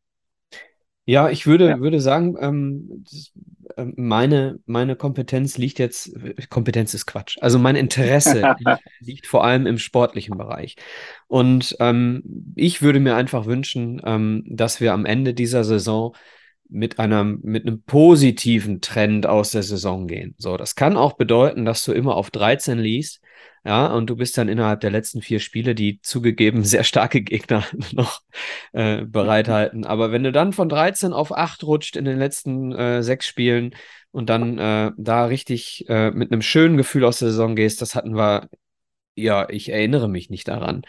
Ja, 1.09 1.31
ich 1.31 1.47
würde, 1.47 1.69
ja. 1.69 1.81
würde 1.81 2.01
sagen, 2.01 2.37
ähm, 2.41 3.05
das, 3.05 3.33
äh, 3.66 3.66
meine, 3.77 4.59
meine 4.67 4.97
Kompetenz 4.97 5.59
liegt 5.59 5.79
jetzt, 5.79 6.13
Kompetenz 6.49 6.95
ist 6.95 7.07
Quatsch. 7.07 7.37
Also 7.41 7.59
mein 7.59 7.77
Interesse 7.77 8.55
liegt, 8.59 8.81
liegt, 9.01 9.27
vor 9.27 9.45
allem 9.45 9.67
im 9.67 9.79
sportlichen 9.79 10.39
Bereich. 10.39 10.77
Und 11.27 11.77
ähm, 11.81 12.23
ich 12.55 12.81
würde 12.81 13.01
mir 13.01 13.17
einfach 13.17 13.47
wünschen, 13.47 14.01
ähm, 14.05 14.45
dass 14.47 14.81
wir 14.81 14.93
am 14.93 15.05
Ende 15.05 15.35
dieser 15.35 15.65
Saison 15.65 16.15
mit 16.69 16.99
einer, 16.99 17.25
mit 17.25 17.67
einem 17.67 17.83
positiven 17.83 18.81
Trend 18.81 19.27
aus 19.27 19.51
der 19.51 19.63
Saison 19.63 20.07
gehen. 20.07 20.35
So, 20.39 20.57
das 20.57 20.75
kann 20.75 20.97
auch 20.97 21.15
bedeuten, 21.15 21.65
dass 21.65 21.85
du 21.85 21.93
immer 21.93 22.17
auf 22.17 22.31
13 22.31 22.79
liest, 22.79 23.21
ja, 23.67 23.89
und 23.89 24.09
du 24.09 24.15
bist 24.15 24.39
dann 24.39 24.49
innerhalb 24.49 24.81
der 24.81 24.93
letzten 24.93 25.23
vier 25.23 25.41
Spiele, 25.41 25.75
die 25.75 26.01
zugegeben 26.01 26.63
sehr 26.63 26.85
starke 26.85 27.21
Gegner 27.23 27.65
noch 27.93 28.21
äh, 28.73 29.05
bereithalten. 29.05 29.85
Aber 29.85 30.13
wenn 30.13 30.23
du 30.23 30.31
dann 30.31 30.53
von 30.53 30.69
13 30.69 31.13
auf 31.13 31.33
8 31.37 31.65
rutscht 31.65 31.97
in 31.97 32.05
den 32.05 32.17
letzten 32.19 32.73
äh, 32.73 33.03
sechs 33.03 33.27
Spielen 33.27 33.75
und 34.13 34.31
dann 34.31 34.59
äh, 34.59 34.93
da 34.97 35.25
richtig 35.27 35.85
äh, 35.89 36.13
mit 36.13 36.31
einem 36.31 36.43
schönen 36.43 36.77
Gefühl 36.77 37.05
aus 37.05 37.19
der 37.19 37.31
Saison 37.31 37.57
gehst, 37.57 37.83
das 37.83 37.97
hatten 37.97 38.15
wir, 38.15 38.49
ja, 39.17 39.49
ich 39.49 39.71
erinnere 39.71 40.09
mich 40.09 40.31
nicht 40.31 40.47
daran 40.47 40.83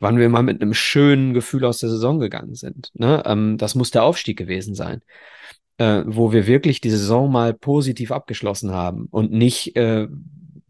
wann 0.00 0.18
wir 0.18 0.28
mal 0.28 0.42
mit 0.42 0.62
einem 0.62 0.74
schönen 0.74 1.34
Gefühl 1.34 1.64
aus 1.64 1.78
der 1.78 1.88
Saison 1.88 2.18
gegangen 2.18 2.54
sind. 2.54 2.90
Ne? 2.94 3.22
Ähm, 3.26 3.58
das 3.58 3.74
muss 3.74 3.90
der 3.90 4.04
Aufstieg 4.04 4.38
gewesen 4.38 4.74
sein, 4.74 5.02
äh, 5.78 6.02
wo 6.06 6.32
wir 6.32 6.46
wirklich 6.46 6.80
die 6.80 6.90
Saison 6.90 7.30
mal 7.30 7.54
positiv 7.54 8.12
abgeschlossen 8.12 8.72
haben 8.72 9.06
und 9.10 9.32
nicht 9.32 9.76
äh, 9.76 10.08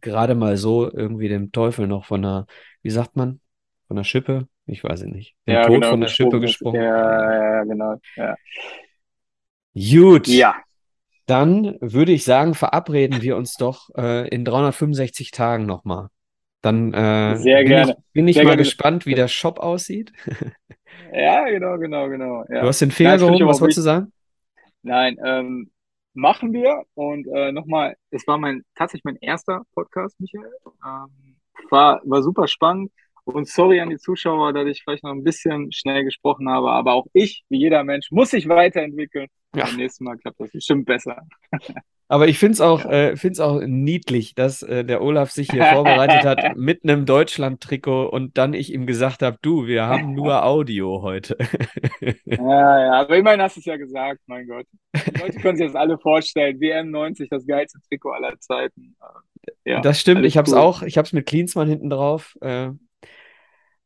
gerade 0.00 0.34
mal 0.34 0.56
so 0.56 0.90
irgendwie 0.90 1.28
dem 1.28 1.52
Teufel 1.52 1.86
noch 1.86 2.04
von 2.04 2.22
der, 2.22 2.46
wie 2.82 2.90
sagt 2.90 3.16
man, 3.16 3.40
von 3.86 3.96
der 3.96 4.04
Schippe? 4.04 4.48
Ich 4.66 4.84
weiß 4.84 5.00
es 5.00 5.06
nicht. 5.06 5.34
Den 5.46 5.54
ja, 5.54 5.64
Tod 5.64 5.76
genau, 5.76 5.90
von 5.90 6.00
der 6.00 6.08
Schippe 6.08 6.40
gesprungen. 6.40 6.82
Ja, 6.82 7.32
ja, 7.32 7.64
genau. 7.64 7.94
Ja. 8.16 8.36
Gut. 9.74 10.28
Ja. 10.28 10.56
Dann 11.26 11.76
würde 11.80 12.12
ich 12.12 12.24
sagen, 12.24 12.54
verabreden 12.54 13.22
wir 13.22 13.36
uns 13.36 13.54
doch 13.54 13.90
äh, 13.96 14.28
in 14.28 14.44
365 14.44 15.30
Tagen 15.30 15.66
nochmal. 15.66 16.08
Dann 16.62 16.92
äh, 16.94 17.40
Sehr 17.42 17.62
bin 17.62 17.76
gerne. 17.76 17.92
ich, 17.92 17.96
bin 18.12 18.28
ich 18.28 18.42
mal 18.42 18.56
gerne. 18.56 18.58
gespannt, 18.58 19.06
wie 19.06 19.14
der 19.14 19.28
Shop 19.28 19.58
aussieht. 19.60 20.12
Ja, 21.12 21.48
genau, 21.50 21.78
genau, 21.78 22.08
genau. 22.08 22.44
Du 22.58 22.66
Ja. 22.66 22.68
hast 22.68 22.80
den 22.80 22.90
ich 22.90 23.18
gehoben, 23.18 23.46
was 23.46 23.60
wolltest 23.60 23.78
du 23.78 23.82
sagen? 23.82 24.12
Nein, 24.82 25.16
ähm, 25.24 25.70
machen 26.14 26.52
wir. 26.52 26.82
Und 26.94 27.26
äh, 27.28 27.52
nochmal, 27.52 27.96
es 28.10 28.26
war 28.26 28.38
mein 28.38 28.64
tatsächlich 28.74 29.04
mein 29.04 29.16
erster 29.16 29.62
Podcast, 29.74 30.18
Michael. 30.20 30.50
Ähm, 30.84 31.36
war, 31.70 32.00
war 32.04 32.22
super 32.22 32.48
spannend. 32.48 32.92
Und 33.34 33.48
sorry 33.48 33.80
an 33.80 33.90
die 33.90 33.98
Zuschauer, 33.98 34.52
dass 34.52 34.66
ich 34.66 34.82
vielleicht 34.82 35.04
noch 35.04 35.12
ein 35.12 35.22
bisschen 35.24 35.70
schnell 35.72 36.04
gesprochen 36.04 36.48
habe, 36.48 36.70
aber 36.70 36.94
auch 36.94 37.06
ich, 37.12 37.44
wie 37.48 37.58
jeder 37.58 37.84
Mensch, 37.84 38.10
muss 38.10 38.30
sich 38.30 38.48
weiterentwickeln. 38.48 39.28
Ja. 39.56 39.64
beim 39.64 39.76
nächsten 39.76 40.04
Mal 40.04 40.16
klappt 40.18 40.40
das 40.40 40.50
bestimmt 40.52 40.84
besser. 40.86 41.22
Aber 42.10 42.26
ich 42.26 42.38
finde 42.38 42.52
es 42.54 42.60
auch, 42.62 42.84
Ja. 42.84 42.90
äh, 42.90 43.16
find's 43.16 43.38
auch 43.38 43.60
niedlich, 43.66 44.34
dass 44.34 44.62
äh, 44.62 44.82
der 44.82 45.02
Olaf 45.02 45.30
sich 45.30 45.50
hier 45.50 45.64
vorbereitet 45.66 46.24
hat 46.24 46.38
mit 46.56 46.82
einem 46.84 47.04
Deutschland-Trikot 47.04 48.06
und 48.08 48.38
dann 48.38 48.54
ich 48.54 48.72
ihm 48.72 48.86
gesagt 48.86 49.20
habe, 49.22 49.36
du, 49.42 49.66
wir 49.66 49.86
haben 49.86 50.14
nur 50.14 50.44
Audio 50.44 51.02
heute. 51.02 51.36
Ja, 52.24 52.80
ja, 52.80 52.92
aber 53.00 53.16
immerhin 53.16 53.42
hast 53.42 53.56
du 53.56 53.60
es 53.60 53.66
ja 53.66 53.76
gesagt, 53.76 54.20
mein 54.26 54.46
Gott. 54.46 54.66
Die 54.94 55.20
Leute 55.20 55.38
können 55.40 55.56
sich 55.58 55.66
das 55.66 55.74
alle 55.76 55.98
vorstellen. 55.98 56.60
WM 56.60 56.90
90, 56.90 57.28
das 57.28 57.46
geilste 57.46 57.78
Trikot 57.88 58.10
aller 58.12 58.38
Zeiten. 58.40 58.96
Ja, 59.64 59.80
Das 59.80 60.00
stimmt, 60.00 60.24
ich 60.24 60.36
habe 60.36 60.46
es 60.48 60.54
auch, 60.54 60.82
ich 60.82 60.96
habe 60.98 61.06
es 61.06 61.12
mit 61.12 61.26
Klinsmann 61.26 61.68
hinten 61.68 61.90
drauf. 61.90 62.36
Äh, 62.40 62.70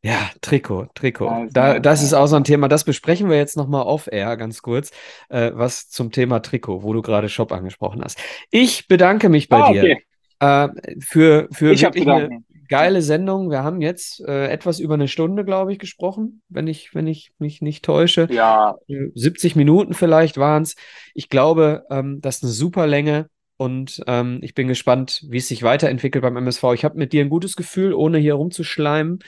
ja, 0.04 0.30
Trikot, 0.40 0.86
Trikot. 0.94 1.38
Da, 1.52 1.78
das 1.78 2.02
ist 2.02 2.12
auch 2.12 2.26
so 2.26 2.36
ein. 2.36 2.44
Thema, 2.44 2.68
das 2.68 2.84
besprechen 2.84 3.30
wir 3.30 3.36
jetzt 3.36 3.56
nochmal 3.56 3.84
off-air, 3.84 4.36
ganz 4.36 4.60
kurz, 4.62 4.90
äh, 5.28 5.52
was 5.54 5.88
zum 5.90 6.10
Thema 6.10 6.40
Trikot, 6.40 6.82
wo 6.82 6.92
du 6.92 7.02
gerade 7.02 7.28
Shop 7.28 7.52
angesprochen 7.52 8.02
hast. 8.02 8.18
Ich 8.50 8.88
bedanke 8.88 9.28
mich 9.28 9.48
bei 9.48 9.58
Ah, 9.58 9.70
dir 9.70 9.82
okay. 9.82 10.04
äh, 10.40 10.68
für, 11.00 11.48
für 11.52 11.72
Ich 11.72 11.82
wirklich 11.82 12.08
eine 12.08 12.42
geile 12.68 13.02
Sendung. 13.02 13.50
Wir 13.50 13.62
haben 13.62 13.80
jetzt 13.80 14.20
äh, 14.26 14.48
etwas 14.48 14.80
über 14.80 14.94
eine 14.94 15.06
Stunde, 15.06 15.44
glaube 15.44 15.72
ich, 15.72 15.78
gesprochen, 15.78 16.42
wenn 16.48 16.66
ich, 16.66 16.94
wenn 16.94 17.06
ich 17.06 17.32
mich 17.38 17.62
nicht 17.62 17.84
täusche. 17.84 18.28
Ja, 18.32 18.74
Äh, 18.88 19.10
70 19.14 19.54
Minuten 19.56 19.94
vielleicht 19.94 20.36
waren 20.36 20.62
es. 20.64 20.74
Ich 21.14 21.28
glaube, 21.28 21.84
ähm, 21.90 22.20
das 22.20 22.36
ist 22.38 22.42
eine 22.44 22.52
super 22.52 22.86
Länge 22.88 23.28
und 23.56 24.02
ähm, 24.08 24.40
ich 24.42 24.54
bin 24.54 24.66
gespannt, 24.66 25.22
wie 25.28 25.36
es 25.38 25.48
sich 25.48 25.62
weiterentwickelt 25.62 26.22
beim 26.22 26.36
MSV. 26.36 26.64
Ich 26.74 26.84
habe 26.84 26.98
mit 26.98 27.12
dir 27.12 27.22
ein 27.22 27.30
gutes 27.30 27.54
Gefühl, 27.56 27.92
ohne 27.94 28.18
hier 28.18 28.34
rumzuschleimen. 28.34 29.20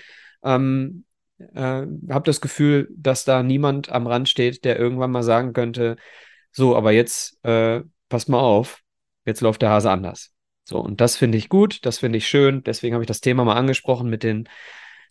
Ähm, 0.44 1.04
äh, 1.38 1.86
habe 2.10 2.22
das 2.24 2.40
Gefühl, 2.40 2.88
dass 2.96 3.24
da 3.24 3.42
niemand 3.42 3.90
am 3.90 4.06
Rand 4.06 4.28
steht, 4.28 4.64
der 4.64 4.78
irgendwann 4.78 5.10
mal 5.10 5.22
sagen 5.22 5.52
könnte, 5.52 5.96
so, 6.52 6.76
aber 6.76 6.92
jetzt 6.92 7.44
äh, 7.44 7.80
passt 8.08 8.28
mal 8.28 8.40
auf, 8.40 8.80
jetzt 9.24 9.40
läuft 9.40 9.62
der 9.62 9.70
Hase 9.70 9.90
anders. 9.90 10.30
So, 10.64 10.78
und 10.78 11.00
das 11.00 11.16
finde 11.16 11.36
ich 11.36 11.48
gut, 11.48 11.84
das 11.84 11.98
finde 11.98 12.18
ich 12.18 12.26
schön. 12.26 12.62
Deswegen 12.62 12.94
habe 12.94 13.04
ich 13.04 13.08
das 13.08 13.20
Thema 13.20 13.44
mal 13.44 13.56
angesprochen 13.56 14.08
mit 14.08 14.22
den 14.22 14.48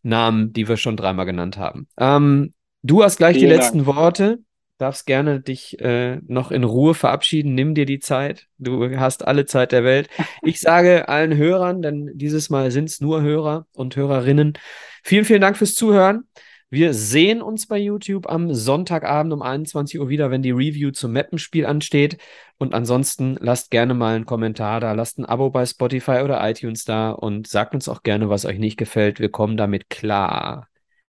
Namen, 0.02 0.52
die 0.52 0.68
wir 0.68 0.78
schon 0.78 0.98
dreimal 0.98 1.26
genannt 1.26 1.58
haben. 1.58 1.88
Ähm, 1.98 2.54
du 2.82 3.04
hast 3.04 3.18
gleich 3.18 3.34
die 3.34 3.42
vielen 3.42 3.58
letzten 3.58 3.86
Dank. 3.86 3.96
Worte. 3.96 4.40
Darfst 4.80 5.06
gerne 5.06 5.40
dich 5.40 5.80
äh, 5.80 6.18
noch 6.26 6.50
in 6.50 6.64
Ruhe 6.64 6.96
verabschieden. 6.96 7.54
Nimm 7.54 7.76
dir 7.76 7.86
die 7.86 8.00
Zeit. 8.00 8.48
Du 8.58 8.98
hast 8.98 9.26
alle 9.26 9.46
Zeit 9.46 9.72
der 9.72 9.84
Welt. 9.84 10.10
Ich 10.42 10.60
sage 10.60 11.08
allen 11.08 11.38
Hörern, 11.38 11.82
denn 11.82 12.10
dieses 12.16 12.50
Mal 12.50 12.72
sind 12.72 12.90
es 12.90 13.00
nur 13.00 13.22
Hörer 13.22 13.68
und 13.74 13.96
Hörerinnen, 13.96 14.58
vielen, 15.04 15.26
vielen 15.26 15.42
Dank 15.42 15.58
fürs 15.58 15.76
Zuhören. 15.76 16.28
Wir 16.70 16.96
sehen 16.96 17.44
uns 17.44 17.68
bei 17.68 17.78
YouTube 17.78 18.28
am 18.28 18.52
Sonntagabend 18.52 19.32
um 19.32 19.44
21 19.44 20.00
Uhr 20.00 20.10
wieder, 20.10 20.32
wenn 20.32 20.42
die 20.42 20.50
Review 20.50 20.90
zum 20.90 21.14
Mappenspiel 21.14 21.68
ansteht. 21.68 22.18
Und 22.58 22.74
ansonsten 22.74 23.38
lasst 23.40 23.70
gerne 23.70 23.94
mal 23.94 24.16
einen 24.16 24.26
Kommentar 24.26 24.80
da, 24.80 24.94
lasst 24.94 25.20
ein 25.20 25.26
Abo 25.26 25.52
bei 25.52 25.68
Spotify 25.68 26.22
oder 26.24 26.50
iTunes 26.50 26.84
da 26.84 27.12
und 27.12 27.46
sagt 27.46 27.76
uns 27.76 27.88
auch 27.88 28.02
gerne, 28.02 28.28
was 28.30 28.46
euch 28.46 28.58
nicht 28.58 28.78
gefällt. 28.78 29.20
Wir 29.20 29.30
kommen 29.30 29.56
damit 29.56 29.92
klar. 29.92 30.68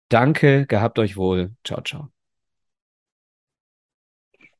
Danke, 0.10 0.66
gehabt 0.68 1.00
euch 1.00 1.16
wohl. 1.16 1.52
Ciao, 1.64 1.82
ciao. 1.82 2.10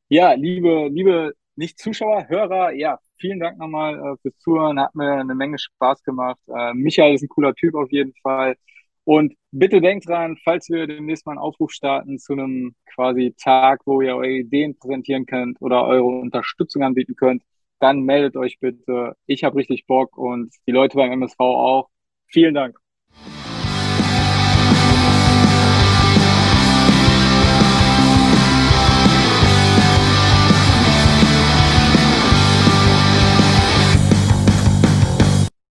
Ja, 0.08 0.32
liebe, 0.32 0.88
liebe 0.90 1.34
Nicht-Zuschauer, 1.56 2.28
Hörer, 2.28 2.72
ja, 2.72 2.98
vielen 3.18 3.40
Dank 3.40 3.58
nochmal 3.58 3.94
äh, 3.94 4.16
fürs 4.22 4.38
Zuhören. 4.38 4.80
Hat 4.80 4.94
mir 4.94 5.12
eine 5.16 5.34
Menge 5.34 5.58
Spaß 5.58 6.02
gemacht. 6.02 6.38
Äh, 6.48 6.72
Michael 6.72 7.14
ist 7.14 7.22
ein 7.22 7.28
cooler 7.28 7.54
Typ 7.54 7.74
auf 7.74 7.92
jeden 7.92 8.14
Fall. 8.22 8.56
Und 9.04 9.34
bitte 9.50 9.80
denkt 9.80 10.08
dran, 10.08 10.36
falls 10.44 10.68
wir 10.70 10.86
demnächst 10.86 11.26
mal 11.26 11.32
einen 11.32 11.40
Aufruf 11.40 11.72
starten 11.72 12.18
zu 12.18 12.32
einem 12.32 12.74
quasi 12.94 13.34
Tag, 13.38 13.80
wo 13.86 14.00
ihr 14.00 14.16
eure 14.16 14.28
Ideen 14.30 14.78
präsentieren 14.78 15.26
könnt 15.26 15.60
oder 15.60 15.84
eure 15.86 16.04
Unterstützung 16.04 16.82
anbieten 16.82 17.14
könnt, 17.16 17.42
dann 17.80 18.02
meldet 18.02 18.36
euch 18.36 18.58
bitte. 18.60 19.14
Ich 19.26 19.44
habe 19.44 19.56
richtig 19.56 19.86
Bock 19.86 20.16
und 20.16 20.54
die 20.66 20.72
Leute 20.72 20.96
beim 20.96 21.12
MSV 21.12 21.38
auch. 21.40 21.90
Vielen 22.28 22.54
Dank. 22.54 22.78